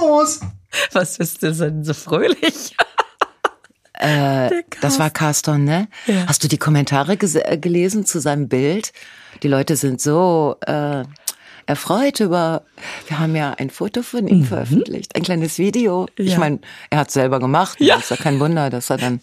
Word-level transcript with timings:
los? 0.00 0.40
Was 0.92 1.18
bist 1.18 1.42
du 1.42 1.52
denn 1.52 1.84
so 1.84 1.94
fröhlich? 1.94 2.76
Äh, 3.98 4.50
das 4.82 4.98
war 4.98 5.08
Carston, 5.08 5.64
ne? 5.64 5.88
Ja. 6.06 6.26
Hast 6.26 6.44
du 6.44 6.48
die 6.48 6.58
Kommentare 6.58 7.14
äh, 7.14 7.56
gelesen 7.56 8.04
zu 8.04 8.20
seinem 8.20 8.46
Bild? 8.46 8.92
Die 9.42 9.48
Leute 9.48 9.74
sind 9.74 10.02
so 10.02 10.56
äh, 10.66 11.02
erfreut 11.64 12.20
über. 12.20 12.62
Wir 13.08 13.18
haben 13.18 13.34
ja 13.34 13.54
ein 13.56 13.70
Foto 13.70 14.02
von 14.02 14.28
ihm 14.28 14.44
veröffentlicht, 14.44 15.16
ein 15.16 15.22
kleines 15.22 15.56
Video. 15.56 16.08
Ich 16.16 16.26
Mhm. 16.26 16.30
Ja. 16.32 16.38
meine, 16.38 16.58
er 16.90 16.98
hat 16.98 17.10
selber 17.10 17.40
gemacht. 17.40 17.80
Ja. 17.80 17.96
Ist 17.96 18.10
ja 18.10 18.16
kein 18.16 18.38
Wunder, 18.38 18.68
dass 18.68 18.90
er 18.90 18.98
dann 18.98 19.20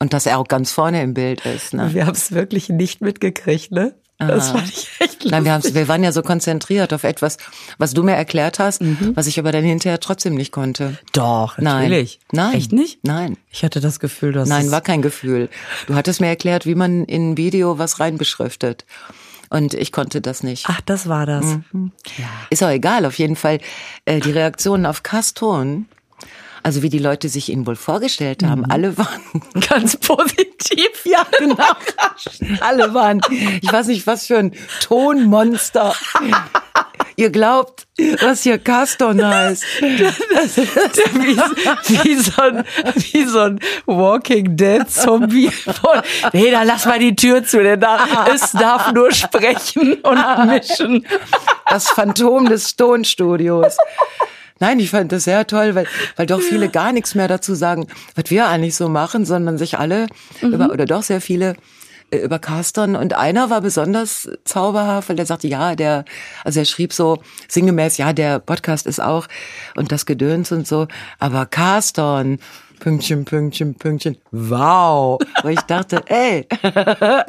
und 0.00 0.12
dass 0.12 0.26
er 0.26 0.38
auch 0.38 0.48
ganz 0.48 0.70
vorne 0.70 1.02
im 1.02 1.14
Bild 1.14 1.46
ist. 1.46 1.72
Ne? 1.72 1.94
Wir 1.94 2.04
haben 2.06 2.14
es 2.14 2.30
wirklich 2.32 2.68
nicht 2.68 3.00
mitgekriegt, 3.00 3.72
ne? 3.72 3.94
Das 4.28 4.50
fand 4.50 4.68
ich 4.68 4.88
echt 5.00 5.24
lustig. 5.24 5.30
Nein, 5.30 5.44
wir, 5.44 5.74
wir 5.74 5.88
waren 5.88 6.04
ja 6.04 6.12
so 6.12 6.22
konzentriert 6.22 6.92
auf 6.92 7.04
etwas, 7.04 7.36
was 7.78 7.94
du 7.94 8.02
mir 8.02 8.12
erklärt 8.14 8.58
hast, 8.58 8.82
Mhm. 8.82 9.12
was 9.14 9.26
ich 9.26 9.38
aber 9.38 9.50
dann 9.52 9.64
hinterher 9.64 9.98
trotzdem 10.00 10.34
nicht 10.34 10.52
konnte. 10.52 10.98
Doch, 11.12 11.58
Nein. 11.58 11.82
natürlich. 11.88 12.20
Nein. 12.32 12.54
Echt 12.54 12.72
nicht? 12.72 13.00
Nein. 13.04 13.36
Ich 13.50 13.64
hatte 13.64 13.80
das 13.80 13.98
Gefühl, 14.00 14.32
dass 14.32 14.48
Nein, 14.48 14.70
war 14.70 14.80
kein 14.80 15.02
Gefühl. 15.02 15.48
Du 15.86 15.94
hattest 15.94 16.20
mir 16.20 16.28
erklärt, 16.28 16.66
wie 16.66 16.74
man 16.74 17.04
in 17.04 17.32
ein 17.32 17.36
Video 17.36 17.78
was 17.78 17.98
reinbeschriftet. 18.00 18.84
Und 19.52 19.74
ich 19.74 19.90
konnte 19.90 20.20
das 20.20 20.44
nicht. 20.44 20.66
Ach, 20.68 20.80
das 20.82 21.08
war 21.08 21.26
das. 21.26 21.44
Mhm. 21.72 21.90
Ist 22.50 22.62
auch 22.62 22.68
egal, 22.70 23.04
auf 23.04 23.18
jeden 23.18 23.34
Fall. 23.34 23.58
Äh, 24.04 24.20
die 24.20 24.30
Reaktionen 24.30 24.86
auf 24.86 25.02
Caston, 25.02 25.86
also 26.62 26.82
wie 26.82 26.88
die 26.88 26.98
Leute 26.98 27.28
sich 27.28 27.48
ihn 27.50 27.66
wohl 27.66 27.76
vorgestellt 27.76 28.42
haben, 28.42 28.60
Mhm. 28.62 28.70
alle 28.70 28.98
waren 28.98 29.20
Ganz 29.68 29.96
positiv. 29.96 31.04
Ja, 31.04 31.26
genau. 31.38 31.64
Alle 32.60 32.92
waren, 32.94 33.20
ich 33.62 33.72
weiß 33.72 33.86
nicht, 33.88 34.06
was 34.06 34.26
für 34.26 34.38
ein 34.38 34.52
Tonmonster. 34.80 35.94
Ihr 37.16 37.30
glaubt, 37.30 37.86
was 38.22 38.42
hier 38.44 38.58
Caston 38.58 39.22
heißt. 39.24 39.62
wie, 39.82 41.36
wie, 42.04 42.14
so 42.14 42.40
ein, 42.42 42.64
wie 42.94 43.24
so 43.24 43.38
ein 43.40 43.60
Walking 43.86 44.56
Dead 44.56 44.88
Zombie. 44.90 45.50
Von, 45.50 46.00
nee, 46.32 46.50
dann 46.50 46.66
lass 46.66 46.86
mal 46.86 46.98
die 46.98 47.14
Tür 47.14 47.44
zu, 47.44 47.62
denn 47.62 47.80
da, 47.80 48.26
es 48.32 48.52
darf 48.52 48.92
nur 48.92 49.12
sprechen 49.12 49.94
und 49.94 50.46
mischen. 50.46 51.06
Das 51.68 51.88
Phantom 51.90 52.46
des 52.48 52.74
Tonstudios. 52.76 53.76
Nein, 54.60 54.78
ich 54.78 54.90
fand 54.90 55.10
das 55.10 55.24
sehr 55.24 55.46
toll, 55.46 55.74
weil, 55.74 55.86
weil 56.16 56.26
doch 56.26 56.40
viele 56.40 56.68
gar 56.68 56.92
nichts 56.92 57.14
mehr 57.14 57.28
dazu 57.28 57.54
sagen, 57.54 57.86
was 58.14 58.30
wir 58.30 58.46
eigentlich 58.46 58.76
so 58.76 58.88
machen, 58.90 59.24
sondern 59.24 59.56
sich 59.56 59.78
alle 59.78 60.06
über, 60.42 60.70
oder 60.70 60.84
doch 60.84 61.02
sehr 61.02 61.22
viele 61.22 61.56
äh, 62.10 62.18
über 62.18 62.38
Caston 62.38 62.94
und 62.94 63.14
einer 63.14 63.48
war 63.48 63.62
besonders 63.62 64.28
zauberhaft, 64.44 65.08
weil 65.08 65.16
der 65.16 65.26
sagte, 65.26 65.48
ja, 65.48 65.74
der, 65.74 66.04
also 66.44 66.60
er 66.60 66.66
schrieb 66.66 66.92
so 66.92 67.22
sinngemäß, 67.48 67.96
ja, 67.96 68.12
der 68.12 68.38
Podcast 68.38 68.86
ist 68.86 69.00
auch 69.00 69.28
und 69.76 69.92
das 69.92 70.04
Gedöns 70.04 70.52
und 70.52 70.66
so, 70.66 70.88
aber 71.18 71.46
Caston, 71.46 72.38
Pünktchen, 72.80 73.24
Pünktchen, 73.24 73.74
Pünktchen, 73.74 74.18
wow. 74.30 75.18
Wo 75.42 75.48
ich 75.48 75.60
dachte, 75.60 76.02
ey, 76.06 76.46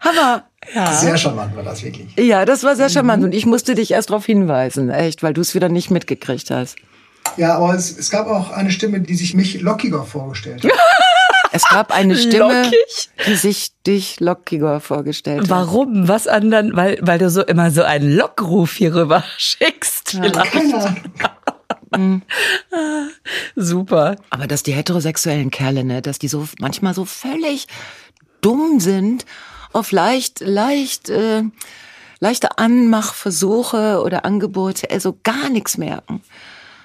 Hammer. 0.00 0.49
Sehr 0.72 1.16
charmant 1.16 1.56
war 1.56 1.62
das 1.62 1.82
wirklich. 1.82 2.14
Ja, 2.16 2.44
das 2.44 2.62
war 2.62 2.76
sehr 2.76 2.88
charmant 2.88 3.24
und 3.24 3.34
ich 3.34 3.46
musste 3.46 3.74
dich 3.74 3.90
erst 3.90 4.10
darauf 4.10 4.26
hinweisen, 4.26 4.90
echt, 4.90 5.22
weil 5.22 5.34
du 5.34 5.40
es 5.40 5.54
wieder 5.54 5.68
nicht 5.68 5.90
mitgekriegt 5.90 6.50
hast. 6.50 6.76
Ja, 7.36 7.56
aber 7.56 7.74
es, 7.74 7.96
es 7.96 8.10
gab 8.10 8.26
auch 8.28 8.50
eine 8.50 8.70
Stimme, 8.70 9.00
die 9.00 9.14
sich 9.14 9.34
mich 9.34 9.60
lockiger 9.60 10.04
vorgestellt 10.04 10.64
hat. 10.64 10.72
Es 11.52 11.64
gab 11.68 11.92
eine 11.92 12.16
Stimme, 12.16 12.62
Lockig? 12.62 13.10
die 13.26 13.34
sich 13.34 13.72
dich 13.84 14.20
lockiger 14.20 14.78
vorgestellt 14.78 15.42
hat. 15.42 15.48
Warum? 15.50 16.06
Was 16.06 16.28
anderen? 16.28 16.76
Weil, 16.76 16.98
weil 17.00 17.18
du 17.18 17.28
so 17.28 17.42
immer 17.42 17.72
so 17.72 17.82
einen 17.82 18.08
Lockruf 18.08 18.74
hier 18.74 18.94
rüber 18.94 19.24
schickst. 19.36 20.10
Vielleicht. 20.10 20.52
Keine 20.52 20.96
Ahnung. 21.90 22.22
Super. 23.56 24.16
Aber 24.30 24.46
dass 24.46 24.62
die 24.62 24.72
heterosexuellen 24.72 25.50
Kerle, 25.50 25.82
ne, 25.82 26.02
dass 26.02 26.20
die 26.20 26.28
so 26.28 26.46
manchmal 26.60 26.94
so 26.94 27.04
völlig 27.04 27.66
dumm 28.42 28.78
sind, 28.78 29.26
auf 29.72 29.92
leicht, 29.92 30.40
leicht, 30.40 31.08
äh, 31.10 31.42
leichte 32.18 32.58
Anmachversuche 32.58 34.02
oder 34.02 34.24
Angebote, 34.24 34.90
also 34.90 35.18
gar 35.22 35.48
nichts 35.48 35.78
merken. 35.78 36.22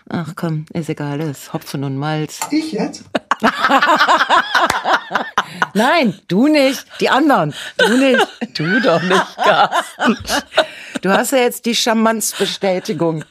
Ach 0.10 0.34
komm, 0.36 0.66
ist 0.72 0.90
egal, 0.90 1.18
das 1.18 1.30
ist 1.30 1.54
Hopfen 1.54 1.84
und 1.84 1.98
Malz. 1.98 2.40
Ich 2.52 2.72
jetzt? 2.72 3.06
Nein, 5.74 6.20
du 6.28 6.48
nicht, 6.48 6.86
die 7.00 7.10
anderen. 7.10 7.54
Du 7.78 7.98
nicht. 7.98 8.28
Du 8.54 8.80
doch 8.82 9.02
nicht, 9.02 9.38
Carsten. 9.38 10.18
Du 11.02 11.10
hast 11.10 11.32
ja 11.32 11.40
jetzt 11.40 11.66
die 11.66 11.76
Charmanzbestätigung 11.76 13.26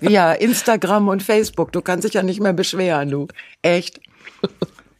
via 0.00 0.32
Instagram 0.32 1.08
und 1.08 1.22
Facebook. 1.22 1.72
Du 1.72 1.82
kannst 1.82 2.04
dich 2.04 2.14
ja 2.14 2.22
nicht 2.22 2.40
mehr 2.40 2.52
beschweren, 2.52 3.10
du. 3.10 3.28
Echt. 3.62 4.00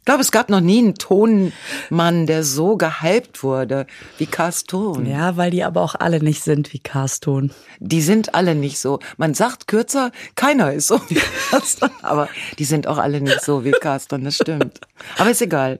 Ich 0.01 0.05
glaube, 0.05 0.21
es 0.21 0.31
gab 0.31 0.49
noch 0.49 0.61
nie 0.61 0.79
einen 0.79 0.95
Tonmann, 0.95 2.25
der 2.25 2.43
so 2.43 2.75
gehypt 2.75 3.43
wurde 3.43 3.85
wie 4.17 4.25
Caston. 4.25 5.05
Ja, 5.05 5.37
weil 5.37 5.51
die 5.51 5.63
aber 5.63 5.81
auch 5.83 5.93
alle 5.93 6.19
nicht 6.23 6.43
sind 6.43 6.73
wie 6.73 6.79
Carston. 6.79 7.51
Die 7.79 8.01
sind 8.01 8.33
alle 8.33 8.55
nicht 8.55 8.79
so. 8.79 8.99
Man 9.17 9.35
sagt 9.35 9.67
kürzer, 9.67 10.11
keiner 10.35 10.73
ist 10.73 10.87
so 10.87 10.99
wie 11.09 11.21
Caston, 11.51 11.91
aber 12.01 12.29
die 12.57 12.65
sind 12.65 12.87
auch 12.87 12.97
alle 12.97 13.21
nicht 13.21 13.41
so 13.45 13.63
wie 13.63 13.71
Caston, 13.71 14.23
das 14.23 14.37
stimmt. 14.37 14.79
Aber 15.19 15.29
ist 15.29 15.41
egal. 15.43 15.79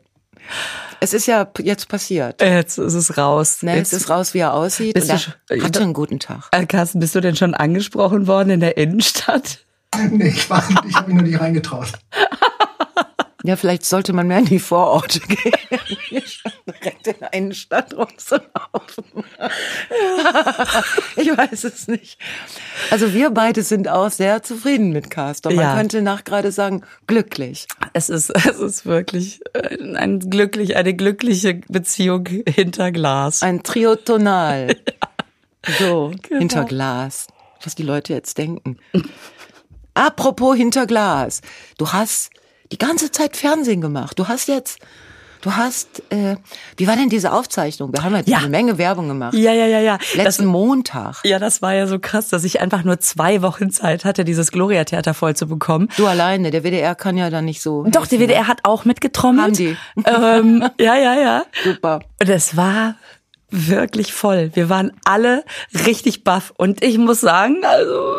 Es 0.99 1.13
ist 1.15 1.25
ja 1.25 1.47
jetzt 1.59 1.87
passiert. 1.89 2.43
Jetzt 2.43 2.77
ist 2.77 2.93
es 2.93 3.17
raus. 3.17 3.63
Ne? 3.63 3.71
Es 3.71 3.91
Jetzt, 3.91 3.93
ist 4.03 4.09
raus, 4.11 4.35
wie 4.35 4.39
er 4.39 4.53
aussieht. 4.53 4.93
Bist 4.93 5.09
Und 5.09 5.15
er 5.15 5.19
schon- 5.19 5.63
hatte 5.63 5.81
einen 5.81 5.93
guten 5.93 6.19
Tag. 6.19 6.47
äh, 6.51 6.67
Carsten, 6.67 6.99
bist 6.99 7.15
du 7.15 7.21
denn 7.21 7.35
schon 7.35 7.55
angesprochen 7.55 8.27
worden 8.27 8.51
in 8.51 8.59
der 8.59 8.77
Innenstadt? 8.77 9.65
Nee, 10.09 10.29
ich, 10.29 10.49
war, 10.49 10.63
ich 10.87 10.95
habe 10.95 11.07
mich 11.07 11.15
nur 11.15 11.23
nicht 11.27 11.39
reingetraut. 11.41 11.91
Ja, 13.43 13.55
vielleicht 13.55 13.85
sollte 13.85 14.13
man 14.13 14.27
mehr 14.27 14.39
in 14.39 14.45
die 14.45 14.59
Vororte 14.59 15.19
gehen. 15.27 15.53
Direkt 16.67 17.07
in 17.07 17.23
einen 17.23 17.53
Stadt 17.53 17.93
rumzulaufen. 17.95 19.03
ich 21.15 21.35
weiß 21.35 21.63
es 21.63 21.87
nicht. 21.87 22.19
Also 22.91 23.13
wir 23.13 23.31
beide 23.31 23.63
sind 23.63 23.87
auch 23.87 24.09
sehr 24.11 24.43
zufrieden 24.43 24.91
mit 24.91 25.09
Castor. 25.09 25.51
Man 25.53 25.63
Ja. 25.63 25.75
könnte 25.75 26.01
nach 26.01 26.23
gerade 26.23 26.51
sagen, 26.51 26.83
glücklich. 27.07 27.67
Es 27.93 28.09
ist, 28.09 28.29
es 28.35 28.59
ist 28.59 28.85
wirklich 28.85 29.41
äh, 29.53 29.77
ein 29.95 30.19
glücklich, 30.19 30.75
eine 30.75 30.93
glückliche 30.93 31.55
Beziehung 31.67 32.27
hinter 32.47 32.91
Glas. 32.91 33.41
Ein 33.41 33.63
Triotonal. 33.63 34.75
So, 35.77 36.11
Genau. 36.23 36.39
hinter 36.39 36.65
Glas. 36.65 37.27
Was 37.63 37.75
die 37.75 37.83
Leute 37.83 38.13
jetzt 38.13 38.39
denken. 38.39 38.77
Apropos 39.93 40.57
hinter 40.57 40.87
Glas. 40.87 41.41
Du 41.77 41.91
hast 41.93 42.31
die 42.71 42.77
ganze 42.77 43.11
Zeit 43.11 43.35
Fernsehen 43.37 43.81
gemacht. 43.81 44.17
Du 44.17 44.27
hast 44.27 44.47
jetzt, 44.47 44.79
du 45.41 45.55
hast, 45.55 46.03
äh, 46.11 46.35
wie 46.77 46.87
war 46.87 46.95
denn 46.95 47.09
diese 47.09 47.31
Aufzeichnung? 47.33 47.91
Wir 47.93 48.03
haben 48.03 48.15
jetzt 48.15 48.29
Ja. 48.29 48.37
eine 48.39 48.49
Menge 48.49 48.77
Werbung 48.77 49.07
gemacht. 49.07 49.33
Ja, 49.33 49.51
ja, 49.53 49.65
ja, 49.65 49.79
ja. 49.79 49.97
Letzten 50.15 50.45
Montag. 50.45 51.17
ja, 51.23 51.39
das 51.39 51.61
war 51.61 51.73
ja 51.73 51.87
so 51.87 51.99
krass, 51.99 52.29
dass 52.29 52.43
ich 52.43 52.61
einfach 52.61 52.83
nur 52.83 52.99
zwei 52.99 53.41
Wochen 53.41 53.71
Zeit 53.71 54.05
hatte, 54.05 54.23
dieses 54.23 54.51
Gloria-Theater 54.51 55.13
voll 55.13 55.35
zu 55.35 55.47
bekommen. 55.47 55.89
Du 55.97 56.05
alleine, 56.07 56.51
der 56.51 56.63
WDR 56.63 56.95
kann 56.95 57.17
ja 57.17 57.29
da 57.29 57.41
nicht 57.41 57.61
so. 57.61 57.83
Doch, 57.89 58.07
der 58.07 58.19
ne? 58.19 58.25
WDR 58.27 58.47
hat 58.47 58.59
auch 58.63 58.85
mitgetrommelt. 58.85 59.43
Haben 59.45 59.53
die. 59.53 59.77
Ähm, 60.05 60.69
ja, 60.79 60.95
ja, 60.95 61.15
ja. 61.19 61.43
Super. 61.63 62.01
Und 62.21 62.29
es 62.29 62.55
war 62.55 62.95
wirklich 63.51 64.13
voll. 64.13 64.51
Wir 64.53 64.69
waren 64.69 64.91
alle 65.05 65.43
richtig 65.85 66.23
baff. 66.23 66.53
Und 66.57 66.83
ich 66.83 66.97
muss 66.97 67.21
sagen, 67.21 67.57
also 67.63 68.15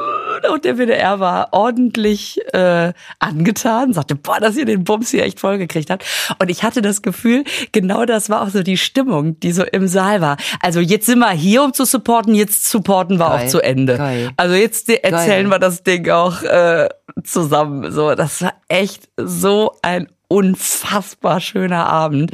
auch 0.49 0.59
der 0.59 0.77
WDR 0.77 1.21
war 1.21 1.49
ordentlich 1.53 2.41
äh, 2.53 2.93
angetan, 3.19 3.93
sagte, 3.93 4.15
boah, 4.15 4.41
dass 4.41 4.57
ihr 4.57 4.67
den 4.67 4.85
Bums 4.85 5.11
hier 5.11 5.25
echt 5.25 5.41
voll 5.41 5.59
gekriegt 5.59 5.91
habt. 5.91 6.05
Und 6.39 6.51
ich 6.51 6.63
hatte 6.63 6.83
das 6.83 7.03
Gefühl, 7.03 7.45
genau 7.73 8.05
das 8.05 8.31
war 8.31 8.43
auch 8.43 8.51
so 8.51 8.63
die 8.63 8.77
Stimmung, 8.77 9.41
die 9.41 9.53
so 9.53 9.65
im 9.65 9.89
Saal 9.89 10.21
war. 10.21 10.37
Also 10.61 10.81
jetzt 10.81 11.07
sind 11.07 11.19
wir 11.19 11.31
hier, 11.31 11.63
um 11.63 11.73
zu 11.73 11.85
supporten, 11.85 12.35
jetzt 12.35 12.71
supporten 12.71 13.19
wir 13.19 13.29
Geil. 13.29 13.47
auch 13.47 13.51
zu 13.51 13.61
Ende. 13.61 13.97
Geil. 13.97 14.31
Also 14.37 14.55
jetzt 14.55 14.89
erzählen 14.89 15.49
Geil. 15.49 15.51
wir 15.51 15.59
das 15.59 15.83
Ding 15.83 16.09
auch 16.11 16.43
äh, 16.43 16.89
zusammen. 17.25 17.91
So, 17.91 18.15
das 18.15 18.43
war 18.43 18.55
echt 18.69 19.09
so 19.17 19.73
ein 19.83 20.09
unfassbar 20.33 21.41
schöner 21.41 21.87
Abend. 21.87 22.33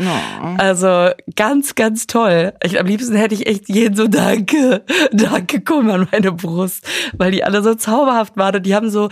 Also 0.56 1.10
ganz, 1.34 1.74
ganz 1.74 2.06
toll. 2.06 2.52
Ich, 2.62 2.78
am 2.78 2.86
liebsten 2.86 3.16
hätte 3.16 3.34
ich 3.34 3.46
echt 3.46 3.68
jeden 3.68 3.96
so 3.96 4.06
Danke, 4.06 4.84
Danke, 5.12 5.60
komm 5.60 5.90
an 5.90 6.06
meine 6.12 6.32
Brust, 6.32 6.86
weil 7.16 7.32
die 7.32 7.42
alle 7.42 7.62
so 7.62 7.74
zauberhaft 7.74 8.36
waren 8.36 8.56
und 8.56 8.66
die 8.66 8.74
haben 8.74 8.90
so 8.90 9.08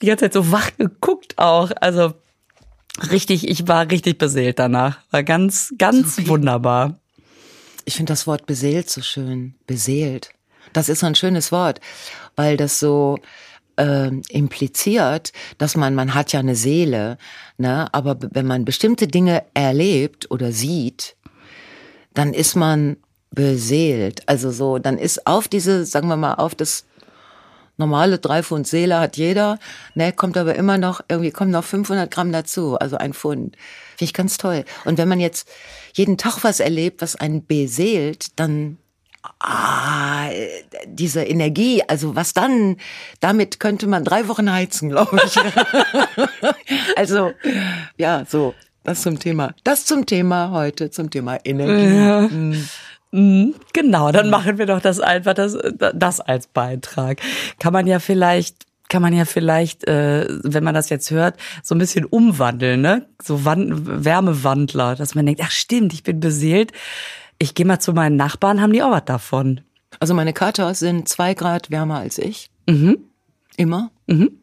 die 0.00 0.06
ganze 0.06 0.26
Zeit 0.26 0.34
so 0.34 0.52
wach 0.52 0.70
geguckt 0.78 1.38
auch. 1.38 1.72
Also 1.80 2.14
richtig, 3.10 3.48
ich 3.48 3.66
war 3.66 3.90
richtig 3.90 4.18
beseelt 4.18 4.60
danach. 4.60 4.98
War 5.10 5.24
ganz, 5.24 5.74
ganz 5.76 6.26
wunderbar. 6.28 7.00
Ich 7.84 7.96
finde 7.96 8.12
das 8.12 8.28
Wort 8.28 8.46
beseelt 8.46 8.88
so 8.88 9.02
schön. 9.02 9.54
Beseelt. 9.66 10.30
Das 10.72 10.88
ist 10.88 11.00
so 11.00 11.06
ein 11.06 11.16
schönes 11.16 11.50
Wort, 11.50 11.80
weil 12.36 12.56
das 12.56 12.78
so 12.78 13.18
ähm, 13.80 14.22
impliziert, 14.28 15.32
dass 15.56 15.74
man, 15.74 15.94
man 15.94 16.14
hat 16.14 16.32
ja 16.32 16.40
eine 16.40 16.54
Seele, 16.54 17.16
ne? 17.56 17.88
aber 17.92 18.18
wenn 18.20 18.46
man 18.46 18.66
bestimmte 18.66 19.08
Dinge 19.08 19.42
erlebt 19.54 20.30
oder 20.30 20.52
sieht, 20.52 21.16
dann 22.12 22.34
ist 22.34 22.56
man 22.56 22.98
beseelt. 23.30 24.28
Also 24.28 24.50
so, 24.50 24.78
dann 24.78 24.98
ist 24.98 25.26
auf 25.26 25.48
diese, 25.48 25.86
sagen 25.86 26.08
wir 26.08 26.16
mal, 26.16 26.34
auf 26.34 26.54
das 26.54 26.84
normale 27.78 28.18
drei 28.18 28.42
Pfund 28.42 28.66
Seele 28.66 29.00
hat 29.00 29.16
jeder, 29.16 29.58
ne, 29.94 30.12
kommt 30.12 30.36
aber 30.36 30.54
immer 30.56 30.76
noch, 30.76 31.00
irgendwie 31.08 31.30
kommen 31.30 31.50
noch 31.50 31.64
500 31.64 32.10
Gramm 32.10 32.30
dazu, 32.30 32.76
also 32.76 32.96
ein 32.98 33.14
Pfund. 33.14 33.56
Finde 33.96 34.04
ich 34.04 34.12
ganz 34.12 34.36
toll. 34.36 34.66
Und 34.84 34.98
wenn 34.98 35.08
man 35.08 35.20
jetzt 35.20 35.48
jeden 35.94 36.18
Tag 36.18 36.44
was 36.44 36.60
erlebt, 36.60 37.00
was 37.00 37.16
einen 37.16 37.46
beseelt, 37.46 38.38
dann 38.38 38.76
Ah, 39.38 40.28
diese 40.86 41.22
Energie, 41.22 41.82
also 41.86 42.16
was 42.16 42.32
dann, 42.32 42.78
damit 43.20 43.60
könnte 43.60 43.86
man 43.86 44.04
drei 44.04 44.28
Wochen 44.28 44.50
heizen, 44.50 44.88
glaube 44.88 45.18
ich. 45.24 45.36
also, 46.96 47.32
ja, 47.98 48.24
so, 48.26 48.54
das 48.82 49.02
zum 49.02 49.18
Thema. 49.18 49.54
Das 49.62 49.84
zum 49.84 50.06
Thema 50.06 50.52
heute, 50.52 50.90
zum 50.90 51.10
Thema 51.10 51.38
Energie. 51.44 51.94
Ja. 51.94 52.20
Mhm. 52.22 52.68
Mhm, 53.12 53.54
genau, 53.72 54.12
dann 54.12 54.30
machen 54.30 54.58
wir 54.58 54.66
doch 54.66 54.80
das 54.80 55.00
einfach, 55.00 55.34
das, 55.34 55.58
das 55.94 56.20
als 56.20 56.46
Beitrag. 56.46 57.20
Kann 57.58 57.72
man 57.72 57.86
ja 57.86 57.98
vielleicht 57.98 58.66
kann 58.88 59.02
man 59.02 59.14
ja 59.14 59.24
vielleicht, 59.24 59.86
äh, 59.86 60.26
wenn 60.42 60.64
man 60.64 60.74
das 60.74 60.90
jetzt 60.90 61.12
hört, 61.12 61.36
so 61.62 61.76
ein 61.76 61.78
bisschen 61.78 62.04
umwandeln, 62.04 62.80
ne? 62.80 63.06
So 63.22 63.44
Wand 63.44 64.04
Wärmewandler, 64.04 64.96
dass 64.96 65.14
man 65.14 65.26
denkt, 65.26 65.40
ach 65.44 65.52
stimmt, 65.52 65.92
ich 65.92 66.02
bin 66.02 66.18
beseelt. 66.18 66.72
Ich 67.42 67.54
gehe 67.54 67.66
mal 67.66 67.80
zu 67.80 67.94
meinen 67.94 68.16
Nachbarn, 68.16 68.60
haben 68.60 68.72
die 68.72 68.82
auch 68.82 68.90
was 68.90 69.06
davon. 69.06 69.62
Also 69.98 70.14
meine 70.14 70.32
Katas 70.32 70.78
sind 70.78 71.08
zwei 71.08 71.34
Grad 71.34 71.70
wärmer 71.70 71.98
als 71.98 72.18
ich. 72.18 72.50
Mhm. 72.68 72.98
Immer. 73.56 73.90
Mhm. 74.06 74.40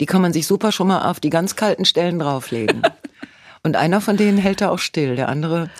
Die 0.00 0.06
kann 0.06 0.22
man 0.22 0.32
sich 0.32 0.46
super 0.46 0.72
schon 0.72 0.88
mal 0.88 1.08
auf 1.08 1.20
die 1.20 1.30
ganz 1.30 1.56
kalten 1.56 1.84
Stellen 1.84 2.18
drauflegen. 2.18 2.82
Und 3.62 3.76
einer 3.76 4.00
von 4.00 4.16
denen 4.16 4.38
hält 4.38 4.60
da 4.60 4.70
auch 4.70 4.78
still, 4.78 5.14
der 5.14 5.28
andere 5.28 5.70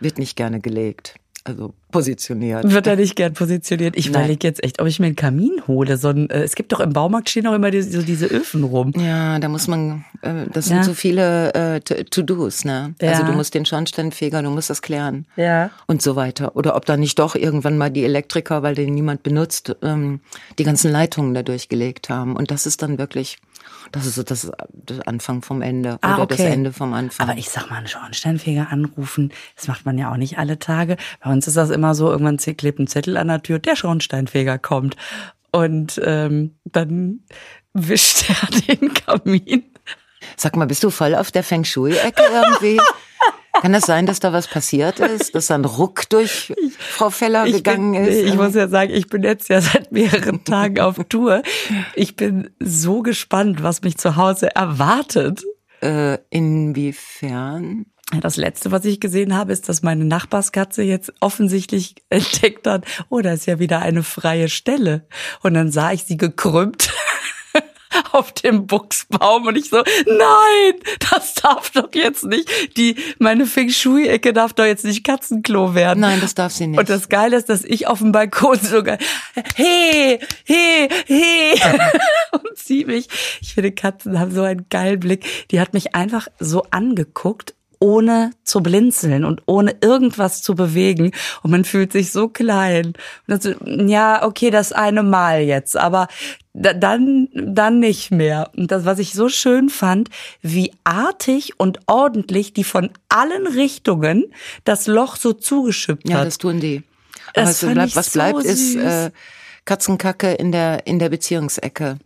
wird 0.00 0.18
nicht 0.18 0.36
gerne 0.36 0.60
gelegt 0.60 1.16
also 1.44 1.74
positioniert. 1.90 2.70
Wird 2.70 2.86
er 2.86 2.96
nicht 2.96 3.16
gern 3.16 3.34
positioniert? 3.34 3.96
Ich 3.96 4.08
überlege 4.08 4.46
jetzt 4.46 4.62
echt, 4.62 4.80
ob 4.80 4.86
ich 4.86 5.00
mir 5.00 5.06
einen 5.06 5.16
Kamin 5.16 5.62
hole. 5.66 5.96
So 5.96 6.08
ein, 6.08 6.30
äh, 6.30 6.42
es 6.42 6.54
gibt 6.54 6.72
doch 6.72 6.80
im 6.80 6.92
Baumarkt 6.92 7.30
stehen 7.30 7.46
auch 7.46 7.54
immer 7.54 7.70
die, 7.70 7.82
so 7.82 8.02
diese 8.02 8.26
Öfen 8.26 8.64
rum. 8.64 8.92
Ja, 8.96 9.38
da 9.38 9.48
muss 9.48 9.66
man, 9.68 10.04
äh, 10.22 10.46
das 10.52 10.66
sind 10.66 10.78
ja. 10.78 10.82
so 10.84 10.94
viele 10.94 11.52
äh, 11.54 11.80
To-Dos, 11.80 12.64
ne? 12.64 12.94
Ja. 13.00 13.10
Also 13.10 13.24
du 13.24 13.32
musst 13.32 13.54
den 13.54 13.66
Schornsteinfeger, 13.66 14.42
du 14.42 14.50
musst 14.50 14.70
das 14.70 14.82
klären. 14.82 15.26
Ja. 15.36 15.70
Und 15.86 16.00
so 16.00 16.16
weiter. 16.16 16.56
Oder 16.56 16.76
ob 16.76 16.86
da 16.86 16.96
nicht 16.96 17.18
doch 17.18 17.34
irgendwann 17.34 17.76
mal 17.76 17.90
die 17.90 18.04
Elektriker, 18.04 18.62
weil 18.62 18.74
den 18.74 18.94
niemand 18.94 19.22
benutzt, 19.22 19.76
ähm, 19.82 20.20
die 20.58 20.64
ganzen 20.64 20.90
Leitungen 20.92 21.34
da 21.34 21.42
durchgelegt 21.42 22.08
haben. 22.08 22.36
Und 22.36 22.50
das 22.50 22.66
ist 22.66 22.82
dann 22.82 22.98
wirklich 22.98 23.38
das 23.92 24.06
ist 24.06 24.16
so 24.16 24.22
das, 24.22 24.50
das 24.72 25.00
Anfang 25.00 25.42
vom 25.42 25.62
Ende 25.62 25.98
ah, 26.00 26.14
oder 26.14 26.24
okay. 26.24 26.36
das 26.36 26.46
Ende 26.46 26.72
vom 26.72 26.92
Anfang. 26.94 27.28
Aber 27.28 27.38
ich 27.38 27.50
sag 27.50 27.70
mal, 27.70 27.76
einen 27.76 27.88
Schornsteinfeger 27.88 28.68
anrufen, 28.70 29.32
das 29.54 29.68
macht 29.68 29.84
man 29.84 29.98
ja 29.98 30.10
auch 30.10 30.16
nicht 30.16 30.38
alle 30.38 30.58
Tage. 30.58 30.96
Bei 31.22 31.30
uns 31.30 31.46
ist 31.46 31.56
das 31.56 31.70
immer 31.70 31.94
so, 31.94 32.10
irgendwann 32.10 32.38
klebt 32.38 32.78
ein 32.78 32.86
Zettel 32.86 33.16
an 33.16 33.28
der 33.28 33.42
Tür, 33.42 33.58
der 33.58 33.76
Schornsteinfeger 33.76 34.58
kommt. 34.58 34.96
Und 35.52 36.00
ähm, 36.04 36.56
dann 36.64 37.20
wischt 37.74 38.30
er 38.30 38.74
den 38.76 38.94
Kamin. 38.94 39.64
Sag 40.36 40.56
mal, 40.56 40.66
bist 40.66 40.82
du 40.82 40.90
voll 40.90 41.14
auf 41.14 41.30
der 41.30 41.42
Feng 41.42 41.64
Shui-Ecke 41.64 42.22
irgendwie? 42.32 42.80
Kann 43.60 43.72
das 43.72 43.84
sein, 43.84 44.06
dass 44.06 44.18
da 44.18 44.32
was 44.32 44.48
passiert 44.48 44.98
ist, 44.98 45.34
dass 45.34 45.48
da 45.48 45.54
ein 45.54 45.64
Ruck 45.64 46.08
durch 46.08 46.52
Frau 46.78 47.10
Feller 47.10 47.46
ich 47.46 47.56
gegangen 47.56 47.92
bin, 47.92 48.04
ist? 48.04 48.26
Ich 48.26 48.34
muss 48.34 48.54
ja 48.54 48.68
sagen, 48.68 48.92
ich 48.92 49.08
bin 49.08 49.22
jetzt 49.22 49.48
ja 49.48 49.60
seit 49.60 49.92
mehreren 49.92 50.44
Tagen 50.44 50.80
auf 50.80 50.96
Tour. 51.08 51.42
Ich 51.94 52.16
bin 52.16 52.50
so 52.58 53.02
gespannt, 53.02 53.62
was 53.62 53.82
mich 53.82 53.98
zu 53.98 54.16
Hause 54.16 54.54
erwartet. 54.54 55.44
Äh, 55.80 56.18
inwiefern? 56.30 57.86
Das 58.20 58.36
letzte, 58.36 58.70
was 58.70 58.84
ich 58.84 59.00
gesehen 59.00 59.34
habe, 59.34 59.52
ist, 59.52 59.68
dass 59.68 59.82
meine 59.82 60.04
Nachbarskatze 60.04 60.82
jetzt 60.82 61.12
offensichtlich 61.20 61.94
entdeckt 62.10 62.66
hat, 62.66 62.84
oh, 63.08 63.20
da 63.20 63.32
ist 63.32 63.46
ja 63.46 63.58
wieder 63.58 63.80
eine 63.80 64.02
freie 64.02 64.48
Stelle. 64.48 65.06
Und 65.42 65.54
dann 65.54 65.70
sah 65.70 65.92
ich 65.92 66.04
sie 66.04 66.16
gekrümmt 66.16 66.92
auf 68.12 68.32
dem 68.32 68.66
Buchsbaum 68.66 69.46
und 69.46 69.56
ich 69.56 69.70
so, 69.70 69.82
nein, 70.06 70.74
das 71.10 71.34
darf 71.34 71.70
doch 71.70 71.88
jetzt 71.94 72.24
nicht. 72.24 72.48
Die, 72.76 72.96
meine 73.18 73.46
Feng 73.46 73.70
Shui-Ecke 73.70 74.32
darf 74.32 74.52
doch 74.52 74.64
jetzt 74.64 74.84
nicht 74.84 75.04
Katzenklo 75.04 75.74
werden. 75.74 76.00
Nein, 76.00 76.20
das 76.20 76.34
darf 76.34 76.52
sie 76.52 76.66
nicht. 76.66 76.78
Und 76.78 76.88
das 76.88 77.08
Geile 77.08 77.36
ist, 77.36 77.48
dass 77.48 77.64
ich 77.64 77.86
auf 77.86 77.98
dem 77.98 78.12
Balkon 78.12 78.58
sogar, 78.58 78.98
hey, 79.54 80.18
hey, 80.44 80.88
hey, 81.06 81.60
und 82.32 82.56
sie 82.56 82.84
mich. 82.84 83.08
Ich 83.40 83.54
finde, 83.54 83.72
Katzen 83.72 84.18
haben 84.18 84.32
so 84.32 84.42
einen 84.42 84.66
geilen 84.68 85.00
Blick. 85.00 85.24
Die 85.50 85.60
hat 85.60 85.74
mich 85.74 85.94
einfach 85.94 86.28
so 86.38 86.64
angeguckt 86.70 87.54
ohne 87.82 88.30
zu 88.44 88.60
blinzeln 88.60 89.24
und 89.24 89.42
ohne 89.46 89.74
irgendwas 89.80 90.40
zu 90.40 90.54
bewegen. 90.54 91.10
Und 91.42 91.50
man 91.50 91.64
fühlt 91.64 91.90
sich 91.90 92.12
so 92.12 92.28
klein. 92.28 92.92
Das, 93.26 93.48
ja, 93.64 94.24
okay, 94.24 94.50
das 94.50 94.70
eine 94.72 95.02
Mal 95.02 95.40
jetzt, 95.42 95.76
aber 95.76 96.06
dann, 96.54 97.28
dann 97.34 97.80
nicht 97.80 98.12
mehr. 98.12 98.50
Und 98.56 98.70
das, 98.70 98.84
was 98.84 99.00
ich 99.00 99.14
so 99.14 99.28
schön 99.28 99.68
fand, 99.68 100.10
wie 100.42 100.72
artig 100.84 101.58
und 101.58 101.80
ordentlich 101.88 102.52
die 102.52 102.62
von 102.62 102.90
allen 103.08 103.48
Richtungen 103.48 104.26
das 104.62 104.86
Loch 104.86 105.16
so 105.16 105.32
zugeschüppt 105.32 106.04
hat. 106.04 106.10
Ja, 106.10 106.24
das 106.24 106.38
tun 106.38 106.60
die. 106.60 106.84
Aber 107.34 107.46
das 107.46 107.64
was 107.64 107.72
bleibt, 107.72 107.96
was 107.96 108.10
bleibt 108.10 108.42
so 108.42 108.48
ist 108.48 108.76
äh, 108.76 109.10
Katzenkacke 109.64 110.32
in 110.34 110.52
der, 110.52 110.86
in 110.86 111.00
der 111.00 111.08
Beziehungsecke. 111.08 111.98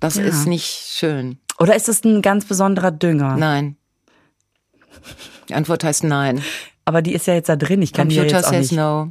Das 0.00 0.16
ja. 0.16 0.24
ist 0.24 0.46
nicht 0.46 0.66
schön. 0.66 1.38
Oder 1.60 1.76
ist 1.76 1.88
es 1.88 2.04
ein 2.04 2.20
ganz 2.20 2.46
besonderer 2.46 2.90
Dünger? 2.90 3.36
Nein. 3.36 3.76
Die 5.48 5.54
Antwort 5.54 5.84
heißt 5.84 6.04
nein. 6.04 6.42
Aber 6.84 7.02
die 7.02 7.12
ist 7.12 7.26
ja 7.26 7.34
jetzt 7.34 7.48
da 7.48 7.56
drin. 7.56 7.82
Ich 7.82 7.92
kann 7.92 8.08
Computer 8.08 8.26
die 8.26 8.30
ja 8.30 8.36
jetzt 8.38 8.46
auch 8.46 8.52
says 8.52 8.70
nicht. 8.70 8.78
no. 8.78 9.08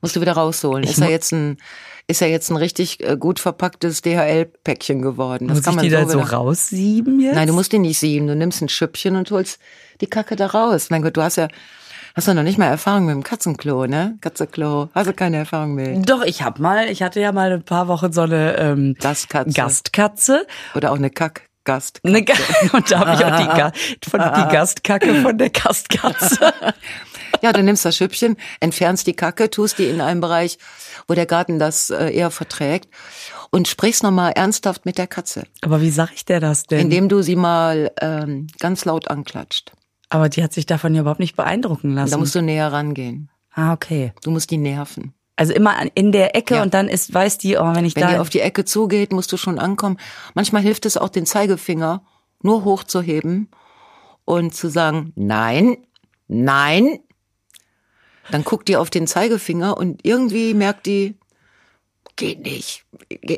Musst 0.00 0.16
du 0.16 0.20
wieder 0.20 0.32
rausholen. 0.32 0.84
Ich 0.84 0.90
ist 0.90 1.00
ja 1.00 1.08
jetzt 1.08 1.32
ein 1.32 1.58
ist 2.08 2.20
ja 2.20 2.28
jetzt 2.28 2.50
ein 2.50 2.56
richtig 2.56 3.02
äh, 3.02 3.16
gut 3.16 3.40
verpacktes 3.40 4.00
DHL-Päckchen 4.00 5.02
geworden. 5.02 5.48
Das 5.48 5.56
Muss 5.58 5.64
kann 5.64 5.74
man 5.74 5.84
ich 5.84 5.90
die 5.90 5.96
so 5.96 6.04
da 6.04 6.08
so 6.08 6.20
raussieben 6.20 7.18
jetzt? 7.18 7.34
Nein, 7.34 7.48
du 7.48 7.52
musst 7.52 7.72
die 7.72 7.80
nicht 7.80 7.98
sieben. 7.98 8.28
Du 8.28 8.36
nimmst 8.36 8.62
ein 8.62 8.68
Schüppchen 8.68 9.16
und 9.16 9.28
holst 9.32 9.58
die 10.00 10.06
Kacke 10.06 10.36
da 10.36 10.46
raus. 10.46 10.88
Mein 10.90 11.02
Gott, 11.02 11.16
du 11.16 11.22
hast 11.22 11.36
ja 11.36 11.48
Hast 12.16 12.28
du 12.28 12.32
noch 12.32 12.44
nicht 12.44 12.56
mal 12.56 12.68
Erfahrung 12.68 13.04
mit 13.04 13.14
dem 13.14 13.22
Katzenklo, 13.22 13.84
ne? 13.84 14.16
Katzenklo. 14.22 14.88
Hast 14.94 15.06
du 15.06 15.12
keine 15.12 15.36
Erfahrung 15.36 15.74
mit? 15.74 16.08
Doch, 16.08 16.22
ich 16.22 16.40
hab 16.40 16.58
mal, 16.58 16.88
ich 16.88 17.02
hatte 17.02 17.20
ja 17.20 17.30
mal 17.30 17.52
ein 17.52 17.62
paar 17.62 17.88
Wochen 17.88 18.10
so 18.10 18.22
eine 18.22 18.56
ähm, 18.56 18.96
Gastkatze. 18.98 19.52
Gastkatze. 19.52 20.46
Oder 20.74 20.92
auch 20.92 20.96
eine 20.96 21.10
Kack. 21.66 21.76
Gast. 21.76 22.00
Ne, 22.04 22.24
und 22.72 22.90
da 22.90 23.00
habe 23.00 23.12
ich 23.14 23.24
auch 23.24 23.38
die, 23.38 23.46
Ga 23.46 23.72
von, 24.08 24.20
die 24.20 24.52
Gastkacke 24.54 25.22
von 25.22 25.36
der 25.36 25.50
Gastkatze. 25.50 26.54
ja, 27.42 27.52
du 27.52 27.62
nimmst 27.62 27.84
das 27.84 27.96
Schüppchen, 27.96 28.36
entfernst 28.60 29.06
die 29.06 29.14
Kacke, 29.14 29.50
tust 29.50 29.78
die 29.78 29.86
in 29.86 30.00
einem 30.00 30.20
Bereich, 30.20 30.58
wo 31.08 31.14
der 31.14 31.26
Garten 31.26 31.58
das 31.58 31.90
äh, 31.90 32.10
eher 32.10 32.30
verträgt 32.30 32.88
und 33.50 33.68
sprichst 33.68 34.02
nochmal 34.02 34.32
ernsthaft 34.32 34.86
mit 34.86 34.98
der 34.98 35.06
Katze. 35.06 35.44
Aber 35.62 35.80
wie 35.80 35.90
sag 35.90 36.12
ich 36.14 36.24
der 36.24 36.40
das 36.40 36.64
denn? 36.64 36.80
Indem 36.80 37.08
du 37.08 37.22
sie 37.22 37.36
mal 37.36 37.92
ähm, 38.00 38.46
ganz 38.58 38.84
laut 38.84 39.08
anklatscht. 39.08 39.72
Aber 40.08 40.28
die 40.28 40.42
hat 40.42 40.52
sich 40.52 40.66
davon 40.66 40.94
ja 40.94 41.00
überhaupt 41.00 41.20
nicht 41.20 41.36
beeindrucken 41.36 41.94
lassen. 41.94 42.12
Da 42.12 42.16
musst 42.16 42.34
du 42.34 42.42
näher 42.42 42.72
rangehen. 42.72 43.28
Ah, 43.52 43.72
okay. 43.72 44.12
Du 44.22 44.30
musst 44.30 44.50
die 44.50 44.58
nerven. 44.58 45.14
Also 45.36 45.52
immer 45.52 45.74
in 45.94 46.12
der 46.12 46.34
Ecke 46.34 46.56
ja. 46.56 46.62
und 46.62 46.72
dann 46.72 46.88
ist, 46.88 47.12
weiß 47.12 47.36
die, 47.38 47.58
oh, 47.58 47.74
wenn 47.74 47.84
ich 47.84 47.94
wenn 47.94 48.02
da. 48.02 48.08
Wenn 48.08 48.14
die 48.14 48.20
auf 48.20 48.30
die 48.30 48.40
Ecke 48.40 48.64
zugeht, 48.64 49.12
musst 49.12 49.30
du 49.32 49.36
schon 49.36 49.58
ankommen. 49.58 49.98
Manchmal 50.34 50.62
hilft 50.62 50.86
es 50.86 50.96
auch, 50.96 51.10
den 51.10 51.26
Zeigefinger 51.26 52.02
nur 52.42 52.64
hochzuheben 52.64 53.48
und 54.24 54.54
zu 54.54 54.68
sagen, 54.68 55.12
nein, 55.14 55.76
nein. 56.26 57.00
Dann 58.30 58.44
guckt 58.44 58.68
die 58.68 58.76
auf 58.76 58.90
den 58.90 59.06
Zeigefinger 59.06 59.76
und 59.76 60.04
irgendwie 60.04 60.54
merkt 60.54 60.86
die, 60.86 61.16
geht 62.16 62.40
nicht. 62.40 62.84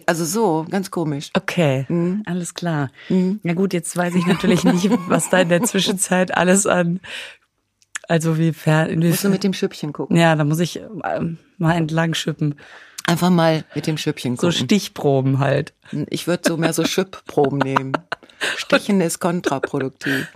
Also 0.06 0.24
so, 0.24 0.66
ganz 0.70 0.90
komisch. 0.90 1.30
Okay, 1.34 1.84
mhm. 1.88 2.22
alles 2.26 2.54
klar. 2.54 2.90
Mhm. 3.08 3.40
Ja 3.42 3.54
gut, 3.54 3.72
jetzt 3.72 3.96
weiß 3.96 4.14
ich 4.14 4.24
natürlich 4.24 4.64
nicht, 4.64 4.88
was 5.08 5.30
da 5.30 5.40
in 5.40 5.48
der 5.48 5.62
Zwischenzeit 5.64 6.36
alles 6.36 6.66
an 6.66 7.00
also 8.08 8.38
wie 8.38 8.52
fern. 8.52 8.98
Musst 8.98 9.22
du 9.22 9.28
mit 9.28 9.44
dem 9.44 9.52
Schüppchen 9.52 9.92
gucken. 9.92 10.16
Ja, 10.16 10.34
da 10.34 10.44
muss 10.44 10.58
ich 10.58 10.80
ähm, 11.04 11.38
mal 11.58 11.74
entlang 11.74 12.14
schippen. 12.14 12.56
Einfach 13.06 13.30
mal 13.30 13.64
mit 13.74 13.86
dem 13.86 13.98
Schüppchen 13.98 14.36
gucken. 14.36 14.50
So 14.50 14.64
Stichproben 14.64 15.38
halt. 15.38 15.74
Ich 16.08 16.26
würde 16.26 16.42
so 16.46 16.56
mehr 16.56 16.72
so 16.72 16.84
Schüppproben 16.84 17.58
nehmen. 17.58 17.92
Stichen 18.56 19.00
ist 19.00 19.20
kontraproduktiv. 19.20 20.28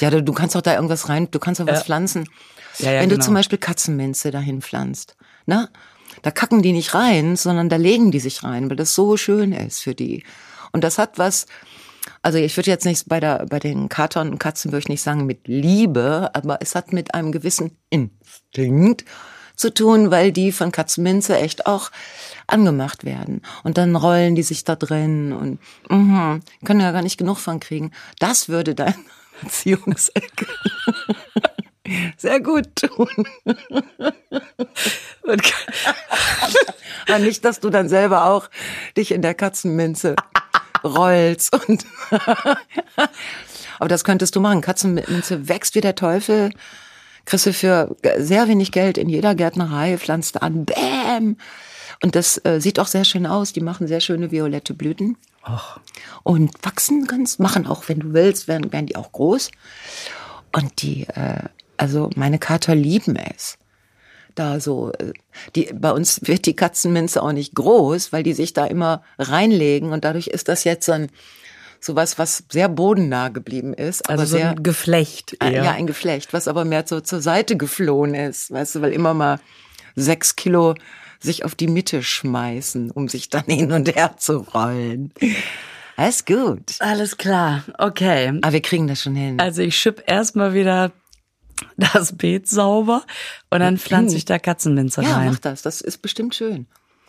Ja, 0.00 0.10
du, 0.10 0.32
kannst 0.32 0.56
auch 0.56 0.62
da 0.62 0.74
irgendwas 0.74 1.08
rein, 1.08 1.28
du 1.30 1.38
kannst 1.38 1.60
auch 1.60 1.66
was 1.66 1.80
ja. 1.80 1.84
pflanzen. 1.84 2.28
Ja, 2.78 2.92
ja, 2.92 3.00
Wenn 3.00 3.08
genau. 3.08 3.20
du 3.20 3.24
zum 3.24 3.34
Beispiel 3.34 3.58
Katzenminze 3.58 4.30
dahin 4.30 4.60
pflanzt, 4.60 5.16
ne? 5.46 5.68
Da 6.22 6.30
kacken 6.30 6.62
die 6.62 6.72
nicht 6.72 6.94
rein, 6.94 7.36
sondern 7.36 7.68
da 7.68 7.76
legen 7.76 8.10
die 8.10 8.20
sich 8.20 8.42
rein, 8.42 8.70
weil 8.70 8.76
das 8.76 8.94
so 8.94 9.16
schön 9.16 9.52
ist 9.52 9.82
für 9.82 9.94
die. 9.94 10.24
Und 10.72 10.82
das 10.82 10.98
hat 10.98 11.18
was, 11.18 11.46
also 12.22 12.38
ich 12.38 12.56
würde 12.56 12.70
jetzt 12.70 12.84
nicht 12.84 13.08
bei 13.08 13.20
der 13.20 13.46
bei 13.48 13.58
den 13.58 13.88
Katern 13.88 14.30
und 14.30 14.38
Katzen 14.38 14.72
würde 14.72 14.80
ich 14.80 14.88
nicht 14.88 15.02
sagen 15.02 15.26
mit 15.26 15.48
Liebe, 15.48 16.30
aber 16.34 16.58
es 16.60 16.74
hat 16.74 16.92
mit 16.92 17.14
einem 17.14 17.32
gewissen 17.32 17.76
Instinkt 17.90 19.04
zu 19.56 19.72
tun, 19.72 20.10
weil 20.10 20.32
die 20.32 20.52
von 20.52 20.70
Katzenminze 20.70 21.38
echt 21.38 21.66
auch 21.66 21.90
angemacht 22.46 23.04
werden. 23.04 23.40
Und 23.64 23.78
dann 23.78 23.96
rollen 23.96 24.34
die 24.34 24.42
sich 24.42 24.64
da 24.64 24.76
drin 24.76 25.32
und 25.32 25.58
mh, 25.88 26.40
können 26.64 26.80
ja 26.80 26.92
gar 26.92 27.02
nicht 27.02 27.16
genug 27.16 27.38
von 27.38 27.58
kriegen. 27.58 27.90
Das 28.18 28.48
würde 28.48 28.74
dein 28.74 28.94
Beziehungsecke 29.42 30.46
sehr 32.16 32.40
gut 32.40 32.74
tun. 32.76 33.08
Und 35.22 35.42
nicht, 37.20 37.44
dass 37.44 37.60
du 37.60 37.70
dann 37.70 37.88
selber 37.88 38.26
auch 38.26 38.48
dich 38.96 39.12
in 39.12 39.22
der 39.22 39.34
Katzenminze 39.34 40.16
rollst 40.86 41.54
und 41.68 41.84
aber 43.78 43.88
das 43.88 44.04
könntest 44.04 44.36
du 44.36 44.40
machen. 44.40 44.60
Katzenminze 44.60 45.48
wächst 45.48 45.74
wie 45.74 45.80
der 45.80 45.94
Teufel. 45.94 46.50
Kriegst 47.24 47.46
du 47.46 47.52
für 47.52 47.96
sehr 48.18 48.48
wenig 48.48 48.72
Geld 48.72 48.98
in 48.98 49.08
jeder 49.08 49.34
Gärtnerei, 49.34 49.98
pflanzt 49.98 50.42
an, 50.42 50.64
bäm. 50.64 51.36
Und 52.02 52.14
das 52.14 52.40
äh, 52.44 52.60
sieht 52.60 52.78
auch 52.78 52.86
sehr 52.86 53.04
schön 53.04 53.26
aus. 53.26 53.52
Die 53.52 53.60
machen 53.60 53.88
sehr 53.88 54.00
schöne 54.00 54.30
violette 54.30 54.74
Blüten. 54.74 55.16
Ach. 55.42 55.80
Und 56.22 56.52
wachsen 56.62 57.06
ganz, 57.06 57.38
machen 57.38 57.66
auch, 57.66 57.88
wenn 57.88 58.00
du 58.00 58.12
willst, 58.12 58.48
werden, 58.48 58.72
werden 58.72 58.86
die 58.86 58.96
auch 58.96 59.12
groß. 59.12 59.50
Und 60.54 60.82
die, 60.82 61.02
äh, 61.08 61.44
also 61.76 62.10
meine 62.16 62.38
Kater 62.38 62.74
lieben 62.74 63.16
es. 63.16 63.58
Da 64.36 64.60
so, 64.60 64.92
äh, 64.92 65.12
die, 65.56 65.72
bei 65.74 65.90
uns 65.90 66.20
wird 66.22 66.46
die 66.46 66.54
Katzenminze 66.54 67.22
auch 67.22 67.32
nicht 67.32 67.54
groß, 67.54 68.12
weil 68.12 68.22
die 68.22 68.34
sich 68.34 68.52
da 68.52 68.66
immer 68.66 69.02
reinlegen 69.18 69.92
und 69.92 70.04
dadurch 70.04 70.28
ist 70.28 70.48
das 70.48 70.62
jetzt 70.62 70.86
so 70.86 70.92
ein, 70.92 71.08
sowas, 71.80 72.18
was 72.18 72.44
sehr 72.50 72.68
bodennah 72.68 73.30
geblieben 73.30 73.74
ist. 73.74 74.08
Also 74.08 74.20
aber 74.20 74.26
so 74.26 74.36
sehr, 74.36 74.50
ein 74.50 74.62
Geflecht. 74.62 75.36
eher. 75.40 75.64
ja, 75.64 75.72
ein 75.72 75.86
Geflecht, 75.86 76.32
was 76.32 76.46
aber 76.46 76.64
mehr 76.64 76.84
so 76.86 77.00
zur 77.00 77.20
Seite 77.20 77.56
geflohen 77.56 78.14
ist, 78.14 78.50
weißt 78.50 78.76
du, 78.76 78.82
weil 78.82 78.92
immer 78.92 79.14
mal 79.14 79.40
sechs 79.94 80.36
Kilo 80.36 80.74
sich 81.18 81.44
auf 81.44 81.54
die 81.54 81.66
Mitte 81.66 82.02
schmeißen, 82.02 82.90
um 82.90 83.08
sich 83.08 83.30
dann 83.30 83.44
hin 83.46 83.72
und 83.72 83.94
her 83.94 84.16
zu 84.18 84.38
rollen. 84.38 85.12
Ist 85.96 86.26
gut. 86.26 86.74
Alles 86.80 87.16
klar, 87.16 87.64
okay. 87.78 88.38
Aber 88.42 88.52
wir 88.52 88.60
kriegen 88.60 88.86
das 88.86 89.02
schon 89.02 89.14
hin. 89.14 89.40
Also 89.40 89.62
ich 89.62 89.78
schipp 89.78 90.02
erstmal 90.06 90.52
wieder 90.52 90.92
das 91.76 92.16
Beet 92.16 92.48
sauber 92.48 93.04
und 93.50 93.60
dann 93.60 93.78
pflanze 93.78 94.16
ich 94.16 94.24
da 94.24 94.38
Katzenminze 94.38 95.02
ja, 95.02 95.16
rein. 95.16 95.30
mach 95.30 95.38
das. 95.38 95.62
Das 95.62 95.80
ist 95.80 95.98
bestimmt 96.02 96.34
schön. 96.34 96.66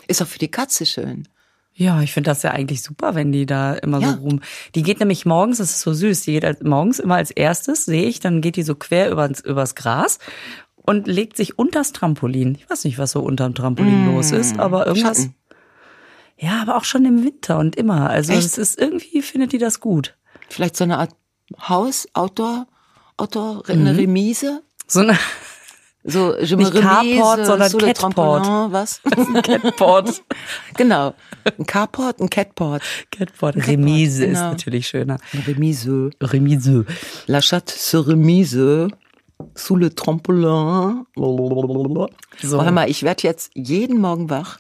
Ist 0.08 0.22
auch 0.22 0.28
für 0.28 0.40
die 0.40 0.48
Katze 0.52 0.86
schön. 0.86 1.28
Ja, 1.74 2.02
ich 2.02 2.12
finde 2.12 2.32
das 2.32 2.42
ja 2.42 2.52
eigentlich 2.52 2.82
super, 2.82 3.14
wenn 3.14 3.32
die 3.32 3.46
da 3.46 3.74
immer 3.74 4.00
Ja. 4.00 4.14
so 4.14 4.20
rum. 4.22 4.42
Die 4.74 4.82
geht 4.82 5.00
nämlich 5.00 5.26
morgens, 5.28 5.60
das 5.60 5.70
ist 5.72 5.82
so 5.82 5.94
süß, 5.94 6.22
die 6.22 6.32
geht 6.32 6.44
als, 6.46 6.62
morgens 6.64 6.98
immer 6.98 7.16
als 7.16 7.30
erstes, 7.30 7.86
sehe 7.86 8.08
ich, 8.08 8.20
dann 8.20 8.42
geht 8.42 8.56
die 8.56 8.64
so 8.64 8.74
quer 8.74 9.12
übers, 9.12 9.42
übers 9.42 9.76
Gras 9.76 10.18
und 10.76 11.06
legt 11.06 11.38
sich 11.38 11.60
unters 11.60 11.92
Trampolin. 11.92 12.56
Ich 12.56 12.68
weiß 12.70 12.84
nicht, 12.86 12.98
was 12.98 13.12
so 13.12 13.20
unterm 13.22 13.54
Trampolin 13.54 14.08
los 14.08 14.32
ist, 14.32 14.58
aber 14.58 14.88
irgendwas. 14.88 15.18
Schatten. 15.20 15.36
Ja, 16.40 16.62
aber 16.62 16.78
auch 16.78 16.84
schon 16.84 17.06
im 17.06 17.24
Winter 17.24 17.58
und 17.60 17.76
immer. 17.76 18.10
Also 18.10 18.32
Echt? 18.34 18.46
es 18.46 18.58
ist 18.58 18.80
irgendwie 18.80 19.22
findet 19.22 19.52
die 19.54 19.58
das 19.58 19.80
gut. 19.80 20.16
Vielleicht 20.50 20.78
so 20.78 20.84
eine 20.84 20.98
Art 20.98 21.16
Haus, 21.60 22.08
Outdoor, 22.14 22.68
Outdoor, 23.18 23.64
eine 23.68 23.98
Remise. 23.98 24.62
So 24.88 25.02
eine 25.02 25.18
So, 26.10 26.38
je 26.40 26.56
Nicht 26.56 26.74
me 26.74 26.80
Carport, 26.80 27.40
remise 27.40 27.46
sondern 27.46 27.72
le 27.74 27.94
Catport. 27.94 28.72
Was? 28.72 29.02
Catport. 29.44 30.24
genau. 30.78 31.14
Ein 31.44 31.66
Carport, 31.66 32.22
ein 32.22 32.30
Catport. 32.30 32.82
Catport. 33.12 33.58
Remise 33.68 34.24
ist 34.24 34.34
genau. 34.36 34.52
natürlich 34.52 34.88
schöner. 34.88 35.18
Remise. 35.46 36.12
Remise. 36.22 36.86
La 37.26 37.42
chatte 37.42 37.74
se 37.76 37.98
remise 37.98 38.88
sous 39.54 39.76
le 39.76 39.94
trampolin. 39.94 41.06
So. 41.16 42.08
So. 42.42 42.64
Hör 42.64 42.72
mal, 42.72 42.90
ich 42.90 43.04
werde 43.04 43.24
jetzt 43.24 43.52
jeden 43.54 44.00
Morgen 44.00 44.30
wach. 44.30 44.60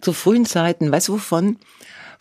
Zu 0.00 0.12
frühen 0.12 0.46
Zeiten, 0.46 0.92
weißt 0.92 1.08
du 1.08 1.14
wovon? 1.14 1.56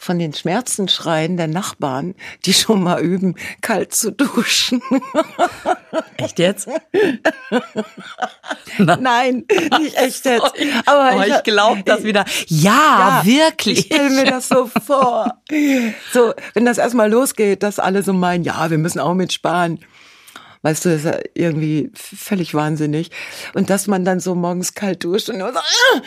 Von 0.04 0.20
den 0.20 0.34
Schmerzenschreien 0.34 1.38
der 1.38 1.48
Nachbarn, 1.48 2.14
die 2.44 2.54
schon 2.54 2.84
mal 2.84 3.00
üben, 3.00 3.36
kalt 3.62 3.96
zu 3.96 4.12
duschen. 4.12 4.82
Echt 6.18 6.40
jetzt? 6.40 6.68
Nein, 8.78 9.46
nicht 9.80 9.96
echt 9.96 10.26
jetzt. 10.26 10.52
Aber 10.86 11.16
oh, 11.16 11.22
ich 11.22 11.44
glaube 11.44 11.84
das 11.86 12.04
wieder. 12.04 12.26
Ja, 12.48 13.22
Ja, 13.24 13.26
wirklich. 13.26 13.80
Ich 13.80 13.86
stelle 13.86 14.10
mir 14.10 14.26
das 14.26 14.50
so 14.50 14.70
vor. 14.86 15.42
So, 16.12 16.34
wenn 16.54 16.66
das 16.66 16.80
erstmal 16.80 17.10
losgeht, 17.10 17.64
dass 17.64 17.80
alle 17.80 18.04
so 18.04 18.12
meinen, 18.12 18.44
ja, 18.44 18.70
wir 18.70 18.78
müssen 18.78 19.00
auch 19.00 19.14
mitsparen. 19.14 19.80
Weißt 20.64 20.86
du, 20.86 20.90
das 20.90 21.00
ist 21.00 21.06
ja 21.06 21.20
irgendwie 21.34 21.92
völlig 21.94 22.54
wahnsinnig. 22.54 23.12
Und 23.54 23.70
dass 23.70 23.88
man 23.88 24.06
dann 24.06 24.22
so 24.22 24.34
morgens 24.34 24.74
kalt 24.74 25.04
duscht 25.04 25.30
und 25.30 25.40
nur 25.40 25.52
so, 25.52 25.60
ah, 25.60 26.02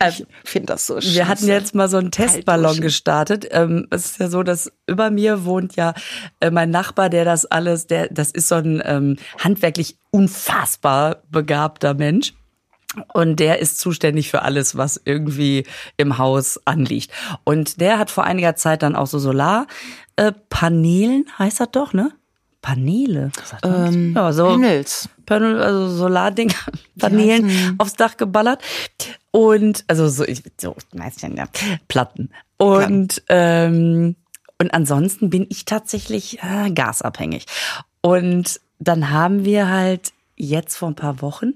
ich 0.08 0.26
finde 0.44 0.66
das 0.66 0.86
so 0.86 1.00
schön. 1.00 1.14
Wir 1.14 1.28
hatten 1.28 1.46
jetzt 1.46 1.74
mal 1.74 1.88
so 1.88 1.96
einen 1.96 2.10
Testballon 2.10 2.82
gestartet. 2.82 3.48
Ähm, 3.50 3.86
es 3.90 4.04
ist 4.04 4.20
ja 4.20 4.28
so, 4.28 4.42
dass 4.42 4.70
über 4.86 5.10
mir 5.10 5.46
wohnt 5.46 5.74
ja 5.76 5.94
äh, 6.40 6.50
mein 6.50 6.68
Nachbar, 6.68 7.08
der 7.08 7.24
das 7.24 7.46
alles, 7.46 7.86
der, 7.86 8.08
das 8.08 8.30
ist 8.30 8.48
so 8.48 8.56
ein 8.56 8.82
ähm, 8.84 9.16
handwerklich 9.38 9.96
unfassbar 10.10 11.22
begabter 11.30 11.94
Mensch. 11.94 12.34
Und 13.12 13.36
der 13.36 13.58
ist 13.58 13.80
zuständig 13.80 14.30
für 14.30 14.42
alles, 14.42 14.76
was 14.76 15.00
irgendwie 15.04 15.64
im 15.96 16.18
Haus 16.18 16.60
anliegt. 16.66 17.10
Und 17.44 17.80
der 17.80 17.98
hat 17.98 18.10
vor 18.10 18.24
einiger 18.24 18.56
Zeit 18.56 18.82
dann 18.82 18.96
auch 18.96 19.06
so 19.06 19.18
Solarpanelen, 19.18 21.26
heißt 21.38 21.60
das 21.60 21.70
doch, 21.70 21.92
ne? 21.92 22.12
Paneele. 22.60 23.32
Ähm, 23.64 24.12
ja, 24.14 24.32
so 24.32 24.46
Panels. 24.46 25.08
Panel, 25.26 25.60
also 25.60 25.88
Solardinger, 25.88 26.54
Paneelen 26.98 27.74
aufs 27.78 27.94
Dach 27.94 28.16
geballert. 28.16 28.62
Und, 29.32 29.84
also 29.88 30.08
so, 30.08 30.24
ich, 30.24 30.42
so, 30.60 30.76
meistens, 30.94 31.36
ja, 31.36 31.46
Platten. 31.88 32.30
Und, 32.58 33.22
ähm, 33.28 34.14
und 34.58 34.74
ansonsten 34.74 35.28
bin 35.28 35.46
ich 35.48 35.64
tatsächlich 35.64 36.40
äh, 36.42 36.70
gasabhängig. 36.70 37.46
Und 38.00 38.60
dann 38.78 39.10
haben 39.10 39.44
wir 39.44 39.68
halt 39.68 40.12
jetzt 40.36 40.76
vor 40.76 40.88
ein 40.88 40.94
paar 40.94 41.20
Wochen, 41.20 41.54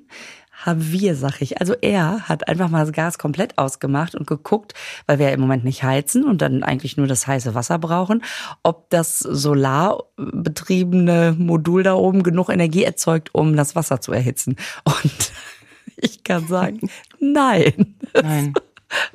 haben 0.57 0.91
wir, 0.91 1.15
sag 1.17 1.43
ich, 1.43 1.61
also 1.61 1.75
er 1.81 2.29
hat 2.29 2.49
einfach 2.49 2.69
mal 2.69 2.85
das 2.85 2.93
Gas 2.93 3.19
komplett 3.19 3.59
ausgemacht 3.59 4.15
und 4.15 4.27
geguckt, 4.27 4.75
weil 5.07 5.19
wir 5.19 5.27
ja 5.27 5.33
im 5.33 5.41
Moment 5.41 5.65
nicht 5.65 5.83
heizen 5.83 6.25
und 6.25 6.41
dann 6.43 6.63
eigentlich 6.63 6.97
nur 6.97 7.07
das 7.07 7.27
heiße 7.27 7.55
Wasser 7.55 7.79
brauchen, 7.79 8.23
ob 8.63 8.89
das 8.91 9.19
solarbetriebene 9.19 11.35
Modul 11.39 11.83
da 11.83 11.95
oben 11.95 12.23
genug 12.23 12.49
Energie 12.49 12.85
erzeugt, 12.85 13.35
um 13.35 13.57
das 13.57 13.77
Wasser 13.77 14.01
zu 14.01 14.13
erhitzen. 14.13 14.57
Und 14.85 15.33
ich 15.97 16.25
kann 16.25 16.47
sagen, 16.47 16.89
nein. 17.21 17.97
Nein. 18.15 18.55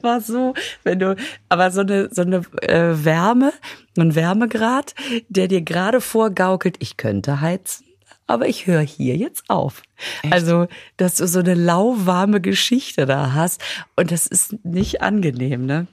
War 0.01 0.21
so, 0.21 0.53
wenn 0.83 0.99
du, 0.99 1.15
aber 1.49 1.71
so 1.71 1.81
eine, 1.81 2.09
so 2.11 2.21
eine 2.21 2.43
äh, 2.61 3.03
Wärme, 3.05 3.51
ein 3.97 4.15
Wärmegrad, 4.15 4.93
der 5.29 5.47
dir 5.47 5.61
gerade 5.61 6.01
vorgaukelt, 6.01 6.75
ich 6.79 6.97
könnte 6.97 7.41
heizen, 7.41 7.85
aber 8.31 8.47
ich 8.47 8.65
höre 8.67 8.81
hier 8.81 9.15
jetzt 9.17 9.49
auf. 9.49 9.83
Also, 10.31 10.67
dass 10.97 11.15
du 11.15 11.27
so 11.27 11.39
eine 11.39 11.53
lauwarme 11.53 12.41
Geschichte 12.41 13.05
da 13.05 13.33
hast 13.33 13.61
und 13.95 14.11
das 14.11 14.25
ist 14.27 14.55
nicht 14.65 15.01
angenehm, 15.01 15.65
ne? 15.65 15.87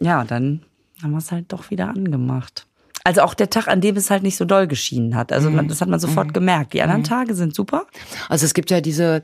Ja, 0.00 0.24
dann 0.24 0.62
haben 1.02 1.10
wir 1.12 1.18
es 1.18 1.30
halt 1.32 1.52
doch 1.52 1.70
wieder 1.70 1.88
angemacht. 1.88 2.66
Also 3.02 3.22
auch 3.22 3.32
der 3.32 3.48
Tag, 3.48 3.66
an 3.68 3.80
dem 3.80 3.96
es 3.96 4.10
halt 4.10 4.22
nicht 4.22 4.36
so 4.36 4.44
doll 4.44 4.66
geschienen 4.66 5.16
hat. 5.16 5.32
Also 5.32 5.50
man, 5.50 5.68
das 5.68 5.80
hat 5.80 5.88
man 5.88 5.98
sofort 5.98 6.34
gemerkt. 6.34 6.74
Die 6.74 6.82
anderen 6.82 7.02
Tage 7.02 7.34
sind 7.34 7.54
super. 7.54 7.86
Also 8.28 8.44
es 8.44 8.52
gibt 8.52 8.70
ja 8.70 8.82
diese 8.82 9.22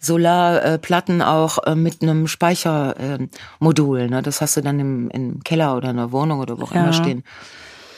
Solarplatten 0.00 1.20
auch 1.22 1.58
äh, 1.66 1.74
mit 1.74 2.02
einem 2.02 2.26
Speichermodul. 2.26 4.08
Ne? 4.08 4.22
Das 4.22 4.40
hast 4.40 4.56
du 4.56 4.62
dann 4.62 4.78
im, 4.80 5.10
im 5.10 5.44
Keller 5.44 5.76
oder 5.76 5.90
in 5.90 5.96
der 5.96 6.12
Wohnung 6.12 6.40
oder 6.40 6.58
wo 6.58 6.64
auch 6.64 6.72
Ja. 6.74 6.82
immer 6.84 6.92
stehen. 6.92 7.22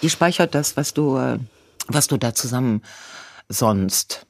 Die 0.03 0.11
speichert 0.11 0.55
das, 0.55 0.77
was 0.77 0.95
du, 0.95 1.17
äh, 1.17 1.39
was 1.87 2.09
du 2.09 2.17
da 2.17 2.35
zusammen 2.35 2.83
sonst 3.51 4.27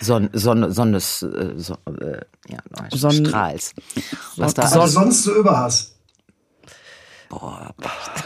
Son, 0.00 0.28
Sonne, 0.32 0.72
Sonnes, 0.72 1.22
äh, 1.22 1.52
so, 1.56 1.74
äh, 2.00 2.20
ja, 2.48 2.58
Sonn- 2.90 3.24
strahlst. 3.26 3.74
Was 4.36 4.54
da 4.54 4.62
Also 4.62 4.80
alles, 4.80 4.92
sonst 4.94 5.22
so 5.22 5.34
überhast. 5.34 5.94
boah, 7.28 7.72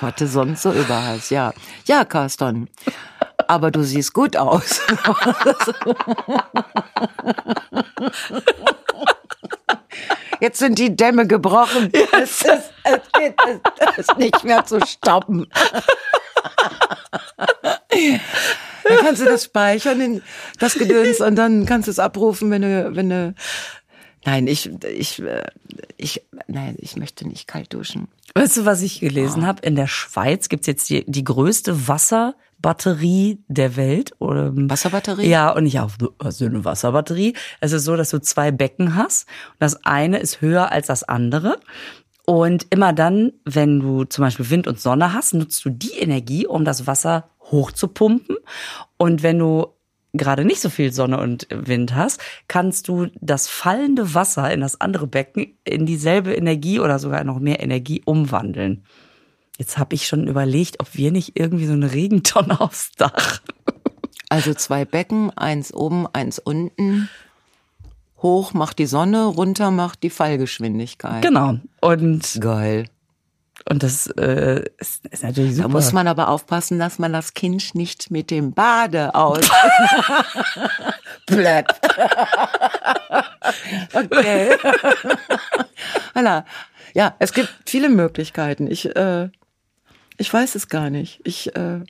hatte 0.00 0.26
sonst 0.26 0.62
so 0.62 0.72
überhast, 0.72 1.30
ja. 1.30 1.52
Ja, 1.86 2.04
Carsten. 2.04 2.70
Aber 3.48 3.70
du 3.70 3.82
siehst 3.82 4.14
gut 4.14 4.36
aus. 4.36 4.80
Jetzt 10.40 10.58
sind 10.60 10.78
die 10.78 10.94
Dämme 10.94 11.26
gebrochen. 11.26 11.90
Es, 11.92 12.42
ist, 12.42 12.72
es 12.84 13.00
geht 13.12 13.34
es 13.96 13.98
ist 14.08 14.16
nicht 14.18 14.44
mehr 14.44 14.64
zu 14.64 14.80
stoppen. 14.86 15.48
Dann 17.90 18.98
kannst 19.00 19.20
du 19.20 19.24
das 19.24 19.44
speichern, 19.44 20.22
das 20.58 20.74
Gedöns, 20.74 21.20
und 21.20 21.36
dann 21.36 21.66
kannst 21.66 21.88
du 21.88 21.90
es 21.90 21.98
abrufen, 21.98 22.50
wenn 22.50 22.62
du, 22.62 22.94
wenn 22.94 23.10
du. 23.10 23.34
Nein, 24.24 24.46
ich, 24.46 24.70
ich, 24.84 25.22
äh, 25.22 25.46
ich, 25.96 26.22
nein, 26.48 26.76
ich 26.78 26.96
möchte 26.96 27.26
nicht 27.26 27.46
kalt 27.46 27.72
duschen. 27.72 28.08
Weißt 28.34 28.56
du, 28.58 28.64
was 28.64 28.82
ich 28.82 29.00
gelesen 29.00 29.46
habe? 29.46 29.66
In 29.66 29.74
der 29.74 29.86
Schweiz 29.86 30.48
gibt's 30.48 30.66
jetzt 30.66 30.90
die, 30.90 31.04
die 31.06 31.24
größte 31.24 31.88
Wasserbatterie 31.88 33.38
der 33.48 33.76
Welt. 33.76 34.12
Oder, 34.18 34.50
Wasserbatterie? 34.54 35.26
Ja, 35.26 35.50
und 35.50 35.64
nicht 35.64 35.80
auch 35.80 35.90
so 36.28 36.44
eine 36.44 36.64
Wasserbatterie. 36.64 37.34
Es 37.60 37.72
ist 37.72 37.84
so, 37.84 37.96
dass 37.96 38.10
du 38.10 38.20
zwei 38.20 38.50
Becken 38.50 38.96
hast. 38.96 39.26
Und 39.52 39.60
das 39.60 39.84
eine 39.86 40.18
ist 40.18 40.40
höher 40.40 40.72
als 40.72 40.88
das 40.88 41.04
andere. 41.04 41.58
Und 42.26 42.66
immer 42.70 42.92
dann, 42.92 43.32
wenn 43.44 43.80
du 43.80 44.04
zum 44.04 44.24
Beispiel 44.24 44.50
Wind 44.50 44.66
und 44.66 44.78
Sonne 44.78 45.14
hast, 45.14 45.32
nutzt 45.32 45.64
du 45.64 45.70
die 45.70 45.92
Energie, 45.92 46.46
um 46.46 46.64
das 46.64 46.86
Wasser 46.86 47.30
hochzupumpen. 47.50 48.36
Und 48.96 49.22
wenn 49.22 49.38
du 49.38 49.66
gerade 50.14 50.44
nicht 50.44 50.60
so 50.60 50.70
viel 50.70 50.92
Sonne 50.92 51.20
und 51.20 51.46
Wind 51.50 51.94
hast, 51.94 52.20
kannst 52.48 52.88
du 52.88 53.08
das 53.20 53.48
fallende 53.48 54.14
Wasser 54.14 54.50
in 54.52 54.60
das 54.60 54.80
andere 54.80 55.06
Becken 55.06 55.58
in 55.64 55.86
dieselbe 55.86 56.34
Energie 56.34 56.80
oder 56.80 56.98
sogar 56.98 57.24
noch 57.24 57.38
mehr 57.38 57.62
Energie 57.62 58.02
umwandeln. 58.04 58.84
Jetzt 59.58 59.76
habe 59.76 59.94
ich 59.94 60.06
schon 60.06 60.28
überlegt, 60.28 60.80
ob 60.80 60.94
wir 60.94 61.10
nicht 61.10 61.38
irgendwie 61.38 61.66
so 61.66 61.72
eine 61.72 61.92
Regentonne 61.92 62.60
aufs 62.60 62.92
Dach. 62.92 63.40
Also 64.28 64.54
zwei 64.54 64.84
Becken, 64.84 65.30
eins 65.36 65.72
oben, 65.72 66.06
eins 66.06 66.38
unten. 66.38 67.08
Hoch 68.22 68.52
macht 68.52 68.78
die 68.78 68.86
Sonne, 68.86 69.24
runter 69.26 69.70
macht 69.70 70.02
die 70.02 70.10
Fallgeschwindigkeit. 70.10 71.22
Genau. 71.22 71.58
Und 71.80 72.38
Geil. 72.40 72.86
Und 73.68 73.82
das 73.82 74.06
äh, 74.06 74.64
ist, 74.78 75.06
ist 75.06 75.22
natürlich 75.22 75.56
super. 75.56 75.68
Da 75.68 75.72
muss 75.72 75.92
man 75.92 76.08
aber 76.08 76.28
aufpassen, 76.28 76.78
dass 76.78 76.98
man 76.98 77.12
das 77.12 77.34
Kind 77.34 77.74
nicht 77.74 78.10
mit 78.10 78.30
dem 78.30 78.52
Bade 78.52 79.14
aus. 79.14 79.40
Blöd. 81.26 81.66
okay. 83.92 84.56
voilà. 86.14 86.44
Ja, 86.94 87.14
es 87.18 87.32
gibt 87.32 87.50
viele 87.66 87.90
Möglichkeiten. 87.90 88.70
Ich, 88.70 88.96
äh, 88.96 89.28
ich 90.16 90.32
weiß 90.32 90.54
es 90.54 90.68
gar 90.68 90.88
nicht. 90.88 91.20
Ich, 91.24 91.54
äh, 91.54 91.80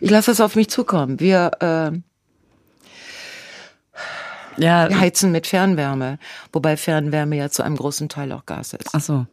ich 0.00 0.10
lasse 0.10 0.30
es 0.30 0.40
auf 0.40 0.54
mich 0.54 0.68
zukommen. 0.68 1.18
Wir, 1.18 1.50
äh, 1.60 1.92
ja, 4.62 4.88
wir 4.88 5.00
heizen 5.00 5.32
mit 5.32 5.46
Fernwärme, 5.46 6.18
wobei 6.52 6.76
Fernwärme 6.76 7.36
ja 7.36 7.48
zu 7.48 7.62
einem 7.62 7.76
großen 7.76 8.08
Teil 8.08 8.32
auch 8.32 8.44
Gas 8.44 8.74
ist. 8.74 8.90
Ach 8.92 9.00
so. 9.00 9.26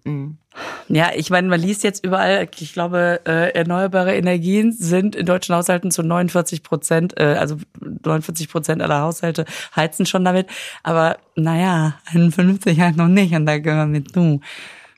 Ja, 0.88 1.12
ich 1.16 1.30
meine, 1.30 1.48
man 1.48 1.60
liest 1.60 1.84
jetzt 1.84 2.04
überall, 2.04 2.48
ich 2.58 2.74
glaube, 2.74 3.22
äh, 3.26 3.54
erneuerbare 3.54 4.16
Energien 4.16 4.72
sind 4.72 5.16
in 5.16 5.26
deutschen 5.26 5.56
Haushalten 5.56 5.92
zu 5.92 6.04
49 6.04 6.64
Prozent, 6.64 7.20
äh, 7.20 7.36
also 7.40 7.58
49 7.82 8.50
Prozent 8.50 8.82
aller 8.82 9.02
Haushalte 9.02 9.46
heizen 9.76 10.06
schon 10.06 10.24
damit. 10.24 10.48
Aber 10.84 11.18
naja, 11.36 12.00
51 12.06 12.80
halt 12.80 12.98
noch 12.98 13.08
nicht 13.08 13.34
und 13.34 13.46
da 13.46 13.58
gehören 13.58 13.94
wir 13.94 14.06
zu. 14.06 14.42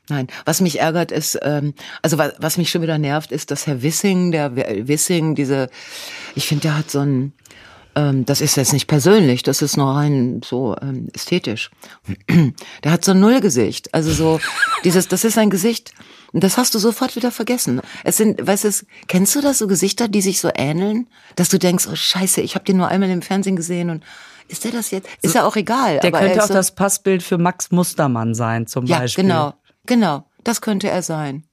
Nein, 0.10 0.28
was 0.46 0.62
mich 0.62 0.80
ärgert 0.80 1.12
ist, 1.12 1.38
ähm, 1.42 1.74
also 2.02 2.18
was, 2.18 2.34
was 2.40 2.58
mich 2.58 2.70
schon 2.70 2.82
wieder 2.82 2.98
nervt, 2.98 3.32
ist, 3.34 3.52
dass 3.52 3.68
Herr 3.68 3.82
Wissing, 3.82 4.32
der 4.32 4.56
Wissing, 4.56 5.36
diese, 5.36 5.70
ich 6.34 6.48
finde, 6.48 6.64
der 6.64 6.78
hat 6.78 6.90
so 6.90 7.00
ein, 7.00 7.34
das 8.26 8.42
ist 8.42 8.56
jetzt 8.58 8.74
nicht 8.74 8.88
persönlich, 8.88 9.42
das 9.44 9.62
ist 9.62 9.76
nur 9.76 9.96
rein 9.96 10.42
so 10.46 10.76
ähm, 10.82 11.08
ästhetisch. 11.14 11.72
Der 12.84 12.92
hat 12.92 13.04
so 13.04 13.12
ein 13.12 13.20
Nullgesicht, 13.20 13.94
also 13.94 14.12
so 14.12 14.40
dieses, 14.84 15.08
das 15.08 15.24
ist 15.24 15.38
ein 15.38 15.50
Gesicht, 15.50 15.94
das 16.34 16.58
hast 16.58 16.76
du 16.76 16.80
sofort 16.80 17.16
wieder 17.16 17.32
vergessen. 17.32 17.82
Es 18.04 18.18
sind, 18.18 18.46
weißt 18.46 18.66
du, 18.66 18.70
kennst 19.08 19.34
du 19.36 19.42
das 19.42 19.58
so 19.58 19.68
Gesichter, 19.68 20.08
die 20.08 20.22
sich 20.22 20.40
so 20.40 20.52
ähneln, 20.54 21.08
dass 21.36 21.50
du 21.50 21.58
denkst, 21.58 21.88
oh 21.92 21.96
Scheiße, 21.96 22.42
ich 22.42 22.54
habe 22.56 22.66
den 22.66 22.78
nur 22.78 22.90
einmal 22.90 23.10
im 23.10 23.22
Fernsehen 23.24 23.56
gesehen 23.56 23.90
und 23.90 24.04
ist 24.48 24.64
der 24.64 24.72
das 24.72 24.92
jetzt? 24.92 25.10
Ist 25.22 25.36
ja 25.36 25.46
auch 25.46 25.56
egal. 25.56 26.00
Der 26.00 26.14
er 26.14 26.20
könnte 26.20 26.44
auch 26.44 26.48
so, 26.48 26.54
das 26.54 26.76
Passbild 26.76 27.24
für 27.24 27.38
Max 27.38 27.72
Mustermann 27.72 28.36
sein, 28.36 28.68
zum 28.68 28.86
Ja, 28.86 29.00
Beispiel. 29.00 29.24
genau, 29.24 29.54
genau, 29.86 30.26
das 30.44 30.62
könnte 30.62 30.90
er 30.90 31.02
sein. 31.02 31.47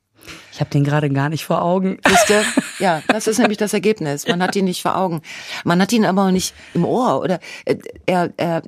Ich 0.52 0.60
habe 0.60 0.70
den 0.70 0.84
gerade 0.84 1.10
gar 1.10 1.28
nicht 1.28 1.44
vor 1.44 1.62
Augen. 1.62 1.98
Wisst? 2.04 2.32
Ja, 2.80 3.02
das 3.06 3.28
ist 3.28 3.38
nämlich 3.38 3.58
das 3.58 3.72
Ergebnis. 3.72 4.26
Man 4.26 4.42
hat 4.42 4.56
ihn 4.56 4.64
nicht 4.64 4.82
vor 4.82 4.96
Augen. 4.96 5.22
Man 5.62 5.80
hat 5.80 5.92
ihn 5.92 6.04
aber 6.04 6.26
auch 6.26 6.30
nicht 6.32 6.54
im 6.74 6.84
Ohr 6.84 7.20
oder 7.20 7.38
äh, 7.64 7.76
er, 8.04 8.32
er, 8.36 8.62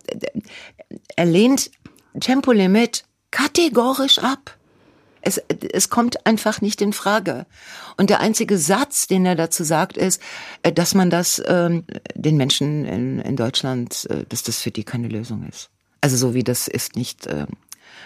er 1.17 1.25
lehnt 1.25 1.73
Tempolimit 2.21 3.05
kategorisch 3.33 4.19
ab. 4.19 4.57
Es, 5.21 5.43
es 5.73 5.91
kommt 5.91 6.25
einfach 6.25 6.61
nicht 6.61 6.81
in 6.81 6.93
Frage. 6.93 7.47
Und 7.97 8.11
der 8.11 8.21
einzige 8.21 8.59
Satz, 8.59 9.09
den 9.09 9.27
er 9.27 9.35
dazu 9.35 9.65
sagt, 9.65 9.97
ist, 9.97 10.23
äh, 10.63 10.73
dass 10.73 10.95
man 10.95 11.11
das 11.11 11.43
ähm, 11.47 11.85
den 12.15 12.37
Menschen 12.37 12.85
in, 12.85 13.19
in 13.19 13.35
Deutschland, 13.35 14.07
äh, 14.09 14.25
dass 14.29 14.45
das 14.45 14.61
für 14.61 14.71
die 14.71 14.85
keine 14.85 15.09
Lösung 15.09 15.45
ist. 15.49 15.71
Also 16.01 16.17
so 16.17 16.35
wie 16.35 16.45
das 16.45 16.69
ist 16.69 16.95
nicht, 16.95 17.27
äh, 17.27 17.47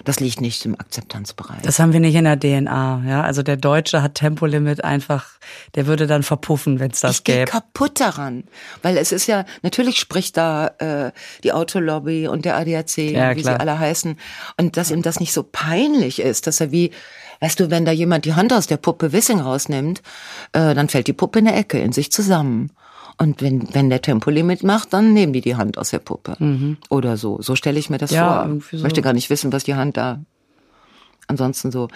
das 0.04 0.20
liegt 0.20 0.40
nicht 0.40 0.64
im 0.64 0.74
Akzeptanzbereich. 0.78 1.62
Das 1.62 1.78
haben 1.78 1.92
wir 1.92 2.00
nicht 2.00 2.14
in 2.14 2.24
der 2.24 2.38
DNA. 2.38 3.02
Ja, 3.06 3.22
also 3.22 3.42
der 3.42 3.56
Deutsche 3.56 4.02
hat 4.02 4.14
Tempolimit 4.16 4.84
einfach, 4.84 5.26
der 5.74 5.86
würde 5.86 6.06
dann 6.06 6.22
verpuffen, 6.22 6.80
wenn 6.80 6.90
es 6.90 7.00
das 7.00 7.16
ich 7.16 7.24
gäbe. 7.24 7.44
kaputt 7.50 8.00
daran, 8.00 8.44
weil 8.82 8.96
es 8.96 9.12
ist 9.12 9.26
ja 9.26 9.44
natürlich 9.62 9.98
spricht 9.98 10.36
da 10.36 10.68
äh, 10.78 11.12
die 11.44 11.52
Autolobby 11.52 12.28
und 12.28 12.44
der 12.44 12.56
ADAC, 12.56 12.96
Ja, 12.98 13.36
wie 13.36 13.42
klar. 13.42 13.54
sie 13.56 13.60
alle 13.60 13.78
heißen, 13.78 14.16
und 14.58 14.76
dass 14.76 14.90
ihm 14.90 15.02
das 15.02 15.20
nicht 15.20 15.32
so 15.32 15.42
peinlich 15.42 16.20
ist, 16.20 16.46
dass 16.46 16.60
er 16.60 16.70
wie 16.72 16.90
Weißt 17.42 17.58
du, 17.58 17.70
wenn 17.70 17.86
da 17.86 17.90
jemand 17.90 18.26
die 18.26 18.34
Hand 18.34 18.52
aus 18.52 18.66
der 18.66 18.76
Puppe 18.76 19.12
Wissing 19.14 19.40
rausnimmt, 19.40 20.02
äh, 20.52 20.74
dann 20.74 20.90
fällt 20.90 21.06
die 21.06 21.14
Puppe 21.14 21.38
in 21.38 21.46
der 21.46 21.56
Ecke 21.56 21.78
in 21.78 21.90
sich 21.90 22.12
zusammen. 22.12 22.70
Und 23.20 23.42
wenn, 23.42 23.74
wenn 23.74 23.90
der 23.90 24.00
Tempolimit 24.00 24.62
macht, 24.62 24.94
dann 24.94 25.12
nehmen 25.12 25.34
die 25.34 25.42
die 25.42 25.54
Hand 25.54 25.76
aus 25.76 25.90
der 25.90 25.98
Puppe. 25.98 26.36
Oder 26.88 27.18
so. 27.18 27.42
So 27.42 27.54
stelle 27.54 27.78
ich 27.78 27.90
mir 27.90 27.98
das 27.98 28.12
Mhm. 28.12 28.16
Ja, 28.16 28.44
vor. 28.46 28.60
so. 28.78 28.82
möchte 28.82 29.02
gar 29.02 29.12
nicht 29.12 29.28
wissen, 29.28 29.52
was 29.52 29.64
die 29.64 29.74
Hand 29.74 29.98
da 29.98 30.20
ansonsten 31.26 31.70
so. 31.70 31.88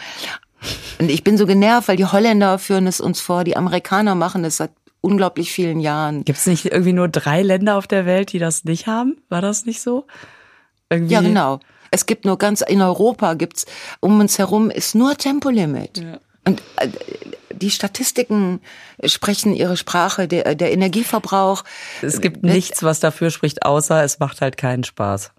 Und 0.99 1.11
ich 1.11 1.25
bin 1.25 1.39
so 1.39 1.47
genervt, 1.47 1.89
weil 1.89 1.97
die 1.97 2.05
Holländer 2.05 2.59
führen 2.59 2.87
es 2.87 3.01
uns 3.01 3.21
vor, 3.23 3.43
die 3.45 3.57
Amerikaner 3.57 4.15
machen 4.15 4.45
es 4.45 4.59
seit 4.59 4.71
unglaublich 5.01 5.51
vielen 5.51 5.81
Jahren. 5.81 6.25
Gibt 6.27 6.39
es 6.39 6.47
nicht 6.47 6.67
irgendwie 6.67 6.93
nur 6.93 7.09
drei 7.09 7.43
Länder 7.43 7.77
auf 7.77 7.87
der 7.87 8.05
Welt, 8.05 8.33
die 8.33 8.39
das 8.39 8.65
nicht 8.65 8.87
haben? 8.87 9.17
War 9.31 9.41
das 9.41 9.65
nicht 9.65 9.81
so? 9.81 10.07
Irgendwie 10.91 11.15
Ja, 11.15 11.21
genau. 11.23 11.61
Es 11.91 12.07
gibt 12.07 12.27
nur 12.27 12.37
ganz, 12.37 12.61
in 12.61 12.83
Europa 12.83 13.33
gibt's, 13.35 13.65
um 14.01 14.21
uns 14.21 14.39
herum 14.39 14.71
ist 14.71 14.95
nur 14.95 15.17
Tempolimit. 15.17 16.05
Und 16.45 16.63
äh, 16.77 16.89
die 17.53 17.71
Statistiken 17.71 18.61
sprechen 19.05 19.55
ihre 19.55 19.77
Sprache, 19.77 20.29
der, 20.29 20.55
der 20.55 20.73
Energieverbrauch. 20.73 21.65
Es 22.03 22.21
gibt 22.21 22.43
nichts, 22.43 22.83
was 22.83 23.01
dafür 23.01 23.31
spricht, 23.31 23.65
außer 23.65 24.03
es 24.03 24.19
macht 24.19 24.41
halt 24.41 24.57
keinen 24.57 24.85
Spaß, 24.85 25.33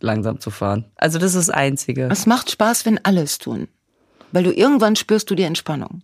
langsam 0.00 0.40
zu 0.40 0.50
fahren. 0.50 0.84
Also 0.96 1.18
das 1.18 1.34
ist 1.34 1.48
das 1.48 1.54
Einzige. 1.54 2.08
Es 2.10 2.26
macht 2.26 2.50
Spaß, 2.50 2.86
wenn 2.86 3.02
alles 3.04 3.38
tun. 3.38 3.68
Weil 4.32 4.44
du 4.44 4.52
irgendwann 4.52 4.96
spürst 4.96 5.30
du 5.30 5.34
die 5.34 5.42
Entspannung. 5.42 6.02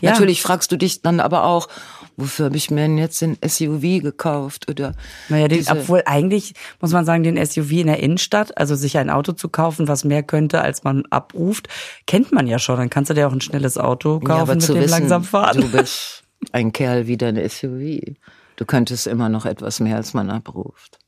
Ja. 0.00 0.10
Natürlich 0.12 0.42
fragst 0.42 0.72
du 0.72 0.76
dich 0.76 1.02
dann 1.02 1.20
aber 1.20 1.44
auch, 1.44 1.68
wofür 2.16 2.46
habe 2.46 2.56
ich 2.56 2.70
mir 2.70 2.82
denn 2.82 2.98
jetzt 2.98 3.20
den 3.20 3.38
SUV 3.44 4.02
gekauft 4.02 4.68
oder 4.68 4.94
Naja, 5.28 5.48
den, 5.48 5.66
obwohl 5.68 6.02
eigentlich 6.06 6.54
muss 6.80 6.92
man 6.92 7.04
sagen, 7.04 7.22
den 7.22 7.44
SUV 7.44 7.70
in 7.72 7.86
der 7.86 8.00
Innenstadt, 8.00 8.56
also 8.58 8.74
sich 8.74 8.98
ein 8.98 9.10
Auto 9.10 9.32
zu 9.32 9.48
kaufen, 9.48 9.88
was 9.88 10.04
mehr 10.04 10.22
könnte, 10.22 10.60
als 10.60 10.84
man 10.84 11.04
abruft, 11.10 11.68
kennt 12.06 12.32
man 12.32 12.46
ja 12.46 12.58
schon. 12.58 12.76
Dann 12.78 12.90
kannst 12.90 13.10
du 13.10 13.14
dir 13.14 13.28
auch 13.28 13.32
ein 13.32 13.40
schnelles 13.40 13.78
Auto 13.78 14.20
kaufen, 14.20 14.28
Ja, 14.28 14.42
aber 14.42 14.54
mit 14.54 14.62
zu 14.62 14.74
dem 14.74 14.82
wissen, 14.82 14.90
langsam 14.90 15.24
fahren. 15.24 15.60
Du 15.60 15.70
bist 15.70 16.22
ein 16.52 16.72
Kerl 16.72 17.06
wie 17.06 17.16
dein 17.16 17.36
SUV. 17.48 18.16
Du 18.56 18.64
könntest 18.66 19.06
immer 19.06 19.28
noch 19.28 19.46
etwas 19.46 19.80
mehr, 19.80 19.96
als 19.96 20.14
man 20.14 20.30
abruft. 20.30 20.98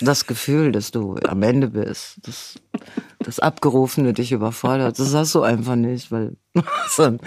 Das 0.00 0.26
Gefühl, 0.26 0.72
dass 0.72 0.90
du 0.90 1.16
am 1.28 1.42
Ende 1.42 1.68
bist, 1.68 2.16
das, 2.22 2.54
das 3.22 3.38
Abgerufene 3.38 4.12
dich 4.12 4.32
überfordert, 4.32 4.98
das 4.98 5.14
hast 5.14 5.34
du 5.34 5.42
einfach 5.42 5.76
nicht, 5.76 6.10
weil 6.10 6.36
so 6.90 7.04
ein, 7.04 7.20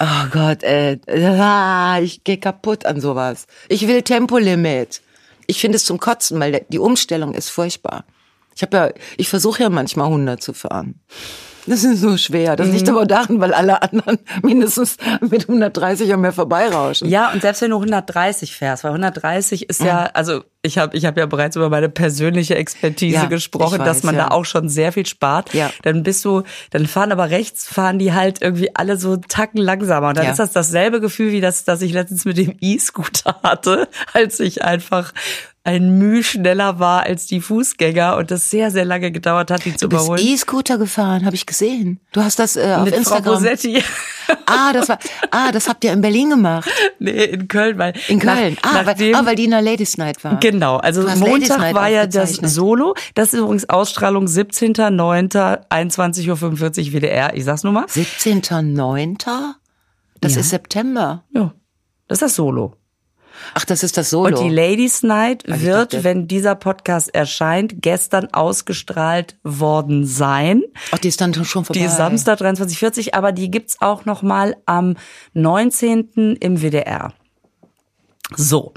Oh 0.00 0.28
Gott, 0.32 0.64
ey, 0.64 1.00
ah, 1.08 2.00
ich 2.02 2.24
gehe 2.24 2.38
kaputt 2.38 2.84
an 2.84 3.00
sowas. 3.00 3.46
Ich 3.68 3.86
will 3.86 4.02
Tempolimit. 4.02 5.00
Ich 5.46 5.60
finde 5.60 5.76
es 5.76 5.84
zum 5.84 5.98
Kotzen, 5.98 6.40
weil 6.40 6.66
die 6.68 6.80
Umstellung 6.80 7.32
ist 7.32 7.50
furchtbar. 7.50 8.04
Ich 8.56 8.62
habe 8.62 8.76
ja, 8.76 8.90
ich 9.16 9.28
versuche 9.28 9.62
ja 9.62 9.70
manchmal 9.70 10.06
100 10.06 10.42
zu 10.42 10.52
fahren. 10.52 11.00
Das 11.66 11.82
ist 11.84 12.00
so 12.00 12.16
schwer. 12.16 12.56
Das 12.56 12.68
Mhm. 12.68 12.74
liegt 12.74 12.88
aber 12.88 13.06
daran, 13.06 13.40
weil 13.40 13.54
alle 13.54 13.82
anderen 13.82 14.18
mindestens 14.42 14.96
mit 15.20 15.48
130 15.48 16.12
an 16.12 16.20
mir 16.20 16.32
vorbeirauschen. 16.32 17.08
Ja, 17.08 17.32
und 17.32 17.42
selbst 17.42 17.62
wenn 17.62 17.70
du 17.70 17.76
130 17.78 18.54
fährst, 18.54 18.84
weil 18.84 18.92
130 18.92 19.68
ist 19.70 19.80
ja, 19.82 20.10
also 20.14 20.44
ich 20.62 20.78
habe 20.78 20.96
ich 20.96 21.04
hab 21.04 21.16
ja 21.18 21.26
bereits 21.26 21.56
über 21.56 21.68
meine 21.68 21.88
persönliche 21.90 22.54
Expertise 22.54 23.16
Ja, 23.16 23.24
gesprochen, 23.26 23.78
ich 23.80 23.84
dass 23.84 23.98
weiß, 23.98 24.02
man 24.04 24.14
ja. 24.16 24.28
da 24.28 24.34
auch 24.34 24.44
schon 24.44 24.68
sehr 24.68 24.92
viel 24.92 25.04
spart. 25.06 25.52
Ja. 25.52 25.70
Dann 25.82 26.02
bist 26.02 26.24
du, 26.24 26.42
dann 26.70 26.86
fahren 26.86 27.12
aber 27.12 27.30
rechts, 27.30 27.66
fahren 27.68 27.98
die 27.98 28.12
halt 28.14 28.40
irgendwie 28.42 28.74
alle 28.74 28.96
so 28.96 29.16
tacken 29.16 29.58
langsamer. 29.60 30.08
Und 30.08 30.16
dann 30.18 30.24
Ja. 30.24 30.30
ist 30.32 30.38
das 30.38 30.52
dasselbe 30.52 31.00
Gefühl, 31.00 31.32
wie 31.32 31.40
das, 31.42 31.64
das 31.64 31.82
ich 31.82 31.92
letztens 31.92 32.24
mit 32.24 32.38
dem 32.38 32.54
E-Scooter 32.60 33.40
hatte, 33.42 33.88
als 34.14 34.40
ich 34.40 34.64
einfach 34.64 35.12
ein 35.66 35.96
Mühe 35.98 36.22
schneller 36.22 36.78
war 36.78 37.04
als 37.04 37.24
die 37.26 37.40
Fußgänger 37.40 38.18
und 38.18 38.30
das 38.30 38.50
sehr, 38.50 38.70
sehr 38.70 38.84
lange 38.84 39.10
gedauert 39.10 39.50
hat, 39.50 39.64
die 39.64 39.74
zu 39.74 39.88
Du 39.88 39.96
bist 39.96 40.04
überholen. 40.04 40.22
E-Scooter 40.22 40.76
gefahren, 40.76 41.24
habe 41.24 41.34
ich 41.34 41.46
gesehen. 41.46 42.00
Du 42.12 42.22
hast 42.22 42.38
das 42.38 42.56
äh, 42.56 42.74
auf 42.76 42.84
mit 42.84 42.92
Frau 42.92 42.98
Instagram. 43.00 43.34
Bosetti. 43.34 43.82
Ah, 44.46 44.72
das 44.74 44.90
war, 44.90 44.98
ah, 45.30 45.52
das 45.52 45.66
habt 45.68 45.82
ihr 45.84 45.92
in 45.92 46.02
Berlin 46.02 46.30
gemacht. 46.30 46.68
nee, 46.98 47.24
in 47.24 47.48
Köln, 47.48 47.78
weil 47.78 47.94
In 48.08 48.18
Köln. 48.18 48.56
Nach, 48.62 48.72
ah, 48.72 48.76
weil, 48.76 48.84
nachdem, 48.84 49.14
ah, 49.14 49.26
weil 49.26 49.36
die 49.36 49.44
in 49.44 49.50
der 49.52 49.62
Ladies 49.62 49.96
Night 49.96 50.22
war. 50.22 50.38
Genau, 50.38 50.76
also 50.76 51.02
Montag 51.16 51.74
war 51.74 51.88
ja 51.88 52.06
das. 52.06 52.34
Solo. 52.34 52.94
Das 53.14 53.32
ist 53.32 53.40
übrigens 53.40 53.68
Ausstrahlung 53.68 54.26
17.09. 54.26 55.66
21.45 55.68 56.86
Uhr 56.88 56.92
WDR. 56.92 57.34
Ich 57.34 57.44
sag's 57.44 57.64
nur 57.64 57.72
mal. 57.72 57.86
17.09. 57.86 59.54
Das 60.20 60.34
Ja. 60.34 60.40
ist 60.40 60.50
September. 60.50 61.24
Ja, 61.34 61.52
das 62.08 62.16
ist 62.16 62.22
das 62.22 62.34
Solo. 62.36 62.76
Ach, 63.54 63.64
das 63.64 63.82
ist 63.82 63.96
das 63.96 64.10
Solo. 64.10 64.38
Und 64.38 64.44
die 64.44 64.54
Ladies 64.54 65.02
Night 65.02 65.44
ich 65.46 65.62
wird, 65.62 65.92
dachte- 65.92 66.04
wenn 66.04 66.28
dieser 66.28 66.54
Podcast 66.54 67.14
erscheint, 67.14 67.82
gestern 67.82 68.32
ausgestrahlt 68.32 69.36
worden 69.42 70.06
sein. 70.06 70.62
Ach, 70.92 70.98
die 70.98 71.08
ist 71.08 71.20
dann 71.20 71.34
schon 71.34 71.64
vorbei. 71.64 71.78
Die 71.80 71.84
ist 71.86 71.96
Samstag 71.96 72.40
23.40, 72.40 73.14
aber 73.14 73.32
die 73.32 73.50
gibt's 73.50 73.80
auch 73.80 74.04
noch 74.04 74.22
mal 74.22 74.56
am 74.66 74.96
19. 75.34 76.36
im 76.40 76.60
WDR. 76.62 77.12
So, 78.36 78.72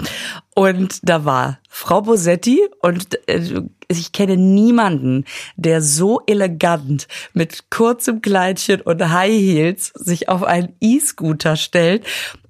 und 0.54 0.98
da 1.08 1.24
war 1.24 1.58
Frau 1.70 2.02
Bosetti 2.02 2.60
und 2.82 3.18
äh, 3.28 3.62
ich 3.88 4.12
kenne 4.12 4.36
niemanden, 4.36 5.24
der 5.56 5.80
so 5.80 6.20
elegant 6.26 7.08
mit 7.32 7.70
kurzem 7.70 8.20
Kleidchen 8.20 8.82
und 8.82 9.08
High 9.10 9.32
Heels 9.32 9.92
sich 9.94 10.28
auf 10.28 10.42
einen 10.42 10.74
E-Scooter 10.80 11.56
stellt 11.56 12.04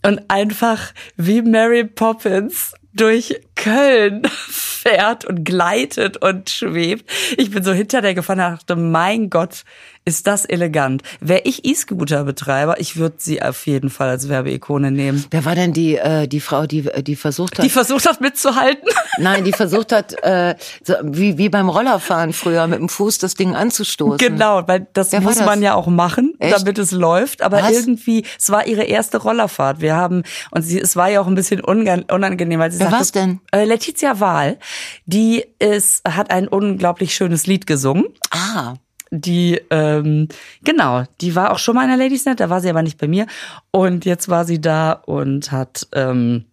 und 0.08 0.22
einfach 0.28 0.94
wie 1.18 1.42
Mary 1.42 1.84
Poppins 1.84 2.72
durch 2.94 3.42
Köln 3.56 4.22
fährt 4.48 5.26
und 5.26 5.44
gleitet 5.44 6.16
und 6.16 6.48
schwebt. 6.48 7.10
Ich 7.36 7.50
bin 7.50 7.62
so 7.62 7.74
hinter 7.74 8.00
der 8.00 8.14
gefahren 8.14 8.40
und 8.40 8.52
dachte, 8.54 8.74
mein 8.74 9.28
Gott, 9.28 9.64
ist 10.08 10.26
das 10.26 10.46
elegant. 10.46 11.02
Wäre 11.20 11.42
ich 11.44 11.66
E-Scooter-Betreiber, 11.66 12.80
ich 12.80 12.96
würde 12.96 13.16
sie 13.18 13.42
auf 13.42 13.66
jeden 13.66 13.90
Fall 13.90 14.08
als 14.08 14.28
Werbeikone 14.30 14.90
nehmen. 14.90 15.22
Wer 15.30 15.44
war 15.44 15.54
denn 15.54 15.74
die, 15.74 15.96
äh, 15.96 16.26
die 16.26 16.40
Frau, 16.40 16.66
die, 16.66 16.88
die 17.02 17.14
versucht 17.14 17.58
hat? 17.58 17.64
Die 17.64 17.68
versucht 17.68 18.06
hat 18.06 18.22
mitzuhalten? 18.22 18.88
Nein, 19.18 19.44
die 19.44 19.52
versucht 19.52 19.92
hat, 19.92 20.14
äh, 20.22 20.54
so, 20.82 20.94
wie, 21.02 21.36
wie 21.36 21.50
beim 21.50 21.68
Rollerfahren 21.68 22.32
früher, 22.32 22.66
mit 22.66 22.78
dem 22.78 22.88
Fuß 22.88 23.18
das 23.18 23.34
Ding 23.34 23.54
anzustoßen. 23.54 24.16
Genau, 24.16 24.66
weil 24.66 24.86
das 24.94 25.12
Wer 25.12 25.20
muss 25.20 25.36
das? 25.36 25.46
man 25.46 25.60
ja 25.60 25.74
auch 25.74 25.88
machen, 25.88 26.32
Echt? 26.38 26.56
damit 26.56 26.78
es 26.78 26.90
läuft. 26.92 27.42
Aber 27.42 27.62
Was? 27.62 27.72
irgendwie, 27.72 28.24
es 28.38 28.48
war 28.48 28.66
ihre 28.66 28.84
erste 28.84 29.18
Rollerfahrt. 29.18 29.82
Wir 29.82 29.94
haben, 29.94 30.22
und 30.52 30.62
sie, 30.62 30.80
es 30.80 30.96
war 30.96 31.10
ja 31.10 31.20
auch 31.20 31.26
ein 31.26 31.34
bisschen 31.34 31.60
unangenehm, 31.60 32.60
weil 32.60 32.72
sie 32.72 32.80
Wer 32.80 32.90
sagte, 32.90 33.12
denn? 33.12 33.40
Äh, 33.52 33.66
Letizia 33.66 34.20
Wahl, 34.20 34.58
die 35.04 35.44
ist, 35.58 36.02
hat 36.08 36.30
ein 36.30 36.48
unglaublich 36.48 37.14
schönes 37.14 37.46
Lied 37.46 37.66
gesungen. 37.66 38.06
Ah. 38.30 38.74
Die, 39.10 39.60
ähm, 39.70 40.28
genau, 40.62 41.04
die 41.20 41.34
war 41.34 41.52
auch 41.52 41.58
schon 41.58 41.74
mal 41.74 41.82
in 41.84 41.88
der 41.88 41.96
Ladies 41.98 42.24
Night, 42.26 42.40
da 42.40 42.50
war 42.50 42.60
sie 42.60 42.68
aber 42.68 42.82
nicht 42.82 42.98
bei 42.98 43.08
mir. 43.08 43.26
Und 43.70 44.04
jetzt 44.04 44.28
war 44.28 44.44
sie 44.44 44.60
da 44.60 44.92
und 44.92 45.50
hat, 45.50 45.86
ähm, 45.92 46.44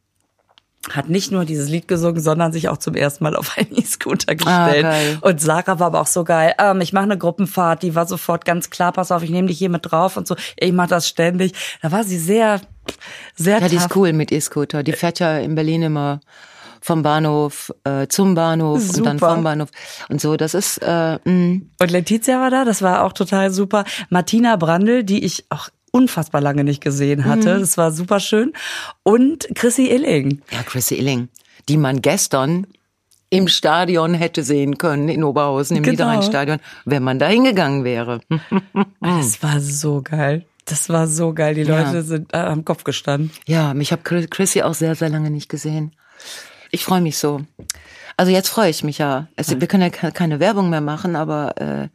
hat 0.92 1.10
nicht 1.10 1.32
nur 1.32 1.46
dieses 1.46 1.68
Lied 1.70 1.88
gesungen, 1.88 2.22
sondern 2.22 2.54
sich 2.54 2.70
auch 2.70 2.78
zum 2.78 2.96
ersten 2.96 3.24
Mal 3.24 3.36
auf 3.36 3.58
einen 3.58 3.72
E-Scooter 3.76 4.36
gestellt. 4.36 4.86
Ah, 4.86 5.28
und 5.28 5.42
Sarah 5.42 5.80
war 5.80 5.88
aber 5.88 6.02
auch 6.02 6.08
so 6.08 6.24
geil. 6.24 6.54
Ähm, 6.60 6.80
ich 6.82 6.94
mache 6.94 7.06
eine 7.06 7.18
Gruppenfahrt, 7.18 7.84
die 7.84 7.96
war 7.96 8.06
sofort 8.08 8.46
ganz 8.46 8.70
klar, 8.70 8.92
pass 8.92 9.12
auf, 9.12 9.24
ich 9.24 9.32
nehme 9.32 9.48
dich 9.48 9.58
hier 9.58 9.70
mit 9.70 9.92
drauf 9.92 10.16
und 10.16 10.28
so. 10.28 10.36
Ich 10.58 10.72
mache 10.72 10.90
das 10.90 11.08
ständig. 11.10 11.54
Da 11.82 11.92
war 11.92 12.04
sie 12.04 12.20
sehr, 12.20 12.62
sehr 13.36 13.60
Ja, 13.60 13.68
die 13.68 13.76
tough. 13.76 13.86
ist 13.88 13.96
cool 13.96 14.14
mit 14.14 14.32
E-Scooter. 14.32 14.84
Die 14.84 14.94
fährt 14.94 15.20
ja 15.20 15.38
in 15.40 15.56
Berlin 15.56 15.82
immer 15.84 16.22
vom 16.82 17.02
Bahnhof 17.04 17.74
äh, 17.84 18.08
zum 18.08 18.36
Bahnhof 18.36 18.82
und 18.98 19.06
dann 19.06 19.18
Super. 19.18 19.34
vom 19.36 19.44
Bahnhof 19.44 19.70
und 20.10 20.22
so. 20.22 20.38
Das 20.38 20.54
ist 20.54 20.78
äh, 20.80 21.20
mh. 21.24 21.62
Und 21.80 21.92
Letizia 21.92 22.40
war 22.40 22.50
da, 22.50 22.66
das 22.66 22.82
war 22.82 23.04
auch 23.04 23.14
total 23.14 23.52
super. 23.52 23.84
Martina 24.10 24.56
Brandl, 24.56 25.04
die 25.04 25.24
ich 25.26 25.46
auch 25.50 25.70
unfassbar 25.92 26.42
lange 26.42 26.64
nicht 26.64 26.82
gesehen 26.84 27.22
Mhm. 27.22 27.26
hatte, 27.26 27.60
das 27.60 27.78
war 27.78 27.92
super 27.92 28.20
schön. 28.20 28.52
Und 29.04 29.48
Chrissy 29.56 29.88
Illing. 29.88 30.42
ja 30.52 30.62
Chrissy 30.64 30.96
Illing, 30.96 31.30
die 31.70 31.78
man 31.78 32.02
gestern 32.02 32.68
im 33.30 33.48
Stadion 33.48 34.14
hätte 34.14 34.44
sehen 34.44 34.78
können 34.78 35.10
in 35.10 35.24
Oberhausen 35.24 35.76
im 35.78 35.84
Genau. 35.84 35.92
Niederrheinstadion, 35.94 36.60
wenn 36.86 37.02
man 37.04 37.18
da 37.20 37.28
hingegangen 37.28 37.84
wäre. 37.84 38.20
Das 39.02 39.42
war 39.44 39.60
so 39.60 40.02
geil. 40.04 40.46
Das 40.66 40.90
war 40.90 41.08
so 41.08 41.34
geil. 41.34 41.54
Die 41.56 41.62
Ja. 41.62 41.80
Leute 41.84 42.02
sind 42.04 42.34
äh, 42.34 42.38
am 42.38 42.66
Kopf 42.66 42.84
gestanden. 42.84 43.32
Ja, 43.46 43.74
mich 43.74 43.92
habe 43.92 44.02
Chrissy 44.04 44.64
auch 44.64 44.74
sehr 44.74 44.96
sehr 44.96 45.10
lange 45.10 45.30
nicht 45.32 45.48
gesehen. 45.50 45.92
Ich 46.76 46.84
freue 46.86 47.02
mich 47.02 47.18
so. 47.18 47.42
Also 48.18 48.32
jetzt 48.32 48.48
freue 48.48 48.70
ich 48.70 48.82
mich 48.82 48.98
ja. 48.98 49.28
Es, 49.36 49.60
wir 49.60 49.68
können 49.68 49.84
ja 49.84 49.90
ke- 49.90 50.14
keine 50.14 50.40
Werbung 50.40 50.70
mehr 50.70 50.80
machen, 50.80 51.18
aber 51.18 51.58
äh, 51.60 51.90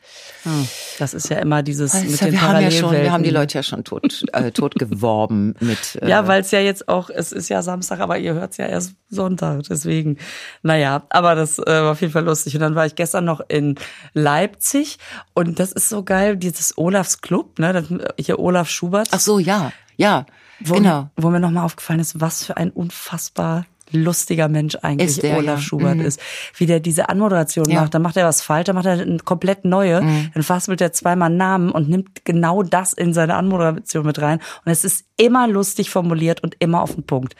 Das 0.99 1.15
ist 1.15 1.31
ja 1.31 1.39
immer 1.39 1.63
dieses 1.63 1.95
mit 1.95 2.13
du, 2.21 2.25
den 2.27 2.33
wir 2.33 2.43
haben 2.43 2.61
ja 2.61 2.71
schon, 2.71 2.93
wir 2.93 3.11
haben 3.11 3.23
die. 3.23 3.31
Leute 3.31 3.57
ja 3.57 3.63
schon 3.63 3.85
tot, 3.85 4.25
äh, 4.35 4.51
tot 4.51 4.75
geworben 4.75 5.55
mit. 5.61 5.79
Äh, 6.03 6.09
Ja, 6.11 6.27
weil 6.29 6.43
es 6.43 6.51
ja 6.51 6.61
jetzt 6.61 6.89
auch, 6.89 7.09
es 7.09 7.33
ist 7.33 7.49
ja 7.49 7.63
Samstag, 7.63 8.01
aber 8.01 8.19
ihr 8.19 8.35
hört's 8.35 8.59
ja 8.59 8.67
erst 8.67 8.95
Sonntag, 9.09 9.63
deswegen. 9.71 10.19
Naja, 10.63 11.05
aber 11.09 11.35
das 11.35 11.59
äh, 11.59 11.63
war 11.67 11.93
auf 11.93 12.01
jeden 12.03 12.13
Fall 12.13 12.25
lustig. 12.25 12.55
Und 12.55 12.61
dann 12.61 12.75
war 12.75 12.85
ich 12.85 12.97
gestern 12.97 13.25
noch 13.25 13.41
in 13.49 13.77
Leipzig 14.13 14.99
und 15.33 15.59
das 15.59 15.73
ist 15.73 15.89
so 15.89 16.03
geil, 16.03 16.37
dieses 16.37 16.77
Olafs 16.77 17.23
Club, 17.23 17.59
ne? 17.59 17.73
Das, 17.73 17.85
hier 18.19 18.39
Olaf 18.39 18.69
Schubert. 18.69 19.09
Ach 19.13 19.21
so, 19.21 19.39
ja, 19.39 19.73
ja, 19.97 20.27
wo, 20.61 20.75
genau. 20.75 21.09
Wo 21.17 21.31
mir 21.31 21.41
nochmal 21.41 21.65
aufgefallen 21.65 22.01
ist, 22.01 22.21
was 22.21 22.45
für 22.45 22.59
ein 22.59 22.71
unfassbar 22.71 23.65
lustiger 23.93 24.49
Mensch 24.49 24.77
eigentlich 24.83 25.19
der, 25.19 25.39
Olaf 25.39 25.59
ja. 25.59 25.63
Schubert 25.63 25.97
Mhm. 25.97 26.05
ist. 26.05 26.21
Wie 26.57 26.67
der 26.67 26.81
diese 26.81 27.09
Anmoderation 27.09 27.67
Ja. 27.69 27.75
Mhm. 27.75 27.81
macht. 27.83 27.95
Dann 27.95 28.03
macht 28.03 28.17
er 28.17 28.25
was 28.27 28.43
falsch, 28.43 28.67
dann 28.67 28.77
macht 28.77 28.87
er 28.87 28.93
eine 29.01 29.19
komplett 29.19 29.65
neue. 29.65 30.01
Dann 30.35 30.43
faselt 30.43 30.81
er 30.81 30.93
zweimal 30.93 31.31
Namen 31.31 31.71
und 31.71 31.89
nimmt 31.89 32.25
genau 32.25 32.63
das 32.63 32.93
in 32.93 33.13
seine 33.13 33.35
Anmoderation 33.37 34.07
mit 34.07 34.21
rein. 34.21 34.41
Und 34.65 34.73
es 34.73 34.85
ist 34.85 35.05
immer 35.17 35.49
lustig 35.49 35.91
formuliert 35.91 36.43
und 36.43 36.57
immer 36.59 36.83
auf 36.83 36.95
den 36.95 37.05
Punkt. 37.05 37.35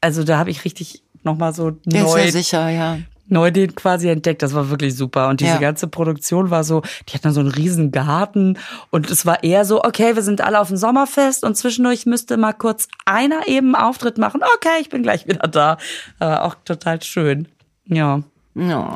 Also 0.00 0.24
da 0.24 0.38
habe 0.38 0.50
ich 0.50 0.64
richtig 0.64 1.02
nochmal 1.24 1.52
so 1.54 1.70
Der 1.72 2.02
ist 2.04 2.08
neu 2.12 2.24
ja 2.24 2.30
sicher, 2.30 2.68
ja. 2.70 2.98
Neu 3.28 3.50
den 3.50 3.74
quasi 3.74 4.08
entdeckt. 4.08 4.42
Das 4.42 4.54
war 4.54 4.70
wirklich 4.70 4.96
super. 4.96 5.28
Und 5.28 5.40
diese 5.40 5.52
Ja. 5.52 5.58
ganze 5.58 5.86
Produktion 5.88 6.50
war 6.50 6.64
so, 6.64 6.82
die 7.08 7.14
hatten 7.14 7.24
dann 7.24 7.32
so 7.32 7.40
einen 7.40 7.50
riesen 7.50 7.90
Garten 7.90 8.58
und 8.90 9.10
es 9.10 9.26
war 9.26 9.42
eher 9.44 9.64
so, 9.64 9.82
okay, 9.84 10.14
wir 10.16 10.22
sind 10.22 10.40
alle 10.40 10.60
auf 10.60 10.68
dem 10.68 10.76
Sommerfest 10.76 11.44
und 11.44 11.56
zwischendurch 11.56 12.06
müsste 12.06 12.36
mal 12.36 12.52
kurz 12.52 12.88
einer 13.04 13.46
eben 13.46 13.74
einen 13.74 13.84
Auftritt 13.84 14.18
machen. 14.18 14.40
Okay, 14.56 14.80
ich 14.80 14.88
bin 14.88 15.02
gleich 15.02 15.26
wieder 15.26 15.46
da. 15.48 15.78
Aber 16.18 16.44
auch 16.44 16.54
total 16.64 17.02
schön. 17.02 17.48
Ja. 17.86 18.22
ja. 18.54 18.94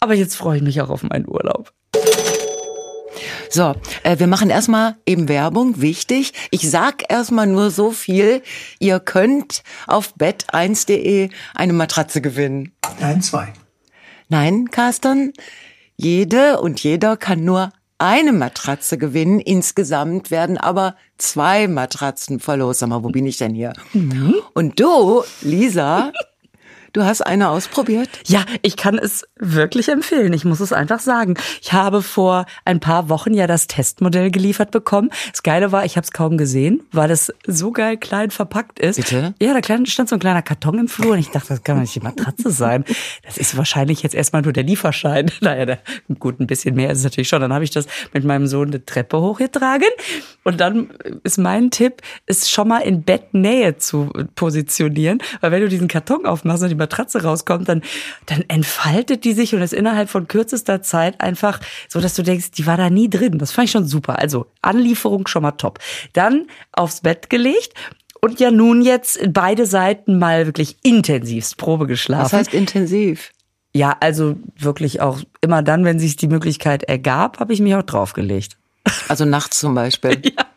Aber 0.00 0.14
jetzt 0.14 0.36
freue 0.36 0.56
ich 0.58 0.62
mich 0.62 0.80
auch 0.80 0.90
auf 0.90 1.02
meinen 1.02 1.28
Urlaub. 1.28 1.72
So, 3.50 3.74
äh, 4.02 4.18
wir 4.18 4.26
machen 4.26 4.50
erstmal 4.50 4.96
eben 5.06 5.28
Werbung, 5.28 5.80
wichtig. 5.80 6.32
Ich 6.50 6.70
sag 6.70 7.10
erstmal 7.10 7.46
nur 7.46 7.70
so 7.70 7.90
viel, 7.90 8.42
ihr 8.78 9.00
könnt 9.00 9.62
auf 9.86 10.14
bet1.de 10.16 11.30
eine 11.54 11.72
Matratze 11.72 12.20
gewinnen. 12.20 12.72
Nein, 13.00 13.22
zwei. 13.22 13.52
Nein, 14.28 14.70
Carsten, 14.70 15.32
jede 15.96 16.60
und 16.60 16.82
jeder 16.82 17.16
kann 17.16 17.44
nur 17.44 17.72
eine 17.98 18.32
Matratze 18.32 18.98
gewinnen. 18.98 19.40
Insgesamt 19.40 20.30
werden 20.30 20.56
aber 20.56 20.94
zwei 21.16 21.66
Matratzen 21.66 22.38
verlost. 22.38 22.80
Sag 22.80 22.90
mal, 22.90 23.02
wo 23.02 23.08
bin 23.08 23.26
ich 23.26 23.38
denn 23.38 23.54
hier? 23.54 23.72
Und 24.54 24.78
du, 24.78 25.24
Lisa, 25.42 26.12
du 26.98 27.06
hast 27.06 27.22
eine 27.22 27.48
ausprobiert? 27.48 28.08
Ja, 28.26 28.44
ich 28.62 28.76
kann 28.76 28.98
es 28.98 29.26
wirklich 29.38 29.88
empfehlen. 29.88 30.32
Ich 30.32 30.44
muss 30.44 30.60
es 30.60 30.72
einfach 30.72 31.00
sagen. 31.00 31.34
Ich 31.62 31.72
habe 31.72 32.02
vor 32.02 32.46
ein 32.64 32.80
paar 32.80 33.08
Wochen 33.08 33.34
ja 33.34 33.46
das 33.46 33.66
Testmodell 33.66 34.30
geliefert 34.30 34.70
bekommen. 34.70 35.10
Das 35.30 35.42
Geile 35.42 35.72
war, 35.72 35.84
ich 35.84 35.96
habe 35.96 36.04
es 36.04 36.12
kaum 36.12 36.36
gesehen, 36.36 36.82
weil 36.92 37.10
es 37.10 37.32
so 37.46 37.70
geil 37.70 37.96
klein 37.96 38.30
verpackt 38.30 38.78
ist. 38.78 38.96
Bitte? 38.96 39.34
Ja, 39.40 39.58
da 39.58 39.62
stand 39.86 40.08
so 40.08 40.16
ein 40.16 40.18
kleiner 40.18 40.42
Karton 40.42 40.78
im 40.78 40.88
Flur 40.88 41.12
und 41.12 41.18
ich 41.18 41.30
dachte, 41.30 41.48
das 41.48 41.62
kann 41.62 41.76
doch 41.76 41.82
nicht 41.82 41.94
die 41.94 42.00
Matratze 42.00 42.50
sein. 42.50 42.84
Das 43.24 43.38
ist 43.38 43.56
wahrscheinlich 43.56 44.02
jetzt 44.02 44.14
erstmal 44.14 44.42
nur 44.42 44.52
der 44.52 44.64
Lieferschein. 44.64 45.30
Naja, 45.40 45.66
der, 45.66 45.78
gut, 46.18 46.40
ein 46.40 46.46
bisschen 46.46 46.74
mehr 46.74 46.90
ist 46.90 46.98
es 46.98 47.04
natürlich 47.04 47.28
schon. 47.28 47.40
Dann 47.40 47.52
habe 47.52 47.62
ich 47.62 47.70
das 47.70 47.86
mit 48.12 48.24
meinem 48.24 48.46
Sohn 48.48 48.68
eine 48.68 48.84
Treppe 48.84 49.20
hochgetragen 49.20 49.88
und 50.42 50.60
dann 50.60 50.90
ist 51.22 51.38
mein 51.38 51.70
Tipp, 51.70 52.02
es 52.26 52.50
schon 52.50 52.68
mal 52.68 52.80
in 52.80 53.02
Bettnähe 53.02 53.76
zu 53.76 54.10
positionieren, 54.34 55.20
weil 55.40 55.52
wenn 55.52 55.62
du 55.62 55.68
diesen 55.68 55.88
Karton 55.88 56.26
aufmachst 56.26 56.64
und 56.64 56.70
die 56.70 56.74
Matratze 56.74 56.87
rauskommt, 57.24 57.68
dann, 57.68 57.82
dann 58.26 58.44
entfaltet 58.48 59.24
die 59.24 59.32
sich 59.32 59.54
und 59.54 59.62
ist 59.62 59.72
innerhalb 59.72 60.08
von 60.10 60.28
kürzester 60.28 60.82
Zeit 60.82 61.20
einfach 61.20 61.60
so, 61.88 62.00
dass 62.00 62.14
du 62.14 62.22
denkst, 62.22 62.52
die 62.52 62.66
war 62.66 62.76
da 62.76 62.90
nie 62.90 63.10
drin. 63.10 63.38
Das 63.38 63.52
fand 63.52 63.66
ich 63.66 63.72
schon 63.72 63.86
super. 63.86 64.18
Also 64.18 64.46
Anlieferung 64.62 65.26
schon 65.26 65.42
mal 65.42 65.52
top. 65.52 65.78
Dann 66.12 66.46
aufs 66.72 67.00
Bett 67.00 67.30
gelegt 67.30 67.74
und 68.20 68.40
ja 68.40 68.50
nun 68.50 68.82
jetzt 68.82 69.20
beide 69.28 69.66
Seiten 69.66 70.18
mal 70.18 70.46
wirklich 70.46 70.76
intensivst 70.82 71.56
Probe 71.56 71.86
geschlafen. 71.86 72.24
Was 72.24 72.32
heißt 72.32 72.54
intensiv? 72.54 73.30
Ja, 73.74 73.96
also 74.00 74.36
wirklich 74.58 75.00
auch 75.00 75.20
immer 75.40 75.62
dann, 75.62 75.84
wenn 75.84 75.98
sich 75.98 76.16
die 76.16 76.28
Möglichkeit 76.28 76.84
ergab, 76.84 77.38
habe 77.38 77.52
ich 77.52 77.60
mich 77.60 77.74
auch 77.74 77.82
draufgelegt. 77.82 78.56
Also 79.08 79.24
nachts 79.24 79.58
zum 79.58 79.74
Beispiel. 79.74 80.20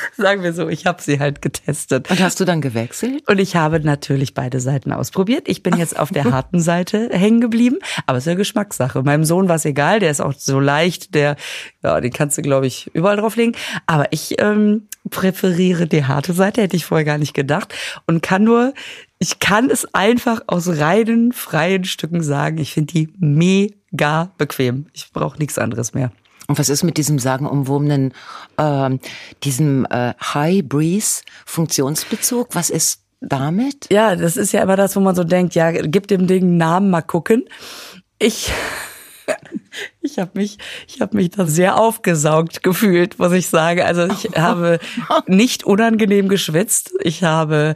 Sagen 0.16 0.42
wir 0.42 0.52
so, 0.52 0.68
ich 0.68 0.86
habe 0.86 1.02
sie 1.02 1.20
halt 1.20 1.42
getestet. 1.42 2.10
Und 2.10 2.20
hast 2.20 2.40
du 2.40 2.44
dann 2.44 2.60
gewechselt? 2.60 3.22
Und 3.28 3.38
ich 3.38 3.56
habe 3.56 3.80
natürlich 3.80 4.34
beide 4.34 4.60
Seiten 4.60 4.92
ausprobiert. 4.92 5.48
Ich 5.48 5.62
bin 5.62 5.76
jetzt 5.76 5.98
auf 5.98 6.10
der 6.10 6.24
harten 6.32 6.60
Seite 6.60 7.10
hängen 7.12 7.40
geblieben, 7.40 7.78
aber 8.06 8.18
es 8.18 8.24
ist 8.24 8.30
ja 8.30 8.34
Geschmackssache. 8.34 9.02
Meinem 9.02 9.24
Sohn 9.24 9.48
war 9.48 9.56
es 9.56 9.64
egal, 9.64 10.00
der 10.00 10.10
ist 10.10 10.20
auch 10.20 10.32
so 10.32 10.60
leicht, 10.60 11.14
der, 11.14 11.36
ja, 11.82 12.00
den 12.00 12.12
kannst 12.12 12.38
du, 12.38 12.42
glaube 12.42 12.66
ich, 12.66 12.90
überall 12.94 13.16
drauflegen. 13.16 13.56
Aber 13.86 14.12
ich 14.12 14.40
ähm, 14.40 14.88
präferiere 15.10 15.86
die 15.86 16.04
harte 16.04 16.32
Seite, 16.32 16.62
hätte 16.62 16.76
ich 16.76 16.84
vorher 16.84 17.04
gar 17.04 17.18
nicht 17.18 17.34
gedacht. 17.34 17.74
Und 18.06 18.22
kann 18.22 18.44
nur, 18.44 18.74
ich 19.18 19.38
kann 19.38 19.70
es 19.70 19.94
einfach 19.94 20.42
aus 20.46 20.68
reinen, 20.68 21.32
freien 21.32 21.84
Stücken 21.84 22.22
sagen. 22.22 22.58
Ich 22.58 22.72
finde 22.72 22.92
die 22.92 23.08
mega 23.18 24.30
bequem. 24.38 24.86
Ich 24.92 25.12
brauche 25.12 25.38
nichts 25.38 25.58
anderes 25.58 25.94
mehr. 25.94 26.12
Und 26.48 26.58
was 26.58 26.70
ist 26.70 26.82
mit 26.82 26.96
diesem 26.96 27.18
sagenumwobenen, 27.18 28.14
ähm, 28.56 29.00
diesem 29.44 29.86
äh, 29.90 30.14
High 30.14 30.64
Breeze 30.64 31.22
Funktionsbezug? 31.44 32.48
Was 32.54 32.70
ist 32.70 33.02
damit? 33.20 33.86
Ja, 33.90 34.16
das 34.16 34.38
ist 34.38 34.52
ja 34.52 34.62
immer 34.62 34.76
das, 34.76 34.96
wo 34.96 35.00
man 35.00 35.14
so 35.14 35.24
denkt, 35.24 35.54
ja, 35.54 35.70
gib 35.70 36.08
dem 36.08 36.26
Ding 36.26 36.42
einen 36.42 36.56
Namen, 36.56 36.88
mal 36.88 37.02
gucken. 37.02 37.44
Ich, 38.18 38.50
ich 40.00 40.18
habe 40.18 40.30
mich, 40.34 40.56
ich 40.86 41.02
habe 41.02 41.16
mich 41.16 41.30
da 41.30 41.46
sehr 41.46 41.78
aufgesaugt 41.78 42.62
gefühlt, 42.62 43.18
muss 43.18 43.32
ich 43.32 43.48
sagen. 43.48 43.82
Also 43.82 44.06
ich 44.06 44.30
habe 44.38 44.78
nicht 45.26 45.64
unangenehm 45.64 46.30
geschwitzt. 46.30 46.92
Ich 47.02 47.24
habe 47.24 47.74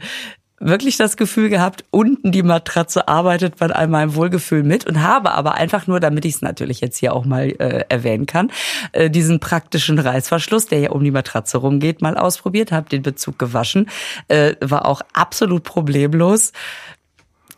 wirklich 0.65 0.97
das 0.97 1.17
Gefühl 1.17 1.49
gehabt, 1.49 1.85
unten 1.91 2.31
die 2.31 2.43
Matratze 2.43 3.07
arbeitet 3.07 3.57
bei 3.57 3.67
all 3.67 3.87
meinem 3.87 4.15
Wohlgefühl 4.15 4.63
mit 4.63 4.85
und 4.87 5.01
habe 5.01 5.31
aber 5.31 5.55
einfach 5.55 5.87
nur, 5.87 5.99
damit 5.99 6.25
ich 6.25 6.35
es 6.35 6.41
natürlich 6.41 6.81
jetzt 6.81 6.97
hier 6.97 7.13
auch 7.13 7.25
mal 7.25 7.49
äh, 7.59 7.85
erwähnen 7.89 8.25
kann, 8.25 8.51
äh, 8.93 9.09
diesen 9.09 9.39
praktischen 9.39 9.99
Reißverschluss, 9.99 10.67
der 10.67 10.79
ja 10.79 10.91
um 10.91 11.03
die 11.03 11.11
Matratze 11.11 11.57
rumgeht, 11.57 12.01
mal 12.01 12.17
ausprobiert, 12.17 12.71
habe 12.71 12.89
den 12.89 13.01
Bezug 13.01 13.37
gewaschen, 13.37 13.89
äh, 14.27 14.55
war 14.61 14.85
auch 14.85 15.01
absolut 15.13 15.63
problemlos. 15.63 16.53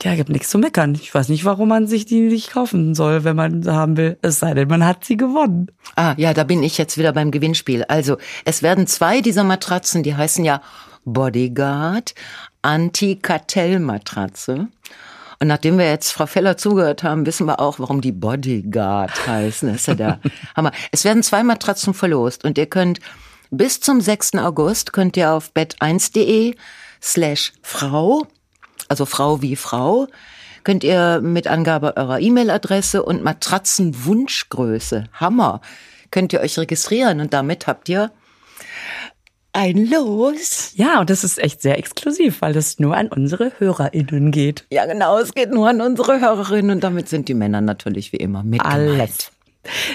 Ja, 0.04 0.14
gibt 0.16 0.30
nichts 0.30 0.50
zu 0.50 0.58
meckern. 0.58 0.94
Ich 0.96 1.14
weiß 1.16 1.30
nicht, 1.30 1.46
warum 1.46 1.70
man 1.70 1.88
sich 1.88 2.06
die 2.06 2.20
nicht 2.20 2.52
kaufen 2.52 2.94
soll, 2.96 3.24
wenn 3.24 3.36
man 3.36 3.64
sie 3.64 3.74
haben 3.74 3.98
will. 3.98 4.18
Es 4.22 4.40
sei 4.40 4.54
denn, 4.54 4.68
man 4.68 4.86
hat 4.86 5.06
sie 5.06 5.18
gewonnen. 5.18 5.72
Ah, 5.96 6.14
ja, 6.18 6.34
da 6.34 6.44
bin 6.44 6.64
ich 6.64 6.78
jetzt 6.78 6.98
wieder 6.98 7.14
beim 7.14 7.32
Gewinnspiel. 7.32 7.86
Also, 7.86 8.18
es 8.44 8.62
werden 8.62 8.88
zwei 8.88 9.22
dieser 9.22 9.44
Matratzen, 9.44 10.04
die 10.04 10.16
heißen 10.16 10.44
ja 10.44 10.62
Bodyguard, 11.06 12.14
Anti-Kartell-Matratze. 12.66 14.68
Und 15.40 15.48
nachdem 15.48 15.78
wir 15.78 15.90
jetzt 15.90 16.12
Frau 16.12 16.26
Feller 16.26 16.58
zugehört 16.58 17.04
haben, 17.04 17.26
wissen 17.26 17.46
wir 17.46 17.60
auch, 17.60 17.80
warum 17.80 18.02
die 18.02 18.12
Bodyguard 18.12 19.28
heißen. 19.28 19.70
Das 19.70 19.82
ist 19.82 19.88
ja 19.88 19.96
der 19.96 20.20
Hammer. 20.56 20.72
Es 20.92 21.06
werden 21.06 21.24
zwei 21.24 21.44
Matratzen 21.44 21.94
verlost 21.94 22.44
und 22.44 22.58
ihr 22.58 22.68
könnt 22.68 23.00
bis 23.52 23.80
zum 23.80 24.02
6. 24.02 24.36
August 24.36 24.92
könnt 24.92 25.16
ihr 25.18 25.32
auf 25.32 25.52
bett1.de 25.54 26.56
slash 27.02 27.54
Frau 27.62 28.28
also 28.88 29.06
Frau 29.06 29.42
wie 29.42 29.56
Frau, 29.56 30.08
könnt 30.64 30.84
ihr 30.84 31.22
mit 31.22 31.48
Angabe 31.48 31.98
eurer 31.98 32.20
E-Mail-Adresse 32.20 33.04
und 33.04 33.24
Matratzenwunschgröße, 33.24 35.06
Hammer, 35.14 35.62
könnt 36.12 36.34
ihr 36.34 36.42
euch 36.42 36.58
registrieren 36.58 37.20
und 37.20 37.34
damit 37.34 37.68
habt 37.68 37.90
ihr 37.90 38.12
ein 39.56 39.90
Los. 39.90 40.74
Ja, 40.76 41.00
und 41.00 41.10
das 41.10 41.24
ist 41.24 41.40
echt 41.40 41.62
sehr 41.62 41.78
exklusiv, 41.78 42.42
weil 42.42 42.54
das 42.54 42.78
nur 42.78 42.96
an 42.96 43.08
unsere 43.08 43.54
HörerInnen 43.58 44.32
geht. 44.32 44.66
Ja, 44.70 44.86
genau, 44.86 45.18
es 45.18 45.34
geht 45.34 45.52
nur 45.52 45.70
an 45.70 45.82
unsere 45.82 46.20
Hörerinnen 46.20 46.72
und 46.72 46.84
damit 46.84 47.08
sind 47.08 47.30
die 47.30 47.34
Männer 47.34 47.62
natürlich 47.62 48.12
wie 48.12 48.18
immer 48.18 48.44
mit. 48.44 48.64
Alles. 48.64 49.32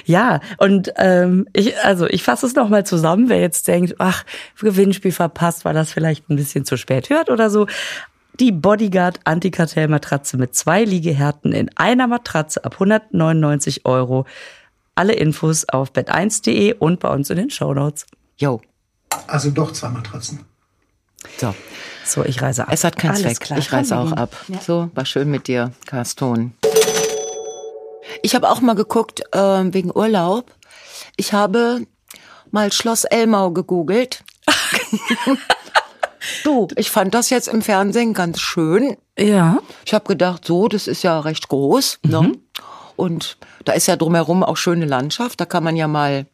Ja, 0.05 0.41
und 0.59 0.93
ähm, 0.97 1.47
ich, 1.53 1.79
also 1.85 2.07
ich 2.09 2.23
fasse 2.25 2.47
es 2.47 2.57
nochmal 2.57 2.85
zusammen, 2.85 3.29
wer 3.29 3.41
jetzt 3.41 3.69
denkt, 3.69 3.97
ach, 3.99 4.25
Gewinnspiel 4.59 5.13
verpasst, 5.13 5.65
weil 5.65 5.75
das 5.75 5.93
vielleicht 5.93 6.29
ein 6.29 6.37
bisschen 6.37 6.65
zu 6.65 6.77
spät 6.77 7.11
hört 7.11 7.31
oder 7.31 7.51
so. 7.51 7.67
Die 8.41 8.53
Bodyguard 8.53 9.21
Antikartellmatratze 9.25 10.39
mit 10.39 10.55
zwei 10.55 10.85
Liegehärten 10.85 11.53
in 11.53 11.71
einer 11.77 12.07
Matratze 12.07 12.65
ab 12.65 12.75
199 12.75 13.85
Euro. 13.85 14.25
Alle 14.95 15.13
Infos 15.13 15.69
auf 15.69 15.93
bett1.de 15.93 16.75
und 16.79 17.01
bei 17.01 17.11
uns 17.11 17.31
in 17.31 17.37
den 17.37 17.51
Shownotes. 17.51 18.07
Jo. 18.39 18.61
Also 19.27 19.51
doch 19.51 19.73
zwei 19.73 19.89
Matratzen. 19.89 20.45
So. 21.39 21.55
So, 22.05 22.25
ich 22.25 22.43
reise 22.43 22.63
ab. 22.63 22.69
Es 22.73 22.83
hat 22.83 22.97
keinen 22.97 23.17
Zweck. 23.17 23.39
Klar. 23.41 23.59
Ich 23.59 23.73
reise 23.73 23.97
auch 23.97 24.13
ab. 24.13 24.35
Ja. 24.49 24.61
So, 24.61 24.91
war 24.95 25.05
schön 25.05 25.31
mit 25.31 25.47
dir, 25.47 25.73
Carston. 25.87 26.55
Ich 28.23 28.35
habe 28.35 28.49
auch 28.49 28.61
mal 28.61 28.75
geguckt 28.75 29.23
äh, 29.33 29.39
wegen 29.39 29.93
Urlaub. 29.95 30.51
Ich 31.17 31.33
habe 31.33 31.87
mal 32.51 32.73
Schloss 32.73 33.05
Elmau 33.05 33.51
gegoogelt. 33.51 34.25
Du, 36.45 36.69
ich 36.77 36.91
fand 36.91 37.15
das 37.15 37.31
jetzt 37.31 37.49
im 37.49 37.63
Fernsehen 37.63 38.13
ganz 38.13 38.41
schön. 38.41 38.97
Ja. 39.19 39.59
Ich 39.85 39.95
habe 39.95 40.07
gedacht, 40.07 40.45
so, 40.45 40.69
das 40.69 40.87
ist 40.87 41.03
ja 41.03 41.19
recht 41.21 41.49
groß. 41.49 42.01
Ne? 42.03 42.21
Mhm. 42.21 42.39
Und 42.97 43.39
da 43.65 43.73
ist 43.73 43.87
ja 43.87 43.97
drumherum 43.97 44.43
auch 44.43 44.57
schöne 44.57 44.85
Landschaft. 44.85 45.41
Da 45.41 45.47
kann 45.47 45.65
man 45.65 45.77
ja 45.77 45.89
mal 45.89 46.27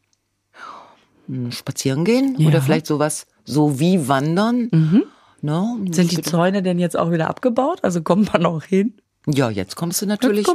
spazieren 1.51 2.05
gehen 2.05 2.37
ja. 2.39 2.49
oder 2.49 2.63
vielleicht 2.63 2.87
sowas 2.87 3.27
so 3.45 3.79
wie 3.81 4.09
wandern. 4.09 4.69
Mhm. 4.71 5.03
Ne? 5.43 5.77
Sind 5.91 6.13
die 6.13 6.23
Zäune 6.23 6.63
denn 6.63 6.79
jetzt 6.79 6.99
auch 6.99 7.11
wieder 7.11 7.29
abgebaut? 7.29 7.81
Also 7.83 8.03
kommt 8.03 8.33
man 8.33 8.47
auch 8.47 8.63
hin? 8.63 8.95
Ja, 9.27 9.51
jetzt 9.51 9.77
kommst 9.77 10.03
du 10.03 10.07
natürlich. 10.07 10.47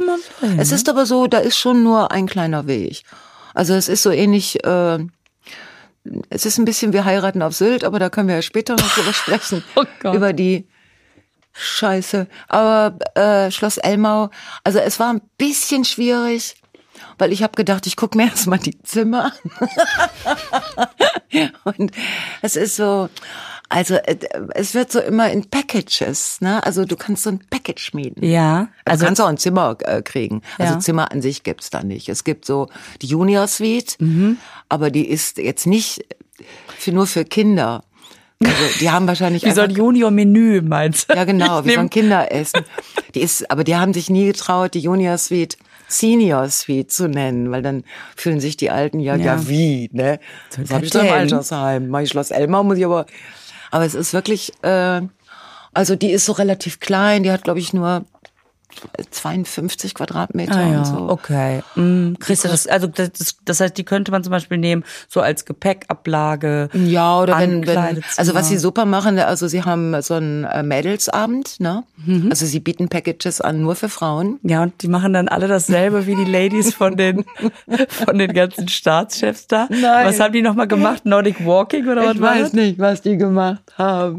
Es 0.56 0.72
ist 0.72 0.88
aber 0.88 1.06
so, 1.06 1.26
da 1.26 1.38
ist 1.38 1.58
schon 1.58 1.82
nur 1.82 2.10
ein 2.10 2.26
kleiner 2.26 2.66
Weg. 2.66 3.02
Also 3.54 3.74
es 3.74 3.88
ist 3.88 4.02
so 4.02 4.10
ähnlich. 4.10 4.64
Äh, 4.64 5.06
es 6.30 6.46
ist 6.46 6.58
ein 6.58 6.64
bisschen 6.64 6.92
wie 6.92 7.02
heiraten 7.02 7.42
auf 7.42 7.54
Sylt, 7.54 7.84
aber 7.84 7.98
da 7.98 8.10
können 8.10 8.28
wir 8.28 8.36
ja 8.36 8.42
später 8.42 8.74
noch 8.74 8.94
drüber 8.94 9.12
sprechen. 9.12 9.62
oh 9.76 9.84
Gott. 10.00 10.14
Über 10.14 10.32
die 10.32 10.66
Scheiße. 11.52 12.26
Aber 12.48 12.98
äh, 13.14 13.50
Schloss 13.50 13.76
Elmau, 13.76 14.30
also 14.64 14.78
es 14.78 14.98
war 14.98 15.12
ein 15.12 15.20
bisschen 15.36 15.84
schwierig, 15.84 16.54
weil 17.18 17.32
ich 17.32 17.42
habe 17.42 17.54
gedacht, 17.54 17.86
ich 17.86 17.96
gucke 17.96 18.16
mir 18.16 18.24
erstmal 18.30 18.58
die 18.58 18.80
Zimmer 18.82 19.32
an. 19.54 20.36
Und 21.64 21.92
es 22.42 22.56
ist 22.56 22.76
so, 22.76 23.08
also 23.72 23.94
äh, 23.94 24.16
es 24.54 24.74
wird 24.74 24.92
so 24.92 25.00
immer 25.00 25.30
in 25.30 25.48
Packages, 25.48 26.40
ne? 26.40 26.62
Also 26.64 26.84
du 26.84 26.96
kannst 26.96 27.22
so 27.22 27.30
ein 27.30 27.40
Package 27.48 27.82
schmieden. 27.82 28.22
Ja. 28.22 28.68
Also 28.84 29.00
du 29.00 29.06
kannst 29.06 29.20
auch 29.22 29.28
ein 29.28 29.38
Zimmer 29.38 29.78
äh, 29.80 30.02
kriegen. 30.02 30.42
Also 30.58 30.74
ja. 30.74 30.80
Zimmer 30.80 31.10
an 31.10 31.22
sich 31.22 31.42
gibt's 31.42 31.70
da 31.70 31.82
nicht. 31.82 32.10
Es 32.10 32.24
gibt 32.24 32.44
so 32.44 32.68
die 33.00 33.06
Junior 33.06 33.46
Suite, 33.46 33.96
mhm. 33.98 34.36
aber 34.68 34.90
die 34.90 35.08
ist 35.08 35.38
jetzt 35.38 35.66
nicht 35.66 36.04
für 36.78 36.92
nur 36.92 37.06
für 37.06 37.24
Kinder. 37.24 37.84
Also 38.44 38.78
die 38.80 38.90
haben 38.90 39.06
wahrscheinlich 39.06 39.42
wie 39.46 39.52
so 39.52 39.62
ein 39.62 39.70
Junior-Menü 39.70 40.60
meinst 40.60 41.10
du? 41.10 41.14
Ja 41.14 41.24
genau, 41.24 41.64
wie 41.64 41.72
so 41.72 41.80
ein 41.80 41.90
Kinderessen. 41.90 42.64
Die 43.14 43.20
ist, 43.20 43.50
aber 43.50 43.64
die 43.64 43.76
haben 43.76 43.94
sich 43.94 44.10
nie 44.10 44.26
getraut, 44.26 44.74
die 44.74 44.80
Junior 44.80 45.16
Suite 45.16 45.56
Senior 45.88 46.48
Suite 46.48 46.90
zu 46.90 47.08
nennen, 47.08 47.50
weil 47.50 47.62
dann 47.62 47.84
fühlen 48.16 48.40
sich 48.40 48.56
die 48.56 48.70
Alten 48.70 49.00
ja, 49.00 49.16
ja, 49.16 49.36
ja 49.36 49.48
wie, 49.48 49.90
ne? 49.92 50.20
Das 50.56 50.70
habe 50.70 50.84
ich 50.84 50.90
doch 50.90 51.02
im 51.02 51.12
Altersheim. 51.12 51.88
Mein 51.88 52.06
Schloss 52.06 52.30
Elmar 52.30 52.62
muss 52.62 52.78
ich 52.78 52.84
aber 52.84 53.06
aber 53.72 53.86
es 53.86 53.94
ist 53.94 54.12
wirklich, 54.12 54.52
äh, 54.62 55.00
also 55.72 55.96
die 55.96 56.10
ist 56.10 56.26
so 56.26 56.32
relativ 56.32 56.78
klein, 56.78 57.22
die 57.22 57.32
hat, 57.32 57.42
glaube 57.42 57.58
ich, 57.58 57.72
nur 57.72 58.04
52 59.10 59.94
Quadratmeter 59.94 60.56
ah, 60.56 60.68
ja. 60.68 60.78
und 60.78 60.84
so. 60.86 61.08
Okay. 61.08 61.62
Mhm. 61.74 62.16
Kriegst 62.18 62.44
du 62.44 62.48
das, 62.48 62.66
also 62.66 62.86
das, 62.86 63.10
das 63.44 63.60
heißt, 63.60 63.76
die 63.76 63.84
könnte 63.84 64.10
man 64.10 64.22
zum 64.24 64.30
Beispiel 64.30 64.58
nehmen, 64.58 64.84
so 65.08 65.20
als 65.20 65.44
Gepäckablage. 65.44 66.68
Ja, 66.74 67.20
oder 67.20 67.38
wenn, 67.38 67.66
wenn, 67.66 68.02
also 68.16 68.34
was 68.34 68.48
sie 68.48 68.58
super 68.58 68.84
machen, 68.84 69.18
also 69.18 69.48
sie 69.48 69.62
haben 69.62 70.00
so 70.02 70.14
einen 70.14 70.44
äh, 70.44 70.62
Mädelsabend, 70.62 71.60
ne? 71.60 71.84
Mhm. 72.04 72.28
Also 72.30 72.46
sie 72.46 72.60
bieten 72.60 72.88
Packages 72.88 73.40
an, 73.40 73.60
nur 73.60 73.76
für 73.76 73.88
Frauen. 73.88 74.38
Ja, 74.42 74.62
und 74.62 74.82
die 74.82 74.88
machen 74.88 75.12
dann 75.12 75.28
alle 75.28 75.48
dasselbe 75.48 76.06
wie 76.06 76.16
die 76.16 76.30
Ladies 76.30 76.74
von 76.74 76.96
den, 76.96 77.24
von 77.88 78.18
den 78.18 78.32
ganzen 78.32 78.68
Staatschefs 78.68 79.46
da. 79.46 79.68
Nein. 79.70 80.06
Was 80.06 80.20
haben 80.20 80.32
die 80.32 80.42
nochmal 80.42 80.68
gemacht? 80.68 81.04
Nordic 81.04 81.44
Walking 81.44 81.88
oder 81.88 82.06
was 82.06 82.14
ich 82.14 82.20
war 82.20 82.36
Ich 82.36 82.42
weiß 82.42 82.52
nicht, 82.54 82.78
was 82.78 83.02
die 83.02 83.16
gemacht 83.16 83.62
haben. 83.76 84.18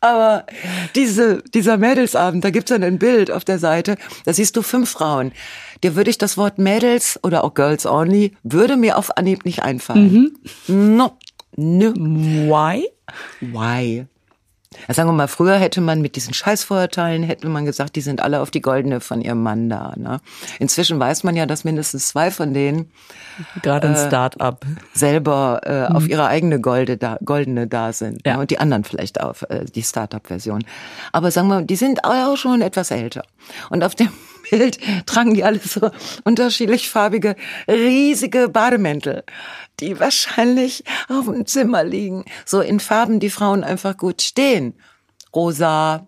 Aber 0.00 0.46
diese, 0.94 1.42
dieser 1.54 1.76
Mädelsabend, 1.76 2.44
da 2.44 2.50
gibt's 2.50 2.70
dann 2.70 2.82
ein 2.82 2.98
Bild 2.98 3.30
auf 3.30 3.44
der 3.44 3.58
Seite, 3.58 3.96
da 4.24 4.32
siehst 4.32 4.56
du 4.56 4.62
fünf 4.62 4.90
Frauen. 4.90 5.32
Dir 5.82 5.96
würde 5.96 6.10
ich 6.10 6.18
das 6.18 6.36
Wort 6.36 6.58
Mädels 6.58 7.18
oder 7.22 7.44
auch 7.44 7.54
Girls 7.54 7.86
Only, 7.86 8.32
würde 8.42 8.76
mir 8.76 8.96
auf 8.98 9.16
Anhieb 9.16 9.44
nicht 9.44 9.62
einfallen. 9.62 10.34
Mhm. 10.68 10.94
No. 10.94 11.12
No. 11.56 11.92
Why? 11.94 12.88
Why? 13.40 14.06
Ja, 14.88 14.94
sagen 14.94 15.08
wir 15.08 15.14
mal, 15.14 15.28
früher 15.28 15.56
hätte 15.56 15.80
man 15.80 16.00
mit 16.00 16.16
diesen 16.16 16.34
Scheißvorurteilen, 16.34 17.22
hätte 17.22 17.48
man 17.48 17.64
gesagt, 17.64 17.96
die 17.96 18.00
sind 18.00 18.20
alle 18.20 18.40
auf 18.40 18.50
die 18.50 18.60
Goldene 18.60 19.00
von 19.00 19.20
ihrem 19.20 19.42
Mann 19.42 19.68
da. 19.68 19.94
Ne? 19.96 20.20
Inzwischen 20.58 20.98
weiß 20.98 21.24
man 21.24 21.36
ja, 21.36 21.46
dass 21.46 21.64
mindestens 21.64 22.08
zwei 22.08 22.30
von 22.30 22.54
denen 22.54 22.90
gerade 23.62 23.88
ein 23.88 23.94
äh, 23.94 24.06
Start-up 24.06 24.64
selber 24.92 25.60
äh, 25.64 25.88
mhm. 25.88 25.96
auf 25.96 26.08
ihre 26.08 26.26
eigene 26.26 26.60
Golde 26.60 26.96
da, 26.96 27.18
Goldene 27.24 27.66
da 27.66 27.92
sind. 27.92 28.20
Ja. 28.26 28.34
Ne? 28.34 28.40
Und 28.40 28.50
die 28.50 28.58
anderen 28.58 28.84
vielleicht 28.84 29.20
auf 29.20 29.42
äh, 29.48 29.64
die 29.64 29.82
Start-up-Version. 29.82 30.64
Aber 31.12 31.30
sagen 31.30 31.48
wir, 31.48 31.62
die 31.62 31.76
sind 31.76 32.04
auch 32.04 32.36
schon 32.36 32.62
etwas 32.62 32.90
älter. 32.90 33.22
Und 33.70 33.84
auf 33.84 33.94
dem 33.94 34.08
Bild 34.52 34.78
tragen 35.06 35.34
die 35.34 35.44
alle 35.44 35.58
so 35.58 35.90
unterschiedlich 36.24 36.90
farbige, 36.90 37.36
riesige 37.66 38.48
Bademäntel 38.48 39.24
die 39.80 39.98
wahrscheinlich 39.98 40.84
auf 41.08 41.26
dem 41.26 41.46
Zimmer 41.46 41.84
liegen. 41.84 42.24
So 42.46 42.60
in 42.60 42.80
Farben, 42.80 43.20
die 43.20 43.30
Frauen 43.30 43.64
einfach 43.64 43.96
gut 43.96 44.22
stehen. 44.22 44.74
Rosa, 45.34 46.06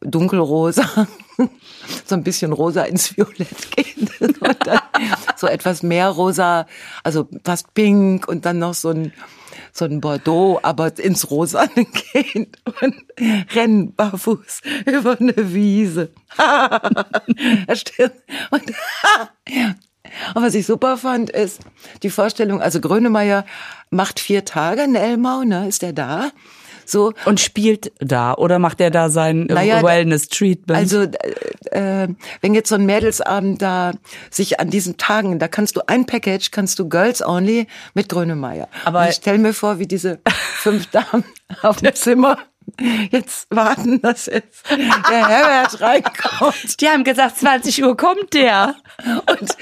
dunkelrosa, 0.00 1.08
so 2.06 2.14
ein 2.14 2.22
bisschen 2.22 2.52
rosa 2.52 2.82
ins 2.82 3.16
Violett 3.16 3.70
gehen. 3.74 4.10
so 5.36 5.46
etwas 5.46 5.82
mehr 5.82 6.08
rosa, 6.08 6.66
also 7.02 7.28
fast 7.44 7.74
pink 7.74 8.28
und 8.28 8.44
dann 8.44 8.58
noch 8.58 8.74
so 8.74 8.90
ein, 8.90 9.12
so 9.76 9.84
ein 9.84 10.00
Bordeaux, 10.00 10.58
aber 10.62 10.98
ins 10.98 11.30
Rosa 11.30 11.66
gehen 12.12 12.48
und 12.80 12.94
rennen 13.54 13.94
barfuß 13.94 14.60
über 14.86 15.18
eine 15.20 15.34
Wiese. 15.52 16.10
und 18.50 18.72
und 20.34 20.42
was 20.42 20.54
ich 20.54 20.66
super 20.66 20.96
fand, 20.96 21.30
ist 21.30 21.60
die 22.02 22.10
Vorstellung, 22.10 22.60
also 22.62 22.80
Grönemeyer 22.80 23.44
macht 23.90 24.20
vier 24.20 24.44
Tage 24.44 24.82
in 24.82 24.94
Elmau, 24.94 25.42
ne, 25.42 25.68
ist 25.68 25.82
er 25.82 25.92
da? 25.92 26.30
So. 26.86 27.12
Und 27.24 27.40
spielt 27.40 27.92
da 27.98 28.34
oder 28.34 28.58
macht 28.58 28.80
er 28.80 28.90
da 28.90 29.10
sein 29.10 29.46
naja, 29.48 29.82
Wellness-Treatment? 29.82 30.78
Also 30.78 31.02
äh, 31.02 32.04
äh, 32.04 32.08
wenn 32.40 32.54
jetzt 32.54 32.68
so 32.68 32.76
ein 32.76 32.86
Mädelsabend 32.86 33.60
da 33.60 33.92
sich 34.30 34.60
an 34.60 34.70
diesen 34.70 34.96
Tagen, 34.96 35.38
da 35.38 35.48
kannst 35.48 35.76
du 35.76 35.82
ein 35.86 36.06
Package, 36.06 36.50
kannst 36.50 36.78
du 36.78 36.88
Girls 36.88 37.26
Only 37.26 37.66
mit 37.94 38.08
Grönemeyer. 38.08 38.68
Aber 38.84 39.02
Und 39.02 39.08
ich 39.08 39.16
stell 39.16 39.38
mir 39.38 39.52
vor, 39.52 39.78
wie 39.78 39.86
diese 39.86 40.20
fünf 40.26 40.86
Damen 40.86 41.24
auf 41.62 41.78
dem 41.78 41.94
Zimmer 41.94 42.38
jetzt 43.10 43.46
warten, 43.50 44.02
dass 44.02 44.26
jetzt 44.26 44.68
der 44.70 45.28
Herbert 45.28 45.80
reinkommt 45.80 46.80
Die 46.80 46.88
haben 46.88 47.04
gesagt, 47.04 47.38
20 47.38 47.82
Uhr 47.84 47.96
kommt 47.96 48.34
der. 48.34 48.74
und 49.30 49.56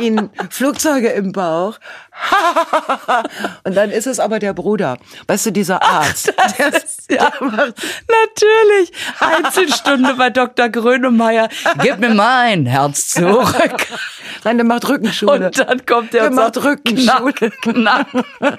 ihnen 0.00 0.30
Flugzeuge 0.50 1.08
im 1.08 1.32
Bauch. 1.32 1.78
und 3.64 3.76
dann 3.76 3.90
ist 3.90 4.06
es 4.06 4.18
aber 4.20 4.38
der 4.38 4.54
Bruder. 4.54 4.98
Weißt 5.26 5.46
du, 5.46 5.50
dieser 5.52 5.82
Arzt. 5.82 6.32
der, 6.58 6.72
Ja, 7.10 7.30
natürlich. 7.40 8.92
Einzelstunde 9.20 10.14
bei 10.14 10.30
Dr. 10.30 10.68
Grönemeyer. 10.68 11.48
Gib 11.82 11.98
mir 11.98 12.10
mein 12.10 12.66
Herz 12.66 13.08
zurück. 13.08 13.86
Nein, 14.44 14.58
der 14.58 14.66
macht 14.66 14.88
Rückenschule. 14.88 15.46
Und 15.46 15.58
dann 15.58 15.86
kommt 15.86 16.12
der, 16.12 16.22
Der 16.22 16.30
und 16.30 16.36
macht 16.36 16.54
sagt, 16.54 16.66
Rückenschule. 16.66 17.32
Knack, 17.32 17.62
knack. 17.62 18.06
Und 18.12 18.58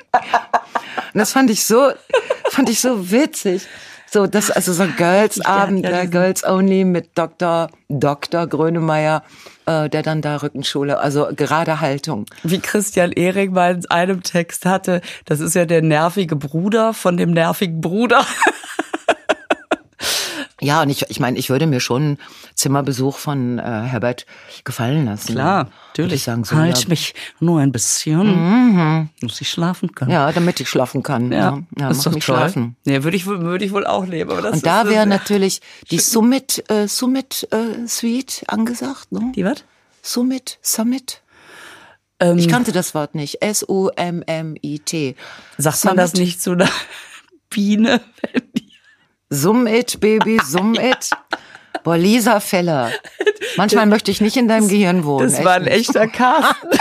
das 1.13 1.31
fand 1.31 1.49
ich 1.49 1.65
so, 1.65 1.91
fand 2.49 2.69
ich 2.69 2.79
so 2.79 3.11
witzig. 3.11 3.63
So, 4.17 4.25
das, 4.25 4.49
also 4.49 4.73
so 4.73 4.81
ein 4.81 4.95
Girls-Abend, 4.97 5.83
Ja, 5.85 5.91
diesen- 5.91 6.09
Girls 6.09 6.43
Only 6.43 6.85
mit 6.85 7.09
Dr. 7.13 7.69
Dr. 7.87 8.47
Grönemeyer, 8.47 9.21
äh, 9.67 9.89
der 9.89 10.01
dann 10.01 10.23
da 10.23 10.37
Rückenschule, 10.37 10.97
also 10.97 11.27
gerade 11.35 11.81
Haltung. 11.81 12.25
Wie 12.41 12.57
Christian 12.59 13.11
Ehring 13.11 13.53
mal 13.53 13.75
in 13.75 13.85
einem 13.91 14.23
Text 14.23 14.65
hatte, 14.65 15.01
das 15.25 15.39
ist 15.39 15.53
ja 15.53 15.65
der 15.65 15.83
nervige 15.83 16.35
Bruder 16.35 16.95
von 16.95 17.15
dem 17.15 17.29
nervigen 17.29 17.79
Bruder. 17.79 18.25
Ja, 20.59 20.81
und 20.81 20.89
ich, 20.89 21.03
ich 21.09 21.19
meine, 21.19 21.37
ich 21.37 21.49
würde 21.51 21.67
mir 21.67 21.79
schon 21.79 22.17
Zimmerbesuch 22.55 23.17
von 23.19 23.59
äh, 23.59 23.61
Herbert 23.61 24.25
gefallen 24.63 25.05
lassen. 25.05 25.33
Klar, 25.33 25.69
Würde 25.95 26.15
ich 26.15 26.23
sagen, 26.23 26.43
so, 26.45 26.55
halt 26.55 26.79
ja, 26.83 26.89
mich 26.89 27.13
nur 27.39 27.59
ein 27.59 27.71
bisschen, 27.71 29.09
muss 29.21 29.39
ich 29.39 29.49
schlafen 29.51 29.93
können. 29.93 30.09
ja, 30.09 30.31
damit 30.31 30.59
ich 30.59 30.67
schlafen 30.67 31.03
kann. 31.03 31.31
Ja, 31.31 31.59
ja 31.77 31.89
ist 31.91 31.97
mach 31.97 32.03
doch 32.05 32.11
mich 32.13 32.25
toll. 32.25 32.37
schlafen. 32.37 32.75
Ja, 32.85 33.03
würde 33.03 33.15
ich, 33.17 33.27
würde 33.27 33.65
ich 33.65 33.71
wohl 33.71 33.85
auch 33.85 34.07
nehmen. 34.07 34.31
Aber 34.31 34.41
das 34.41 34.53
Und 34.55 34.65
da 34.65 34.89
wäre 34.89 35.05
natürlich 35.05 35.61
die 35.91 35.99
Summit, 35.99 36.63
äh, 36.71 36.87
Summit 36.87 37.47
äh, 37.51 37.87
Suite 37.87 38.43
angesagt, 38.47 39.11
ne? 39.11 39.31
Die 39.35 39.45
was? 39.45 39.63
Summit, 40.01 40.57
Summit. 40.63 41.21
Ähm, 42.19 42.39
Ich 42.39 42.47
kannte 42.47 42.71
das 42.71 42.95
Wort 42.95 43.13
nicht. 43.13 43.43
S-U-M-M-I-T. 43.43 45.15
sagt 45.59 45.85
man 45.85 45.97
das 45.97 46.11
Summit. 46.11 46.25
nicht 46.27 46.41
zu 46.41 46.51
einer 46.53 46.69
Biene? 47.51 48.01
wenn 48.33 48.41
die- 48.55 48.66
Summit, 49.29 49.99
Baby, 49.99 50.39
Summit. 50.43 51.09
Boah, 51.83 51.97
Lisa 51.97 52.39
Feller. 52.39 52.91
Manchmal 53.55 53.85
möchte 53.85 54.11
ich 54.11 54.21
nicht 54.21 54.37
in 54.37 54.47
deinem 54.47 54.67
Gehirn 54.67 55.03
wohnen. 55.05 55.29
Das 55.29 55.43
war 55.43 55.53
ein 55.53 55.63
nicht. 55.63 55.89
echter 55.89 56.07
Carsten. 56.07 56.69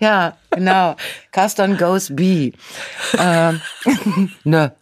Ja, 0.00 0.36
genau. 0.50 0.94
Caston 1.32 1.76
goes 1.76 2.14
B. 2.14 2.52
Ähm, 3.18 3.60
ne. 4.44 4.72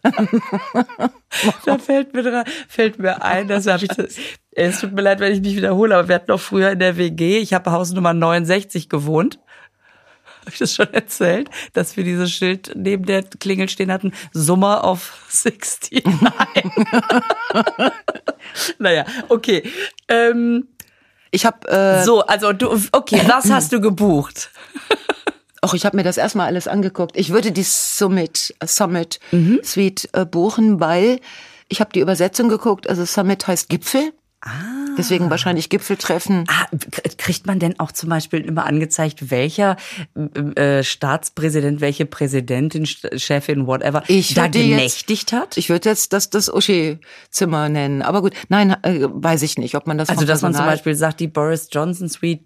Da 1.65 1.77
fällt 1.79 2.13
mir, 2.13 2.43
fällt 2.67 2.99
mir 2.99 3.23
ein, 3.23 3.47
das 3.47 3.65
habe 3.65 3.83
ich. 3.83 3.89
Das, 3.89 4.15
es 4.51 4.79
tut 4.79 4.93
mir 4.93 5.01
leid, 5.01 5.19
wenn 5.19 5.33
ich 5.33 5.41
mich 5.41 5.55
wiederhole, 5.55 5.95
aber 5.95 6.07
wir 6.07 6.15
hatten 6.15 6.31
noch 6.31 6.39
früher 6.39 6.71
in 6.71 6.79
der 6.79 6.97
WG, 6.97 7.39
ich 7.39 7.53
habe 7.53 7.71
Haus 7.71 7.93
Nummer 7.93 8.13
69 8.13 8.89
gewohnt. 8.89 9.39
Habe 10.47 10.53
ich 10.53 10.59
das 10.59 10.75
schon 10.75 10.93
erzählt, 10.93 11.49
dass 11.73 11.97
wir 11.97 12.05
dieses 12.05 12.31
Schild 12.31 12.71
neben 12.73 13.05
der 13.05 13.23
Klingel 13.23 13.67
stehen 13.67 13.91
hatten, 13.91 14.13
Summer 14.31 14.85
of 14.85 15.25
69. 15.29 16.05
naja, 18.79 19.03
okay. 19.27 19.69
Ähm, 20.07 20.69
Ich 21.31 21.45
habe, 21.45 21.67
äh, 21.67 22.01
so, 22.05 22.21
also 22.21 22.53
du, 22.53 22.81
okay, 22.93 23.21
was 23.27 23.51
hast 23.51 23.73
du 23.73 23.81
gebucht? 23.81 24.51
auch 25.61 25.73
ich 25.73 25.85
habe 25.85 25.97
mir 25.97 26.03
das 26.03 26.15
erstmal 26.15 26.47
alles 26.47 26.69
angeguckt. 26.69 27.17
Ich 27.17 27.31
würde 27.31 27.51
die 27.51 27.63
Summit, 27.63 28.55
äh, 28.61 28.67
Summit 28.67 29.19
Suite 29.65 30.07
äh, 30.13 30.23
buchen, 30.23 30.79
weil 30.79 31.19
ich 31.67 31.81
habe 31.81 31.89
die 31.93 31.99
Übersetzung 31.99 32.47
geguckt. 32.47 32.89
Also 32.89 33.03
Summit 33.03 33.47
heißt 33.47 33.67
Gipfel. 33.67 34.13
Deswegen 34.97 35.29
wahrscheinlich 35.29 35.69
Gipfeltreffen. 35.69 36.45
Ah, 36.47 36.65
kriegt 37.17 37.47
man 37.47 37.59
denn 37.59 37.79
auch 37.79 37.91
zum 37.91 38.09
Beispiel 38.09 38.39
immer 38.41 38.65
angezeigt, 38.65 39.29
welcher 39.31 39.77
äh, 40.55 40.83
Staatspräsident, 40.83 41.81
welche 41.81 42.05
Präsidentin, 42.05 42.85
Chefin, 42.85 43.67
whatever, 43.67 44.03
Ich 44.07 44.33
da 44.35 44.45
jetzt- 44.45 44.53
genächtigt 44.53 45.33
hat? 45.33 45.57
Ich 45.57 45.69
würde 45.69 45.89
jetzt 45.89 46.13
das, 46.13 46.29
das 46.29 46.49
Uschi-Zimmer 46.53 47.69
nennen. 47.69 48.01
Aber 48.01 48.21
gut, 48.21 48.33
nein, 48.49 48.71
äh, 48.83 49.07
weiß 49.09 49.41
ich 49.41 49.57
nicht, 49.57 49.75
ob 49.75 49.87
man 49.87 49.97
das 49.97 50.09
also, 50.09 50.25
dass 50.25 50.41
man 50.41 50.53
zum 50.53 50.65
Beispiel 50.65 50.95
sagt, 50.95 51.19
die 51.19 51.27
Boris 51.27 51.69
Johnson 51.71 52.07
Suite 52.07 52.41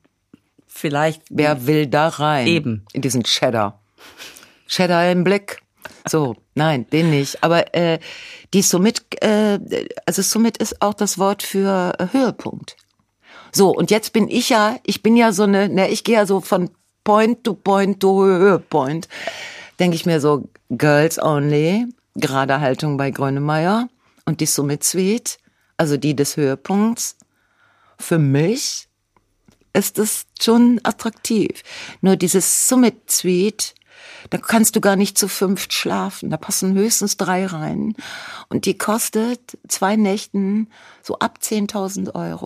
vielleicht. 0.68 1.22
Wer 1.30 1.68
will 1.68 1.88
da 1.88 2.08
rein? 2.08 2.48
Eben. 2.48 2.86
In 2.94 3.02
diesen 3.02 3.24
Cheddar. 3.24 3.82
Cheddar 4.68 5.12
im 5.12 5.24
Blick. 5.24 5.62
So, 6.08 6.36
nein, 6.56 6.88
den 6.92 7.10
nicht. 7.10 7.44
Aber 7.44 7.74
äh, 7.76 8.00
die 8.54 8.62
Summit, 8.62 9.02
äh, 9.22 9.60
also 10.06 10.22
Summit 10.22 10.58
ist 10.58 10.82
auch 10.82 10.94
das 10.94 11.18
Wort 11.18 11.44
für 11.44 11.94
äh, 11.98 12.08
Höhepunkt. 12.12 12.76
So, 13.52 13.70
und 13.70 13.92
jetzt 13.92 14.14
bin 14.14 14.30
ich 14.30 14.50
ja, 14.50 14.78
ich 14.86 15.04
bin 15.04 15.16
ja 15.16 15.32
so 15.34 15.44
eine, 15.44 15.70
ne, 15.70 15.90
ich 15.90 16.04
gehe 16.04 16.16
ja 16.16 16.26
so 16.26 16.42
von 16.42 16.70
Point 17.04 17.44
to 17.44 17.54
Point 17.54 18.00
to 18.00 18.24
Höhepoint. 18.24 19.08
Denke 19.80 19.96
ich 19.96 20.06
mir 20.06 20.22
so, 20.22 20.48
Girls 20.70 21.22
Only, 21.22 21.88
gerade 22.16 22.60
Haltung 22.60 22.98
bei 22.98 23.12
Grönemeyer 23.12 23.90
und 24.26 24.40
die 24.40 24.46
Summit 24.46 24.84
Suite, 24.84 25.38
also 25.78 25.98
die 25.98 26.16
des 26.16 26.38
Höhepunkts. 26.38 27.18
Für 27.98 28.20
mich 28.20 28.88
ist 29.74 30.00
es 30.00 30.26
schon 30.40 30.80
attraktiv. 30.84 31.64
Nur 32.02 32.16
dieses 32.16 32.68
Summit 32.68 33.10
Suite, 33.10 33.74
da 34.30 34.38
kannst 34.38 34.76
du 34.76 34.82
gar 34.82 34.96
nicht 34.96 35.18
zu 35.18 35.28
fünft 35.28 35.74
schlafen. 35.74 36.30
Da 36.30 36.38
passen 36.38 36.74
höchstens 36.76 37.18
drei 37.18 37.46
rein. 37.46 37.96
Und 38.50 38.66
die 38.66 38.78
kostet 38.78 39.58
zwei 39.68 39.96
Nächten 39.96 40.70
so 41.02 41.20
ab 41.20 41.40
10.000 41.42 42.16
Euro. 42.16 42.44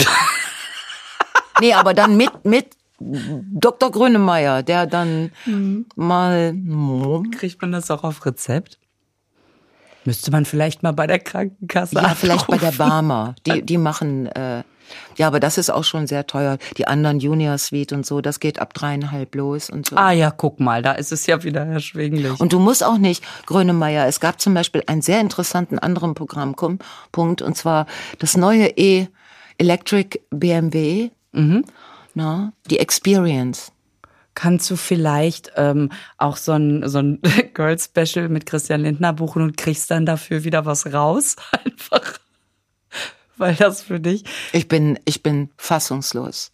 nee, 1.59 1.73
aber 1.73 1.93
dann 1.93 2.17
mit, 2.17 2.45
mit 2.45 2.77
Dr. 2.99 3.91
Grönemeyer, 3.91 4.63
der 4.63 4.85
dann 4.87 5.31
mal, 5.95 6.53
Kriegt 7.31 7.61
man 7.61 7.71
das 7.71 7.91
auch 7.91 8.03
auf 8.03 8.25
Rezept? 8.25 8.79
Müsste 10.05 10.31
man 10.31 10.45
vielleicht 10.45 10.83
mal 10.83 10.91
bei 10.91 11.07
der 11.07 11.19
Krankenkasse 11.19 11.95
ja, 11.95 12.15
vielleicht 12.15 12.47
bei 12.47 12.57
der. 12.57 12.71
Barmer. 12.71 13.35
Die, 13.45 13.61
die 13.63 13.77
machen, 13.77 14.27
äh, 14.27 14.63
ja, 15.17 15.27
aber 15.27 15.39
das 15.39 15.57
ist 15.57 15.69
auch 15.69 15.83
schon 15.83 16.07
sehr 16.07 16.27
teuer. 16.27 16.57
Die 16.77 16.87
anderen 16.87 17.19
Junior 17.19 17.57
Suite 17.57 17.93
und 17.93 18.05
so, 18.05 18.21
das 18.21 18.39
geht 18.39 18.59
ab 18.59 18.73
dreieinhalb 18.73 19.33
los 19.35 19.69
und 19.69 19.87
so. 19.87 19.95
Ah 19.95 20.11
ja, 20.11 20.31
guck 20.31 20.59
mal, 20.59 20.81
da 20.81 20.91
ist 20.91 21.11
es 21.11 21.25
ja 21.25 21.43
wieder 21.43 21.65
erschwinglich. 21.65 22.39
Und 22.39 22.53
du 22.53 22.59
musst 22.59 22.83
auch 22.83 22.97
nicht, 22.97 23.23
Grönemeyer, 23.45 24.07
es 24.07 24.19
gab 24.19 24.39
zum 24.39 24.53
Beispiel 24.53 24.83
einen 24.87 25.01
sehr 25.01 25.21
interessanten 25.21 25.79
anderen 25.79 26.13
Programmpunkt, 26.13 27.41
und 27.41 27.57
zwar 27.57 27.87
das 28.19 28.37
neue 28.37 28.67
E-Electric 28.67 30.19
BMW, 30.29 31.09
na, 32.13 32.53
die 32.69 32.79
Experience. 32.79 33.71
Kannst 34.35 34.69
du 34.69 34.75
vielleicht 34.75 35.53
ähm, 35.55 35.91
auch 36.17 36.37
so 36.37 36.51
ein, 36.51 36.87
so 36.87 36.99
ein 36.99 37.19
Girl-Special 37.53 38.29
mit 38.29 38.45
Christian 38.45 38.81
Lindner 38.81 39.13
buchen 39.13 39.41
und 39.41 39.57
kriegst 39.57 39.89
dann 39.89 40.05
dafür 40.05 40.43
wieder 40.43 40.65
was 40.65 40.93
raus? 40.93 41.37
Einfach. 41.65 42.19
Weil 43.37 43.55
das 43.55 43.83
für 43.83 43.99
dich. 43.99 44.23
Ich 44.53 44.67
bin, 44.67 44.99
ich 45.05 45.23
bin 45.23 45.49
fassungslos 45.57 46.51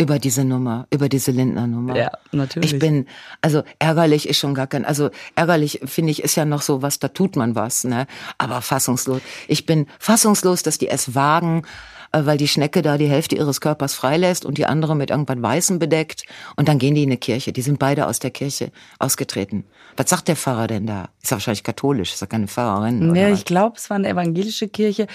über 0.00 0.18
diese 0.18 0.44
Nummer, 0.44 0.86
über 0.90 1.10
diese 1.10 1.30
Lindner-Nummer. 1.30 1.94
Ja, 1.94 2.10
natürlich. 2.32 2.72
Ich 2.72 2.78
bin, 2.78 3.06
also 3.42 3.62
ärgerlich 3.78 4.28
ist 4.28 4.38
schon 4.38 4.54
gar 4.54 4.66
kein, 4.66 4.86
also 4.86 5.10
ärgerlich 5.34 5.80
finde 5.84 6.10
ich 6.10 6.22
ist 6.22 6.36
ja 6.36 6.46
noch 6.46 6.62
so 6.62 6.80
was, 6.80 7.00
da 7.00 7.08
tut 7.08 7.36
man 7.36 7.54
was, 7.54 7.84
ne? 7.84 8.06
Aber 8.38 8.62
fassungslos. 8.62 9.20
Ich 9.46 9.66
bin 9.66 9.86
fassungslos, 9.98 10.62
dass 10.62 10.78
die 10.78 10.88
es 10.88 11.14
wagen, 11.14 11.66
weil 12.12 12.36
die 12.38 12.48
Schnecke 12.48 12.82
da 12.82 12.98
die 12.98 13.08
Hälfte 13.08 13.36
ihres 13.36 13.60
Körpers 13.60 13.94
freilässt 13.94 14.44
und 14.44 14.58
die 14.58 14.66
andere 14.66 14.96
mit 14.96 15.10
irgendwann 15.10 15.42
Weißem 15.42 15.78
bedeckt 15.78 16.24
und 16.56 16.68
dann 16.68 16.78
gehen 16.78 16.94
die 16.94 17.02
in 17.02 17.08
eine 17.08 17.16
Kirche. 17.18 17.52
Die 17.52 17.62
sind 17.62 17.78
beide 17.78 18.06
aus 18.06 18.18
der 18.18 18.30
Kirche 18.30 18.72
ausgetreten. 18.98 19.64
Was 19.96 20.10
sagt 20.10 20.28
der 20.28 20.36
Pfarrer 20.36 20.66
denn 20.66 20.86
da? 20.86 21.08
Ist 21.22 21.30
ja 21.30 21.36
wahrscheinlich 21.36 21.62
katholisch, 21.64 22.12
ist 22.12 22.20
ja 22.20 22.26
keine 22.26 22.48
Pfarrerin. 22.48 23.14
Ja, 23.14 23.26
oder 23.26 23.30
ich 23.30 23.44
glaube, 23.44 23.76
es 23.76 23.90
war 23.90 23.96
eine 23.96 24.08
evangelische 24.08 24.68
Kirche. 24.68 25.06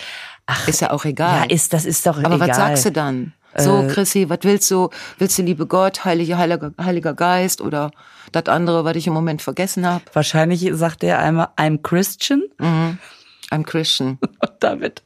Ach? 0.45 0.67
Ist 0.67 0.81
ja 0.81 0.91
auch 0.91 1.05
egal. 1.05 1.39
ja, 1.39 1.55
ist, 1.55 1.73
das 1.73 1.85
ist 1.85 2.05
doch 2.05 2.17
Aber 2.23 2.35
egal. 2.35 2.49
was 2.49 2.57
sagst 2.57 2.85
du 2.85 2.91
dann? 2.91 3.33
So, 3.57 3.87
Chrissy, 3.89 4.29
was 4.29 4.39
willst 4.41 4.69
du? 4.69 4.89
Willst 5.17 5.37
du 5.37 5.41
liebe 5.41 5.65
Gott, 5.65 6.03
heilige, 6.03 6.37
heiliger, 6.37 6.73
heiliger 6.77 7.13
Geist 7.13 7.61
oder 7.61 7.91
das 8.33 8.47
andere, 8.47 8.83
was 8.83 8.97
ich 8.97 9.07
im 9.07 9.13
Moment 9.13 9.41
vergessen 9.41 9.87
habe? 9.87 10.03
Wahrscheinlich 10.11 10.69
sagt 10.73 11.05
er 11.05 11.19
einmal, 11.19 11.47
I'm 11.57 11.81
Christian. 11.81 12.43
I'm 12.59 13.63
Christian. 13.63 14.17
Und 14.41 14.51
damit. 14.59 15.03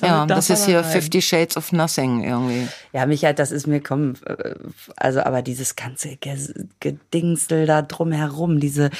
Ja, 0.00 0.26
das 0.26 0.50
ist 0.50 0.66
hier 0.66 0.80
rein. 0.80 0.90
Fifty 0.90 1.22
Shades 1.22 1.56
of 1.56 1.72
Nothing 1.72 2.22
irgendwie. 2.22 2.68
Ja, 2.92 3.06
Michael, 3.06 3.34
das 3.34 3.50
ist 3.50 3.66
mir 3.66 3.80
komm, 3.80 4.14
äh, 4.26 4.54
also 4.96 5.20
aber 5.22 5.42
dieses 5.42 5.74
ganze 5.74 6.18
Gedingsel 6.80 7.66
da 7.66 7.82
drumherum, 7.82 8.60
diese 8.60 8.90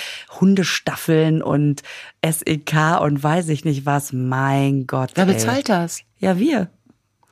Hundestaffeln 0.40 1.42
und 1.42 1.82
SEK 2.24 3.01
und 3.01 3.22
weiß 3.22 3.49
ich 3.51 3.64
nicht 3.64 3.84
was, 3.84 4.12
mein 4.12 4.86
Gott. 4.86 5.11
Wer 5.14 5.26
bezahlt 5.26 5.68
das? 5.68 6.01
Ja, 6.18 6.38
wir. 6.38 6.68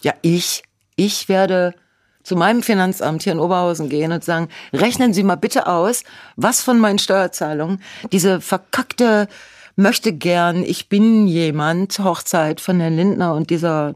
Ja, 0.03 0.13
ich. 0.21 0.63
Ich 0.97 1.29
werde 1.29 1.75
zu 2.23 2.37
meinem 2.37 2.63
Finanzamt 2.63 3.23
hier 3.23 3.33
in 3.33 3.41
Oberhausen 3.41 3.89
gehen 3.89 4.13
und 4.13 4.25
sagen, 4.25 4.49
rechnen 4.73 5.13
Sie 5.13 5.23
mal 5.23 5.37
bitte 5.37 5.67
aus, 5.67 6.05
was 6.37 6.61
von 6.61 6.79
meinen 6.79 6.99
Steuerzahlungen 6.99 7.81
diese 8.13 8.41
verkackte 8.41 9.29
möchte 9.77 10.13
gern, 10.13 10.63
ich 10.63 10.89
bin 10.89 11.27
jemand, 11.27 11.99
Hochzeit 11.99 12.61
von 12.61 12.81
Herrn 12.81 12.97
Lindner 12.97 13.35
und 13.35 13.51
dieser 13.51 13.95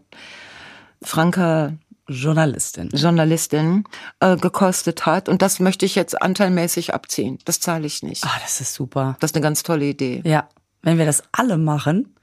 Franka 1.02 1.74
Journalistin. 2.08 2.88
Journalistin 2.92 3.84
äh, 4.20 4.36
gekostet 4.36 5.04
hat. 5.04 5.28
Und 5.28 5.42
das 5.42 5.60
möchte 5.60 5.84
ich 5.84 5.94
jetzt 5.94 6.20
anteilmäßig 6.20 6.94
abziehen. 6.94 7.38
Das 7.44 7.60
zahle 7.60 7.86
ich 7.86 8.02
nicht. 8.02 8.24
Ah, 8.24 8.30
das 8.42 8.60
ist 8.62 8.72
super. 8.74 9.16
Das 9.20 9.30
ist 9.30 9.34
eine 9.36 9.42
ganz 9.42 9.62
tolle 9.62 9.84
Idee. 9.84 10.22
Ja. 10.24 10.48
Wenn 10.82 10.96
wir 10.96 11.04
das 11.04 11.22
alle 11.32 11.58
machen. 11.58 12.14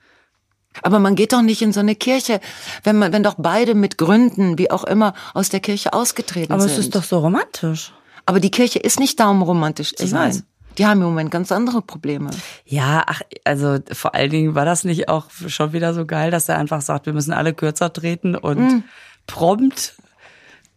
Aber 0.82 1.00
man 1.00 1.16
geht 1.16 1.34
doch 1.34 1.42
nicht 1.42 1.62
in 1.62 1.72
so 1.72 1.80
eine 1.80 1.96
Kirche, 1.96 2.42
wenn 2.84 2.98
man, 2.98 3.14
wenn 3.14 3.24
doch 3.24 3.36
beide 3.38 3.76
mit 3.76 3.98
Gründen, 3.98 4.58
wie 4.58 4.72
auch 4.72 4.84
immer, 4.84 5.14
aus 5.34 5.50
der 5.50 5.60
Kirche 5.60 5.94
ausgetreten 5.94 6.52
Aber 6.52 6.64
sind. 6.64 6.72
es 6.72 6.78
ist 6.80 6.96
doch 6.96 7.04
so 7.04 7.20
romantisch. 7.20 7.94
Aber 8.26 8.40
die 8.40 8.52
Kirche 8.52 8.80
ist 8.80 9.00
nicht 9.00 9.20
da, 9.20 9.30
um 9.30 9.42
romantisch 9.44 9.94
zu 9.94 10.04
Ich 10.04 10.10
sein. 10.10 10.30
weiß. 10.30 10.44
Die 10.78 10.86
haben 10.86 11.00
im 11.02 11.08
Moment 11.08 11.32
ganz 11.32 11.52
andere 11.52 11.82
Probleme. 11.82 12.30
Ja, 12.66 13.04
ach, 13.08 13.22
also 13.44 13.78
vor 13.94 14.14
allen 14.16 14.30
Dingen 14.30 14.56
war 14.56 14.66
das 14.66 14.84
nicht 14.84 15.08
auch 15.10 15.28
schon 15.48 15.74
wieder 15.74 15.94
so 15.94 16.06
geil, 16.06 16.32
dass 16.32 16.50
er 16.50 16.58
einfach 16.58 16.82
sagt, 16.82 17.06
wir 17.06 17.14
müssen 17.14 17.32
alle 17.34 17.54
kürzer 17.54 17.92
treten 17.94 18.36
und 18.36 18.58
Mhm. 18.60 18.84
prompt 19.28 19.96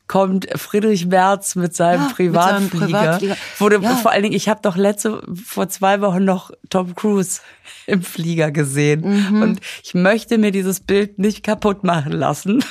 kommt 0.07 0.47
Friedrich 0.59 1.05
Merz 1.05 1.55
mit 1.55 1.77
seinem 1.77 2.01
Ja, 2.01 2.07
mit 2.07 2.35
seinem 2.35 2.71
Privatflieger. 2.71 2.87
Privatflieger. 2.87 3.37
Wurde 3.59 3.79
Ja. 3.83 3.95
vor 3.97 4.11
allen 4.11 4.23
Dingen, 4.23 4.35
ich 4.35 4.49
habe 4.49 4.61
doch 4.63 4.77
letzte 4.77 5.21
vor 5.45 5.69
zwei 5.69 6.01
Wochen 6.01 6.25
noch 6.25 6.51
Tom 6.71 6.95
Cruise 6.95 7.41
im 7.87 8.03
Flieger 8.03 8.51
gesehen 8.51 9.01
Mhm. 9.03 9.43
und 9.43 9.61
ich 9.85 9.93
möchte 9.93 10.39
mir 10.39 10.51
dieses 10.51 10.81
Bild 10.81 11.19
nicht 11.19 11.43
kaputt 11.43 11.85
machen 11.85 12.13
lassen 12.13 12.65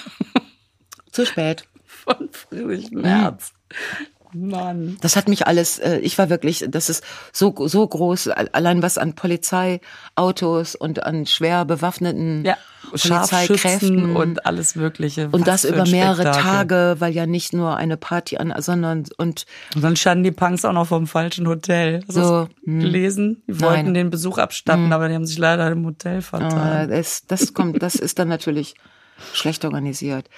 Zu 1.11 1.25
spät. 1.27 1.67
von 1.85 2.29
Friedrich 2.31 2.89
Merz. 2.91 3.51
Mann. 4.33 4.97
Das 5.01 5.15
hat 5.15 5.27
mich 5.27 5.47
alles, 5.47 5.79
äh, 5.79 5.97
ich 5.99 6.17
war 6.17 6.29
wirklich, 6.29 6.65
das 6.69 6.89
ist 6.89 7.03
so, 7.33 7.53
so 7.67 7.87
groß, 7.87 8.27
allein 8.29 8.81
was 8.81 8.97
an 8.97 9.13
Polizeiautos 9.13 10.75
und 10.75 11.03
an 11.03 11.25
schwer 11.25 11.65
bewaffneten 11.65 12.43
Ja, 12.45 12.57
Polizeikräften 12.91 14.15
und 14.15 14.45
alles 14.45 14.75
Mögliche. 14.75 15.29
und 15.31 15.47
das 15.47 15.65
über 15.65 15.85
mehrere 15.87 16.21
Spektakel. 16.21 16.41
Tage, 16.43 16.95
weil 16.99 17.13
ja 17.13 17.25
nicht 17.25 17.53
nur 17.53 17.75
eine 17.77 17.97
Party 17.97 18.37
an, 18.37 18.53
sondern 18.59 19.03
und 19.17 19.45
Und 19.75 19.81
dann 19.83 19.95
standen 19.95 20.23
die 20.23 20.31
Punks 20.31 20.63
auch 20.65 20.73
noch 20.73 20.87
vom 20.87 21.07
falschen 21.07 21.47
Hotel. 21.47 22.01
Hast 22.07 22.15
So, 22.15 22.21
das 22.21 22.49
gelesen? 22.65 23.43
Die 23.47 23.59
wollten 23.61 23.85
Nein. 23.85 23.93
den 23.93 24.09
Besuch 24.09 24.37
abstatten, 24.37 24.93
aber 24.93 25.07
die 25.09 25.15
haben 25.15 25.25
sich 25.25 25.37
leider 25.37 25.69
im 25.71 25.85
Hotel 25.85 26.19
äh, 26.19 26.21
vertan. 26.21 26.89
das, 26.89 27.25
das 27.27 27.53
kommt, 27.53 27.81
das 27.81 27.95
ist 27.95 28.19
dann 28.19 28.27
natürlich 28.27 28.75
schlecht 29.33 29.65
organisiert. 29.65 30.29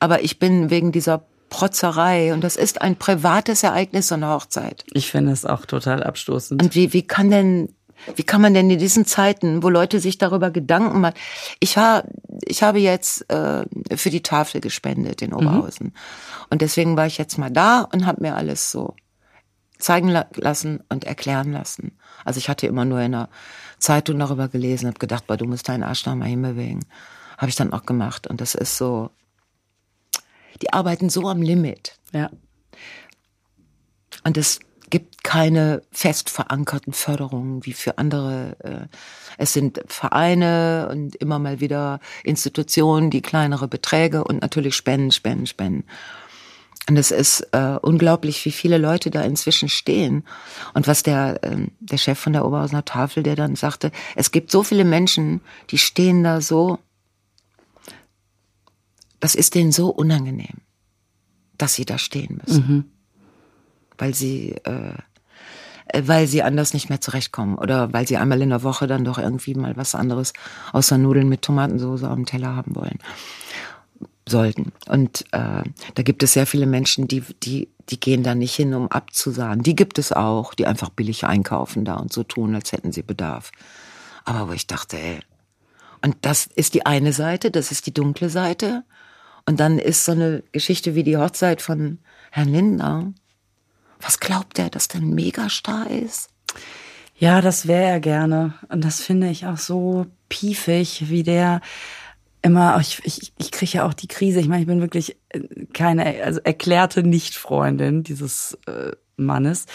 Aber 0.00 0.22
ich 0.22 0.38
bin 0.38 0.70
wegen 0.70 0.92
dieser 0.92 1.22
Protzerei 1.48 2.32
und 2.32 2.42
das 2.42 2.56
ist 2.56 2.82
ein 2.82 2.96
privates 2.96 3.62
Ereignis, 3.62 4.08
so 4.08 4.14
eine 4.14 4.28
Hochzeit. 4.28 4.84
Ich 4.92 5.10
finde 5.10 5.32
es 5.32 5.44
auch 5.44 5.66
total 5.66 6.02
abstoßend. 6.02 6.62
Und 6.62 6.74
wie, 6.74 6.92
wie 6.92 7.06
kann 7.06 7.30
denn, 7.30 7.74
wie 8.16 8.22
kann 8.22 8.40
man 8.40 8.54
denn 8.54 8.70
in 8.70 8.78
diesen 8.78 9.06
Zeiten, 9.06 9.62
wo 9.62 9.68
Leute 9.68 10.00
sich 10.00 10.18
darüber 10.18 10.50
Gedanken 10.50 11.00
machen? 11.00 11.14
Ich 11.60 11.76
war, 11.76 12.04
ich 12.42 12.62
habe 12.62 12.78
jetzt 12.78 13.30
äh, 13.30 13.64
für 13.96 14.10
die 14.10 14.22
Tafel 14.22 14.60
gespendet 14.60 15.22
in 15.22 15.32
Oberhausen. 15.32 15.94
Und 16.50 16.62
deswegen 16.62 16.96
war 16.96 17.06
ich 17.06 17.18
jetzt 17.18 17.38
mal 17.38 17.50
da 17.50 17.80
und 17.80 18.06
habe 18.06 18.22
mir 18.22 18.36
alles 18.36 18.70
so 18.70 18.94
zeigen 19.78 20.08
la 20.08 20.26
lassen 20.34 20.82
und 20.88 21.04
erklären 21.04 21.52
lassen. 21.52 21.98
Also 22.24 22.38
ich 22.38 22.48
hatte 22.48 22.66
immer 22.66 22.84
nur 22.84 23.00
in 23.00 23.12
der 23.12 23.28
Zeitung 23.78 24.18
darüber 24.18 24.48
gelesen, 24.48 24.88
habe 24.88 24.98
gedacht, 24.98 25.26
boah, 25.26 25.36
du 25.36 25.46
musst 25.46 25.68
deinen 25.68 25.84
Arsch 25.84 26.02
da 26.02 26.14
mal 26.14 26.28
hinbewegen. 26.28 26.84
Habe 27.38 27.48
ich 27.48 27.56
dann 27.56 27.72
auch 27.72 27.86
gemacht. 27.86 28.26
Und 28.26 28.40
das 28.40 28.54
ist 28.54 28.76
so, 28.76 29.10
die 30.62 30.72
arbeiten 30.72 31.10
so 31.10 31.28
am 31.28 31.42
Limit. 31.42 31.98
ja. 32.12 32.30
Und 34.24 34.36
es 34.36 34.60
gibt 34.90 35.22
keine 35.22 35.82
fest 35.90 36.30
verankerten 36.30 36.92
Förderungen 36.92 37.64
wie 37.64 37.72
für 37.72 37.98
andere. 37.98 38.56
äh, 38.60 38.96
Es 39.36 39.52
sind 39.52 39.82
Vereine 39.86 40.88
und 40.90 41.14
immer 41.16 41.38
mal 41.38 41.60
wieder 41.60 42.00
Institutionen, 42.24 43.10
die 43.10 43.22
kleinere 43.22 43.68
Beträge 43.68 44.24
und 44.24 44.40
natürlich 44.40 44.74
Spenden, 44.74 45.12
Spenden, 45.12 45.46
Spenden. 45.46 45.84
Und 46.88 46.96
es 46.96 47.10
ist 47.10 47.46
äh, 47.52 47.76
unglaublich, 47.82 48.42
wie 48.46 48.50
viele 48.50 48.78
Leute 48.78 49.10
da 49.10 49.20
inzwischen 49.20 49.68
stehen. 49.68 50.24
Und 50.72 50.86
was 50.86 51.02
der, 51.02 51.40
ähm, 51.42 51.72
der 51.80 51.98
Chef 51.98 52.18
von 52.18 52.32
der 52.32 52.46
Oberhausener 52.46 52.84
Tafel, 52.84 53.22
der 53.22 53.36
dann 53.36 53.56
sagte, 53.56 53.92
es 54.16 54.30
gibt 54.30 54.50
so 54.50 54.62
viele 54.62 54.84
Menschen, 54.84 55.42
die 55.70 55.76
stehen 55.76 56.24
da 56.24 56.40
so, 56.40 56.78
das 59.20 59.34
ist 59.34 59.54
denen 59.54 59.72
so 59.72 59.88
unangenehm, 59.90 60.58
dass 61.56 61.74
sie 61.74 61.84
da 61.84 61.98
stehen 61.98 62.40
müssen. 62.44 62.62
Weil 63.96 64.14
sie 64.14 64.52
äh, 64.64 64.94
weil 65.94 66.26
sie 66.26 66.42
anders 66.42 66.74
nicht 66.74 66.88
mehr 66.88 67.00
zurechtkommen 67.00 67.56
oder 67.56 67.92
weil 67.92 68.06
sie 68.06 68.16
einmal 68.16 68.42
in 68.42 68.50
der 68.50 68.62
Woche 68.62 68.86
dann 68.86 69.04
doch 69.04 69.18
irgendwie 69.18 69.54
mal 69.54 69.76
was 69.76 69.94
anderes 69.94 70.32
außer 70.72 70.98
Nudeln 70.98 71.28
mit 71.28 71.42
Tomatensauce 71.42 72.04
am 72.04 72.26
Teller 72.26 72.54
haben 72.54 72.76
wollen 72.76 72.98
sollten. 74.28 74.72
Und 74.86 75.24
äh, 75.32 75.62
da 75.94 76.02
gibt 76.02 76.22
es 76.22 76.34
sehr 76.34 76.46
viele 76.46 76.66
Menschen 76.66 77.08
die 77.08 77.22
die 77.42 77.68
die 77.88 77.98
gehen 77.98 78.22
da 78.22 78.34
nicht 78.34 78.54
hin 78.54 78.74
um 78.74 78.88
abzusagen 78.88 79.62
die 79.62 79.74
gibt 79.74 79.98
es 79.98 80.12
auch 80.12 80.52
die 80.52 80.66
einfach 80.66 80.90
billig 80.90 81.24
einkaufen 81.24 81.86
da 81.86 81.94
und 81.94 82.12
so 82.12 82.22
tun 82.22 82.54
als 82.54 82.72
hätten 82.72 82.92
sie 82.92 83.02
Bedarf. 83.02 83.50
Aber 84.24 84.48
wo 84.48 84.52
ich 84.52 84.66
dachte 84.66 84.98
ey 84.98 85.20
und 86.04 86.16
das 86.20 86.46
ist 86.46 86.74
die 86.74 86.84
eine 86.84 87.12
Seite 87.14 87.50
das 87.50 87.72
ist 87.72 87.86
die 87.86 87.94
dunkle 87.94 88.28
Seite 88.28 88.84
und 89.48 89.58
dann 89.58 89.78
ist 89.78 90.04
so 90.04 90.12
eine 90.12 90.44
Geschichte 90.52 90.94
wie 90.94 91.02
die 91.02 91.16
Hochzeit 91.16 91.62
von 91.62 91.98
Herrn 92.30 92.48
Lindner 92.48 93.12
was 94.00 94.20
glaubt 94.20 94.58
er, 94.58 94.70
dass 94.70 94.88
der 94.88 95.00
ein 95.00 95.14
Megastar 95.14 95.90
ist? 95.90 96.30
Ja, 97.16 97.40
das 97.40 97.66
wäre 97.66 97.84
er 97.84 98.00
gerne. 98.00 98.54
Und 98.68 98.84
das 98.84 99.00
finde 99.00 99.28
ich 99.28 99.46
auch 99.46 99.56
so 99.56 100.06
piefig, 100.28 101.08
wie 101.08 101.24
der 101.24 101.60
immer, 102.42 102.78
ich, 102.80 103.00
ich, 103.04 103.32
ich 103.36 103.50
kriege 103.50 103.78
ja 103.78 103.86
auch 103.86 103.94
die 103.94 104.06
Krise. 104.06 104.38
Ich 104.38 104.46
meine, 104.46 104.60
ich 104.60 104.68
bin 104.68 104.80
wirklich 104.80 105.16
äh, 105.30 105.40
keine, 105.72 106.22
also 106.22 106.40
erklärte 106.40 107.02
Nicht-Freundin 107.02 108.04
dieses 108.04 108.56
äh, 108.66 108.92
Mannes. 109.16 109.66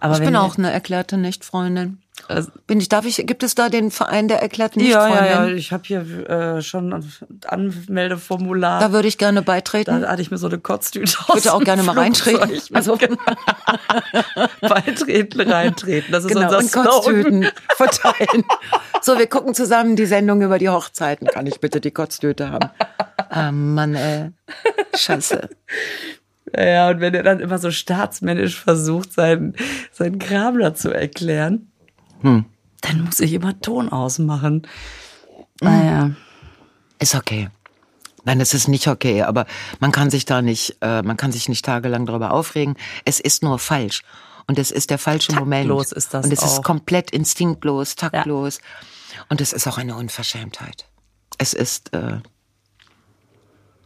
Aber 0.00 0.14
Ich 0.14 0.20
bin 0.20 0.34
auch 0.34 0.58
eine 0.58 0.72
erklärte 0.72 1.16
Nichtfreundin. 1.16 2.02
Also- 2.26 2.50
Bin 2.66 2.80
ich, 2.80 2.88
darf 2.88 3.04
ich, 3.06 3.16
gibt 3.26 3.42
es 3.42 3.54
da 3.54 3.68
den 3.68 3.90
Verein 3.90 4.28
der 4.28 4.42
erklärten 4.42 4.80
Ja, 4.80 5.08
ja, 5.08 5.26
ja. 5.26 5.46
Ich 5.48 5.72
habe 5.72 5.82
hier 5.86 6.00
äh, 6.28 6.62
schon 6.62 6.92
ein 6.92 7.04
Anmeldeformular. 7.46 8.80
Da 8.80 8.92
würde 8.92 9.08
ich 9.08 9.18
gerne 9.18 9.42
beitreten. 9.42 10.02
Da 10.02 10.08
hatte 10.10 10.22
ich 10.22 10.30
mir 10.30 10.38
so 10.38 10.46
eine 10.48 10.58
Kotztüte 10.58 11.04
Ich 11.04 11.28
würde 11.34 11.52
auch 11.52 11.62
gerne 11.62 11.82
mal 11.82 11.96
reintreten. 11.96 12.60
Also 12.74 12.98
beitreten, 14.60 15.40
reintreten. 15.40 16.12
Das 16.12 16.24
ist 16.24 16.28
genau, 16.32 16.46
unser 16.46 16.58
und 16.58 16.68
Slogan. 16.70 16.90
Kotztüten 16.90 17.46
verteilen. 17.76 18.44
So, 19.02 19.18
wir 19.18 19.26
gucken 19.28 19.54
zusammen 19.54 19.96
die 19.96 20.06
Sendung 20.06 20.42
über 20.42 20.58
die 20.58 20.68
Hochzeiten. 20.68 21.28
Kann 21.28 21.46
ich 21.46 21.60
bitte 21.60 21.80
die 21.80 21.90
Kotztüte 21.90 22.50
haben? 22.50 22.70
Ah, 23.30 23.52
Mann, 23.52 23.94
ey. 23.94 24.30
Scheiße. 24.96 25.48
Ja, 26.56 26.64
ja, 26.64 26.90
und 26.90 27.00
wenn 27.00 27.14
er 27.14 27.22
dann 27.22 27.40
immer 27.40 27.58
so 27.58 27.70
staatsmännisch 27.70 28.58
versucht, 28.58 29.12
seinen, 29.12 29.54
seinen 29.92 30.18
Kram 30.18 30.58
da 30.58 30.74
zu 30.74 30.90
erklären, 30.90 31.67
Hm. 32.22 32.44
dann 32.80 33.04
muss 33.04 33.20
ich 33.20 33.32
immer 33.32 33.60
Ton 33.60 33.88
ausmachen. 33.90 34.66
Naja. 35.60 36.12
Ist 36.98 37.14
okay. 37.14 37.48
Nein, 38.24 38.40
es 38.40 38.54
ist 38.54 38.68
nicht 38.68 38.88
okay, 38.88 39.22
aber 39.22 39.46
man 39.80 39.92
kann 39.92 40.10
sich 40.10 40.24
da 40.24 40.42
nicht, 40.42 40.76
äh, 40.80 41.02
man 41.02 41.16
kann 41.16 41.32
sich 41.32 41.48
nicht 41.48 41.64
tagelang 41.64 42.06
darüber 42.06 42.32
aufregen. 42.32 42.76
Es 43.04 43.20
ist 43.20 43.42
nur 43.42 43.58
falsch. 43.58 44.02
Und 44.46 44.58
es 44.58 44.70
ist 44.70 44.90
der 44.90 44.98
falsche 44.98 45.32
Moment. 45.32 45.68
Taktlos 45.68 45.92
ist 45.92 46.14
das 46.14 46.24
Und 46.24 46.32
es 46.32 46.40
auch. 46.40 46.46
ist 46.58 46.64
komplett 46.64 47.10
instinktlos, 47.10 47.96
taktlos. 47.96 48.60
Und 49.28 49.40
es 49.40 49.52
ist 49.52 49.66
auch 49.66 49.78
eine 49.78 49.94
Unverschämtheit. 49.94 50.86
Es 51.36 51.52
ist, 51.52 51.92
äh, 51.92 52.20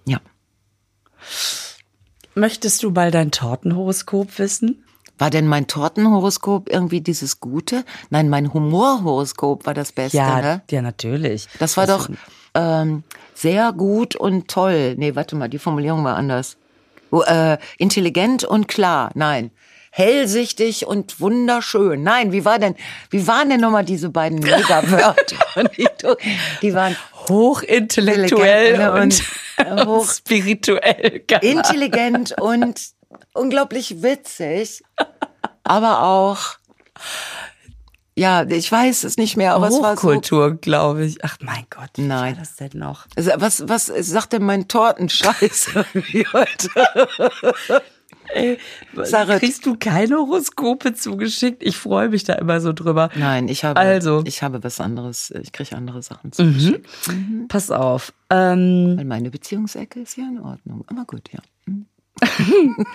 ja. 0.06 0.20
Möchtest 2.34 2.82
du 2.82 2.92
bald 2.92 3.14
dein 3.14 3.30
Tortenhoroskop 3.30 4.38
wissen? 4.38 4.84
War 5.18 5.30
denn 5.30 5.46
mein 5.46 5.66
Tortenhoroskop 5.66 6.68
irgendwie 6.70 7.00
dieses 7.00 7.38
Gute? 7.40 7.84
Nein, 8.10 8.28
mein 8.28 8.52
Humorhoroskop 8.52 9.66
war 9.66 9.74
das 9.74 9.92
Beste, 9.92 10.16
Ja, 10.18 10.40
ne? 10.40 10.62
ja, 10.70 10.82
natürlich. 10.82 11.46
Das 11.58 11.76
war 11.76 11.86
doch 11.86 12.08
ähm, 12.54 13.04
sehr 13.34 13.72
gut 13.72 14.16
und 14.16 14.48
toll. 14.48 14.94
Nee, 14.96 15.14
warte 15.14 15.36
mal, 15.36 15.48
die 15.48 15.58
Formulierung 15.58 16.02
war 16.04 16.16
anders. 16.16 16.56
Oh, 17.10 17.20
äh, 17.22 17.58
intelligent 17.78 18.42
und 18.44 18.68
klar. 18.68 19.10
Nein. 19.14 19.50
Hellsichtig 19.94 20.86
und 20.86 21.20
wunderschön. 21.20 22.02
Nein, 22.02 22.32
wie 22.32 22.46
war 22.46 22.58
denn, 22.58 22.74
wie 23.10 23.26
waren 23.26 23.50
denn 23.50 23.60
nochmal 23.60 23.84
diese 23.84 24.08
beiden 24.08 24.38
Megawörter? 24.40 25.14
die, 26.62 26.72
waren 26.74 26.96
Hochintellektuell 27.28 28.72
Intelligent, 28.74 28.94
und, 28.94 29.22
ne, 29.58 29.74
und, 29.74 29.82
äh, 29.82 29.84
hoch- 29.86 30.10
spirituell. 30.16 31.22
intelligent 31.42 32.34
und 32.40 32.80
unglaublich 33.34 34.02
witzig, 34.02 34.82
aber 35.64 36.02
auch 36.02 36.38
Ja, 38.14 38.42
ich 38.44 38.70
weiß 38.70 39.04
es 39.04 39.16
nicht 39.16 39.36
mehr, 39.38 39.54
aber 39.54 39.68
es 39.68 39.74
war 39.80 39.96
so. 39.96 40.02
Hochkultur, 40.08 40.54
glaube 40.56 41.04
ich. 41.06 41.24
Ach 41.24 41.38
mein 41.40 41.64
Gott, 41.70 41.90
wie 41.96 42.02
Nein. 42.02 42.34
war 42.36 42.40
das 42.40 42.56
denn 42.56 42.70
noch? 42.74 43.06
Also, 43.16 43.30
Was, 43.36 43.68
was 43.68 43.86
sagt 43.86 44.34
denn 44.34 44.44
mein 44.44 44.68
Tortenscheiß 44.68 45.70
wie 45.94 46.26
heute? 46.32 46.68
Ey, 48.34 48.56
Sarah- 49.02 49.38
kriegst 49.38 49.66
du 49.66 49.76
keine 49.76 50.16
Horoskope 50.16 50.94
zugeschickt? 50.94 51.62
Ich 51.62 51.76
freue 51.76 52.08
mich 52.08 52.24
da 52.24 52.34
immer 52.34 52.60
so 52.60 52.72
drüber. 52.72 53.10
Nein, 53.14 53.48
ich 53.48 53.64
habe, 53.64 53.78
Also. 53.80 54.22
ich 54.26 54.42
habe 54.42 54.62
was 54.62 54.80
anderes. 54.80 55.30
Ich 55.42 55.52
kriege 55.52 55.76
andere 55.76 56.02
Sachen 56.02 56.32
zugeschickt. 56.32 56.86
Pass 57.48 57.70
auf. 57.70 58.12
Ähm, 58.30 58.94
Weil 58.96 59.04
meine 59.06 59.30
Beziehungsecke 59.30 60.00
ist 60.00 60.16
ja 60.16 60.24
in 60.24 60.40
Ordnung. 60.40 60.84
Aber 60.88 61.04
gut, 61.04 61.30
ja. 61.32 61.40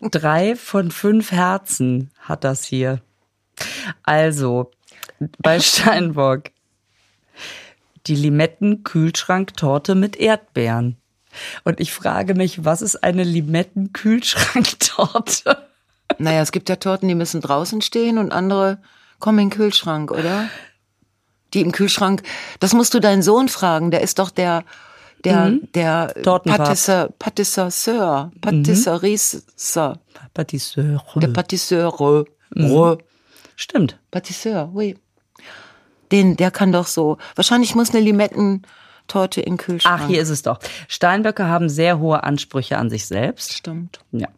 drei 0.00 0.56
von 0.56 0.90
fünf 0.90 1.30
Herzen 1.32 2.10
hat 2.18 2.44
das 2.44 2.64
hier. 2.64 3.02
Also, 4.02 4.70
bei 5.38 5.60
Steinbock. 5.60 6.44
Die 8.06 8.16
Limetten-Kühlschranktorte 8.16 9.94
mit 9.94 10.16
Erdbeeren. 10.16 10.96
Und 11.64 11.80
ich 11.80 11.92
frage 11.92 12.34
mich, 12.34 12.64
was 12.64 12.80
ist 12.82 13.02
eine 13.02 13.24
Limetten-Kühlschranktorte? 13.24 15.56
Naja, 16.18 16.42
es 16.42 16.52
gibt 16.52 16.68
ja 16.68 16.76
Torten, 16.76 17.08
die 17.08 17.14
müssen 17.14 17.40
draußen 17.40 17.80
stehen 17.80 18.18
und 18.18 18.30
andere 18.30 18.76
kommen 19.18 19.38
in 19.38 19.48
den 19.48 19.56
Kühlschrank, 19.56 20.10
oder? 20.10 20.50
Die 21.54 21.62
im 21.62 21.72
Kühlschrank, 21.72 22.22
das 22.60 22.74
musst 22.74 22.92
du 22.92 23.00
deinen 23.00 23.22
Sohn 23.22 23.48
fragen, 23.48 23.90
der 23.90 24.02
ist 24.02 24.18
doch 24.18 24.28
der, 24.30 24.64
der, 25.24 25.50
der 25.74 26.14
Tortenpapst. 26.22 26.86
Patisseur, 26.86 27.12
Patisseur, 27.18 28.30
Patisserie, 28.40 29.18
Patisseur. 30.32 30.90
der 31.16 31.28
Patisseur, 31.28 32.24
mhm. 32.54 32.98
Stimmt. 33.56 33.98
Patisseur, 34.10 34.70
oui. 34.72 34.96
Den, 36.12 36.36
der 36.36 36.50
kann 36.50 36.72
doch 36.72 36.86
so. 36.86 37.18
Wahrscheinlich 37.34 37.74
muss 37.74 37.90
eine 37.90 38.00
Limettentorte 38.00 39.40
in 39.40 39.54
den 39.54 39.56
Kühlschrank. 39.58 40.02
Ach, 40.02 40.06
hier 40.08 40.20
ist 40.20 40.28
es 40.28 40.42
doch. 40.42 40.58
Steinböcke 40.88 41.46
haben 41.46 41.68
sehr 41.68 41.98
hohe 41.98 42.22
Ansprüche 42.22 42.78
an 42.78 42.90
sich 42.90 43.06
selbst. 43.06 43.52
Stimmt. 43.52 44.00
Ja. 44.12 44.28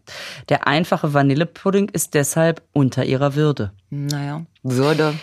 Der 0.49 0.66
einfache 0.66 1.12
Vanillepudding 1.12 1.89
ist 1.89 2.14
deshalb 2.14 2.62
unter 2.72 3.05
ihrer 3.05 3.34
Würde. 3.34 3.72
Naja, 3.91 4.45
Würde. 4.62 5.14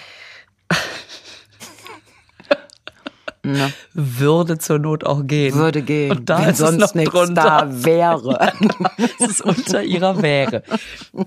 Na, 3.46 3.70
Würde 3.94 4.58
zur 4.58 4.80
Not 4.80 5.06
auch 5.06 5.28
gehen. 5.28 5.54
würde 5.56 5.82
gehen. 5.82 6.12
Und 6.12 6.30
da 6.30 6.40
wenn 6.40 6.46
ist 6.50 6.60
es 6.62 6.66
sonst 6.66 6.80
noch 6.80 6.94
nichts 6.96 7.12
drunter. 7.14 7.34
da 7.44 7.68
wäre. 7.86 8.54
Es 9.20 9.28
ist 9.30 9.42
unter 9.42 9.84
ihrer 9.84 10.22
Wäre. 10.22 10.64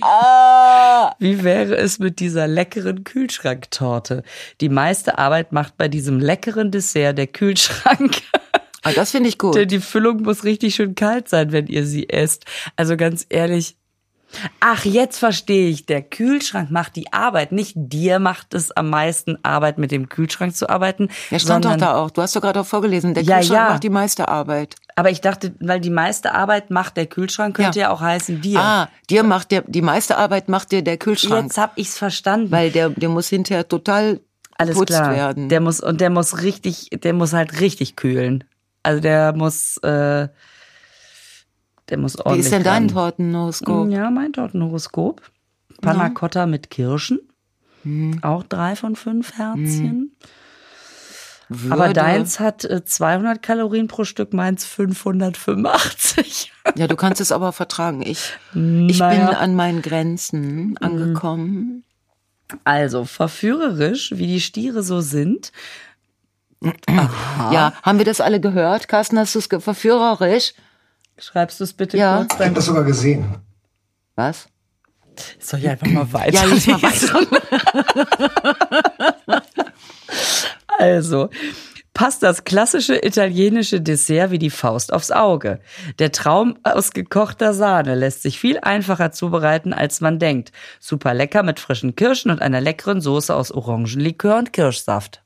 Ah. 0.00 1.14
Wie 1.18 1.42
wäre 1.44 1.76
es 1.76 1.98
mit 1.98 2.18
dieser 2.20 2.46
leckeren 2.48 3.04
Kühlschranktorte? 3.04 4.22
Die 4.60 4.68
meiste 4.68 5.18
Arbeit 5.18 5.52
macht 5.52 5.76
bei 5.76 5.88
diesem 5.88 6.18
leckeren 6.18 6.70
Dessert 6.70 7.18
der 7.18 7.26
Kühlschrank. 7.26 8.22
Ah, 8.82 8.92
das 8.92 9.10
finde 9.10 9.28
ich 9.28 9.38
gut. 9.38 9.54
Denn 9.54 9.68
die 9.68 9.80
Füllung 9.80 10.22
muss 10.22 10.44
richtig 10.44 10.74
schön 10.74 10.94
kalt 10.94 11.28
sein, 11.28 11.52
wenn 11.52 11.66
ihr 11.66 11.86
sie 11.86 12.08
esst. 12.08 12.44
Also 12.76 12.96
ganz 12.96 13.26
ehrlich. 13.28 13.76
Ach, 14.60 14.84
jetzt 14.84 15.18
verstehe 15.18 15.68
ich. 15.70 15.86
Der 15.86 16.02
Kühlschrank 16.02 16.70
macht 16.70 16.96
die 16.96 17.12
Arbeit. 17.12 17.50
Nicht 17.52 17.72
dir 17.76 18.18
macht 18.18 18.52
es 18.54 18.70
am 18.72 18.90
meisten 18.90 19.38
Arbeit, 19.42 19.78
mit 19.78 19.90
dem 19.90 20.08
Kühlschrank 20.08 20.54
zu 20.54 20.68
arbeiten. 20.68 21.08
Ja, 21.30 21.38
stand 21.38 21.64
doch 21.64 21.70
sondern, 21.70 21.80
da 21.80 21.96
auch. 21.96 22.10
Du 22.10 22.20
hast 22.22 22.36
doch 22.36 22.42
gerade 22.42 22.60
auch 22.60 22.66
vorgelesen. 22.66 23.14
Der 23.14 23.22
Ja, 23.22 23.36
Kühlschrank 23.38 23.58
ja. 23.60 23.68
macht 23.70 23.82
die 23.84 23.90
meiste 23.90 24.28
Arbeit. 24.28 24.74
Aber 24.96 25.10
ich 25.10 25.20
dachte, 25.20 25.54
weil 25.60 25.80
die 25.80 25.90
meiste 25.90 26.34
Arbeit 26.34 26.70
macht 26.70 26.96
der 26.96 27.06
Kühlschrank, 27.06 27.56
könnte 27.56 27.78
ja, 27.78 27.86
Ja. 27.86 27.90
auch 27.92 28.00
heißen 28.00 28.40
dir. 28.40 28.60
Ah, 28.60 28.88
dir 29.08 29.22
macht 29.22 29.50
der, 29.50 29.62
die 29.66 29.82
meiste 29.82 30.16
Arbeit 30.18 30.48
macht 30.48 30.72
dir 30.72 30.82
der 30.82 30.98
Kühlschrank. 30.98 31.44
Jetzt 31.44 31.58
hab 31.58 31.72
ich's 31.76 31.96
verstanden. 31.96 32.50
Weil 32.50 32.70
der, 32.70 32.90
der 32.90 33.08
muss 33.08 33.28
hinterher 33.28 33.66
total 33.66 34.20
Alles 34.58 34.76
putzt 34.76 34.88
klar. 34.94 35.14
werden. 35.14 35.48
Der 35.48 35.60
muss 35.60 35.80
und 35.80 36.00
der 36.00 36.10
muss 36.10 36.42
richtig, 36.42 36.90
der 36.92 37.12
muss 37.14 37.32
halt 37.32 37.60
richtig 37.60 37.96
kühlen. 37.96 38.44
Also 38.82 39.00
der 39.00 39.32
muss, 39.32 39.76
äh, 39.78 40.28
der 41.90 41.98
muss 41.98 42.14
Wie 42.16 42.20
ordentlich. 42.22 42.46
ist 42.46 42.52
denn 42.52 42.64
dein. 42.64 42.88
Tortenhoroskop? 42.88 43.88
Ja, 43.90 44.10
mein 44.10 44.32
Tortenhoroskop. 44.32 45.22
Panna 45.80 46.08
Cotta 46.10 46.46
mit 46.46 46.70
Kirschen. 46.70 47.20
Hm. 47.84 48.18
Auch 48.22 48.42
drei 48.42 48.74
von 48.76 48.96
fünf 48.96 49.34
Herzchen. 49.38 50.16
Würde, 51.50 51.72
Aber 51.74 51.92
deins 51.94 52.40
hat 52.40 52.64
äh, 52.64 52.84
200 52.84 53.42
Kalorien 53.42 53.86
pro 53.86 54.04
Stück, 54.04 54.34
meins 54.34 54.66
585. 54.66 56.52
Ja, 56.76 56.86
du 56.86 56.96
kannst 56.96 57.20
es 57.22 57.32
aber 57.32 57.52
vertragen. 57.52 58.02
Ich, 58.02 58.32
ich 58.52 58.98
bin 58.98 59.02
an 59.02 59.54
meinen 59.54 59.80
Grenzen 59.80 60.68
Mhm. 60.70 60.76
angekommen. 60.80 61.84
Also, 62.64 63.04
verführerisch, 63.04 64.12
wie 64.16 64.26
die 64.26 64.40
Stiere 64.40 64.82
so 64.82 65.00
sind. 65.00 65.52
Ja, 67.52 67.72
haben 67.82 67.98
wir 67.98 68.04
das 68.04 68.20
alle 68.20 68.40
gehört? 68.40 68.88
Carsten, 68.88 69.18
hast 69.18 69.34
du 69.34 69.38
es 69.38 69.48
verführerisch? 69.62 70.54
Schreibst 71.18 71.60
du 71.60 71.64
es 71.64 71.72
bitte 71.72 71.96
Ja. 71.98 72.18
kurz 72.18 72.34
Ich 72.34 72.40
habe 72.40 72.54
das 72.54 72.66
sogar 72.66 72.84
gesehen. 72.84 73.26
Was? 74.14 74.48
Soll 75.40 75.60
ich 75.60 75.68
einfach 75.68 75.86
mal 75.88 76.12
weiter? 76.12 76.30
Ja, 76.34 76.44
lies 76.44 76.66
mal 76.66 76.82
weiter. 76.82 77.26
Also, 80.78 81.28
passt 81.92 82.22
das 82.22 82.44
klassische 82.44 83.04
italienische 83.04 83.80
Dessert 83.80 84.30
wie 84.30 84.38
die 84.38 84.50
Faust 84.50 84.92
aufs 84.92 85.10
Auge. 85.10 85.58
Der 85.98 86.12
Traum 86.12 86.56
aus 86.62 86.92
gekochter 86.92 87.52
Sahne 87.52 87.96
lässt 87.96 88.22
sich 88.22 88.38
viel 88.38 88.58
einfacher 88.60 89.10
zubereiten, 89.10 89.72
als 89.72 90.00
man 90.00 90.20
denkt. 90.20 90.52
Super 90.78 91.14
lecker 91.14 91.42
mit 91.42 91.58
frischen 91.58 91.96
Kirschen 91.96 92.30
und 92.30 92.40
einer 92.40 92.60
leckeren 92.60 93.00
Soße 93.00 93.34
aus 93.34 93.50
Orangenlikör 93.50 94.38
und 94.38 94.52
Kirschsaft. 94.52 95.22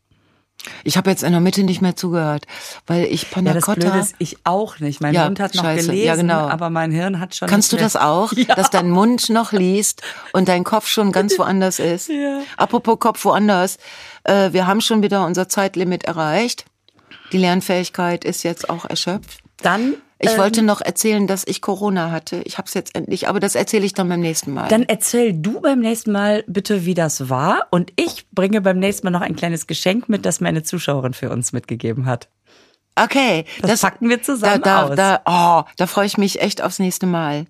Ich 0.84 0.96
habe 0.96 1.10
jetzt 1.10 1.24
in 1.24 1.32
der 1.32 1.40
Mitte 1.40 1.64
nicht 1.64 1.82
mehr 1.82 1.96
zugehört, 1.96 2.44
weil 2.86 3.04
ich 3.06 3.30
Panna 3.32 3.50
Ja, 3.50 3.54
das 3.54 3.64
Cotta. 3.64 3.98
Ist, 3.98 4.14
ich 4.18 4.36
auch 4.44 4.78
nicht. 4.78 5.00
Mein 5.00 5.12
Ja, 5.12 5.24
Mund 5.24 5.40
hat 5.40 5.54
noch 5.56 5.64
scheiße. 5.64 5.86
gelesen, 5.86 6.06
Ja, 6.06 6.14
genau. 6.14 6.48
aber 6.48 6.70
mein 6.70 6.92
Hirn 6.92 7.18
hat 7.18 7.34
schon 7.34 7.48
Kannst 7.48 7.72
du 7.72 7.76
das 7.76 7.96
auch, 7.96 8.32
Ja. 8.36 8.54
dass 8.54 8.70
dein 8.70 8.88
Mund 8.90 9.28
noch 9.28 9.50
liest 9.52 10.02
und 10.32 10.46
dein 10.48 10.62
Kopf 10.62 10.86
schon 10.86 11.10
ganz 11.10 11.36
woanders 11.38 11.78
ist? 11.80 12.08
Ja. 12.12 12.42
Apropos 12.56 12.98
Kopf 13.00 13.24
woanders, 13.24 13.78
äh, 14.24 14.52
wir 14.52 14.66
haben 14.68 14.80
schon 14.80 15.02
wieder 15.02 15.26
unser 15.26 15.48
Zeitlimit 15.48 16.04
erreicht. 16.04 16.64
Die 17.32 17.38
Lernfähigkeit 17.38 18.24
ist 18.24 18.44
jetzt 18.44 18.70
auch 18.70 18.84
erschöpft. 18.84 19.40
Dann, 19.62 19.94
Ich 20.24 20.30
ähm, 20.30 20.38
wollte 20.38 20.62
noch 20.62 20.80
erzählen, 20.80 21.26
dass 21.26 21.44
ich 21.44 21.60
Corona 21.60 22.12
hatte. 22.12 22.42
Ich 22.44 22.56
habe 22.56 22.68
es 22.68 22.74
jetzt 22.74 22.94
endlich, 22.94 23.28
aber 23.28 23.40
das 23.40 23.56
erzähle 23.56 23.84
ich 23.84 23.92
dann 23.92 24.08
beim 24.08 24.20
nächsten 24.20 24.52
Mal. 24.54 24.68
Dann 24.68 24.84
erzähl 24.84 25.32
du 25.32 25.60
beim 25.60 25.80
nächsten 25.80 26.12
Mal 26.12 26.44
bitte, 26.46 26.86
wie 26.86 26.94
das 26.94 27.28
war. 27.28 27.66
Und 27.70 27.92
ich 27.96 28.30
bringe 28.30 28.60
beim 28.60 28.78
nächsten 28.78 29.04
Mal 29.04 29.10
noch 29.10 29.20
ein 29.20 29.34
kleines 29.34 29.66
Geschenk 29.66 30.08
mit, 30.08 30.24
das 30.24 30.40
mir 30.40 30.48
eine 30.48 30.62
Zuschauerin 30.62 31.12
für 31.12 31.30
uns 31.30 31.52
mitgegeben 31.52 32.06
hat. 32.06 32.28
okay, 32.94 33.46
Das 33.62 33.80
packen 33.80 34.08
wir 34.08 34.22
zusammen 34.22 34.62
da, 34.62 34.84
aus. 34.84 34.96
Da, 34.96 35.22
oh, 35.26 35.68
da 35.76 35.86
freue 35.88 36.06
ich 36.06 36.18
mich 36.18 36.40
echt 36.40 36.62
aufs 36.62 36.78
nächste 36.78 37.06
Mal. 37.06 37.46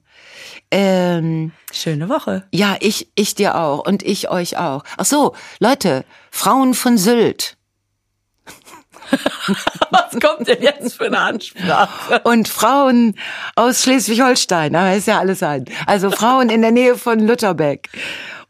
Ähm, 0.70 1.52
Schöne 1.72 2.08
Woche. 2.08 2.44
ja, 2.52 2.76
ich, 2.80 3.10
ich 3.14 3.34
dir 3.34 3.56
auch 3.56 3.86
und 3.86 4.02
ich 4.02 4.30
euch 4.30 4.56
auch. 4.56 4.84
Ach 4.96 5.04
so, 5.04 5.34
Leute, 5.60 6.06
Frauen 6.30 6.72
von 6.72 6.96
Sylt. 6.96 7.58
Was 9.90 10.18
kommt 10.20 10.48
denn 10.48 10.62
jetzt 10.62 10.94
für 10.94 11.06
eine 11.06 11.18
Ansprache? 11.18 12.20
und 12.24 12.48
Frauen 12.48 13.14
aus 13.56 13.82
Schleswig-Holstein, 13.82 14.72
da 14.72 14.92
ist 14.92 15.06
ja 15.06 15.18
alles 15.18 15.42
ein. 15.42 15.64
Also 15.86 16.10
Frauen 16.10 16.48
in 16.48 16.62
der 16.62 16.72
Nähe 16.72 16.96
von 16.96 17.18
Lutherbeck. 17.20 17.88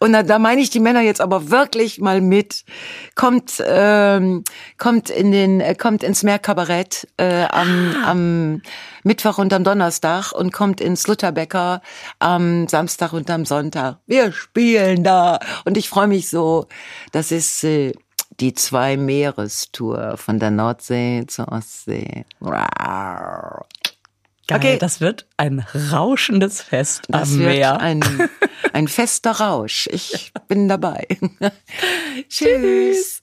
Und 0.02 0.14
da, 0.14 0.24
da 0.24 0.40
meine 0.40 0.60
ich 0.60 0.68
die 0.68 0.80
Männer 0.80 1.00
jetzt 1.00 1.20
aber 1.20 1.50
wirklich 1.50 2.00
mal 2.00 2.20
mit. 2.20 2.64
Kommt, 3.14 3.62
ähm, 3.64 4.42
kommt 4.76 5.10
in 5.10 5.30
den, 5.30 5.60
äh, 5.60 5.76
kommt 5.76 6.02
ins 6.02 6.24
Meerkabarett 6.24 7.06
äh, 7.18 7.44
am, 7.44 7.94
am 8.04 8.62
Mittwoch 9.04 9.38
und 9.38 9.52
am 9.52 9.62
Donnerstag 9.62 10.32
und 10.32 10.52
kommt 10.52 10.80
ins 10.80 11.06
Lutherbecker 11.06 11.82
am 12.18 12.66
Samstag 12.66 13.12
und 13.12 13.30
am 13.30 13.44
Sonntag. 13.44 13.98
Wir 14.06 14.32
spielen 14.32 15.04
da 15.04 15.38
und 15.64 15.76
ich 15.76 15.88
freue 15.88 16.08
mich 16.08 16.28
so. 16.28 16.66
Das 17.12 17.30
ist 17.30 17.62
äh, 17.62 17.92
die 18.40 18.54
zwei 18.54 18.96
Meerestour 18.96 20.16
von 20.16 20.38
der 20.38 20.50
Nordsee 20.50 21.24
zur 21.26 21.48
Ostsee. 21.52 22.24
Rar. 22.40 23.66
Geil, 24.48 24.58
Okay. 24.58 24.78
das 24.78 25.00
wird 25.00 25.26
ein 25.36 25.64
rauschendes 25.92 26.60
Fest 26.62 27.04
Das 27.08 27.30
am 27.32 27.38
Meer. 27.38 27.80
ein, 27.80 28.02
ein 28.72 28.88
fester 28.88 29.30
Rausch. 29.32 29.88
Ich 29.92 30.32
bin 30.48 30.68
dabei. 30.68 31.06
Tschüss. 32.28 33.21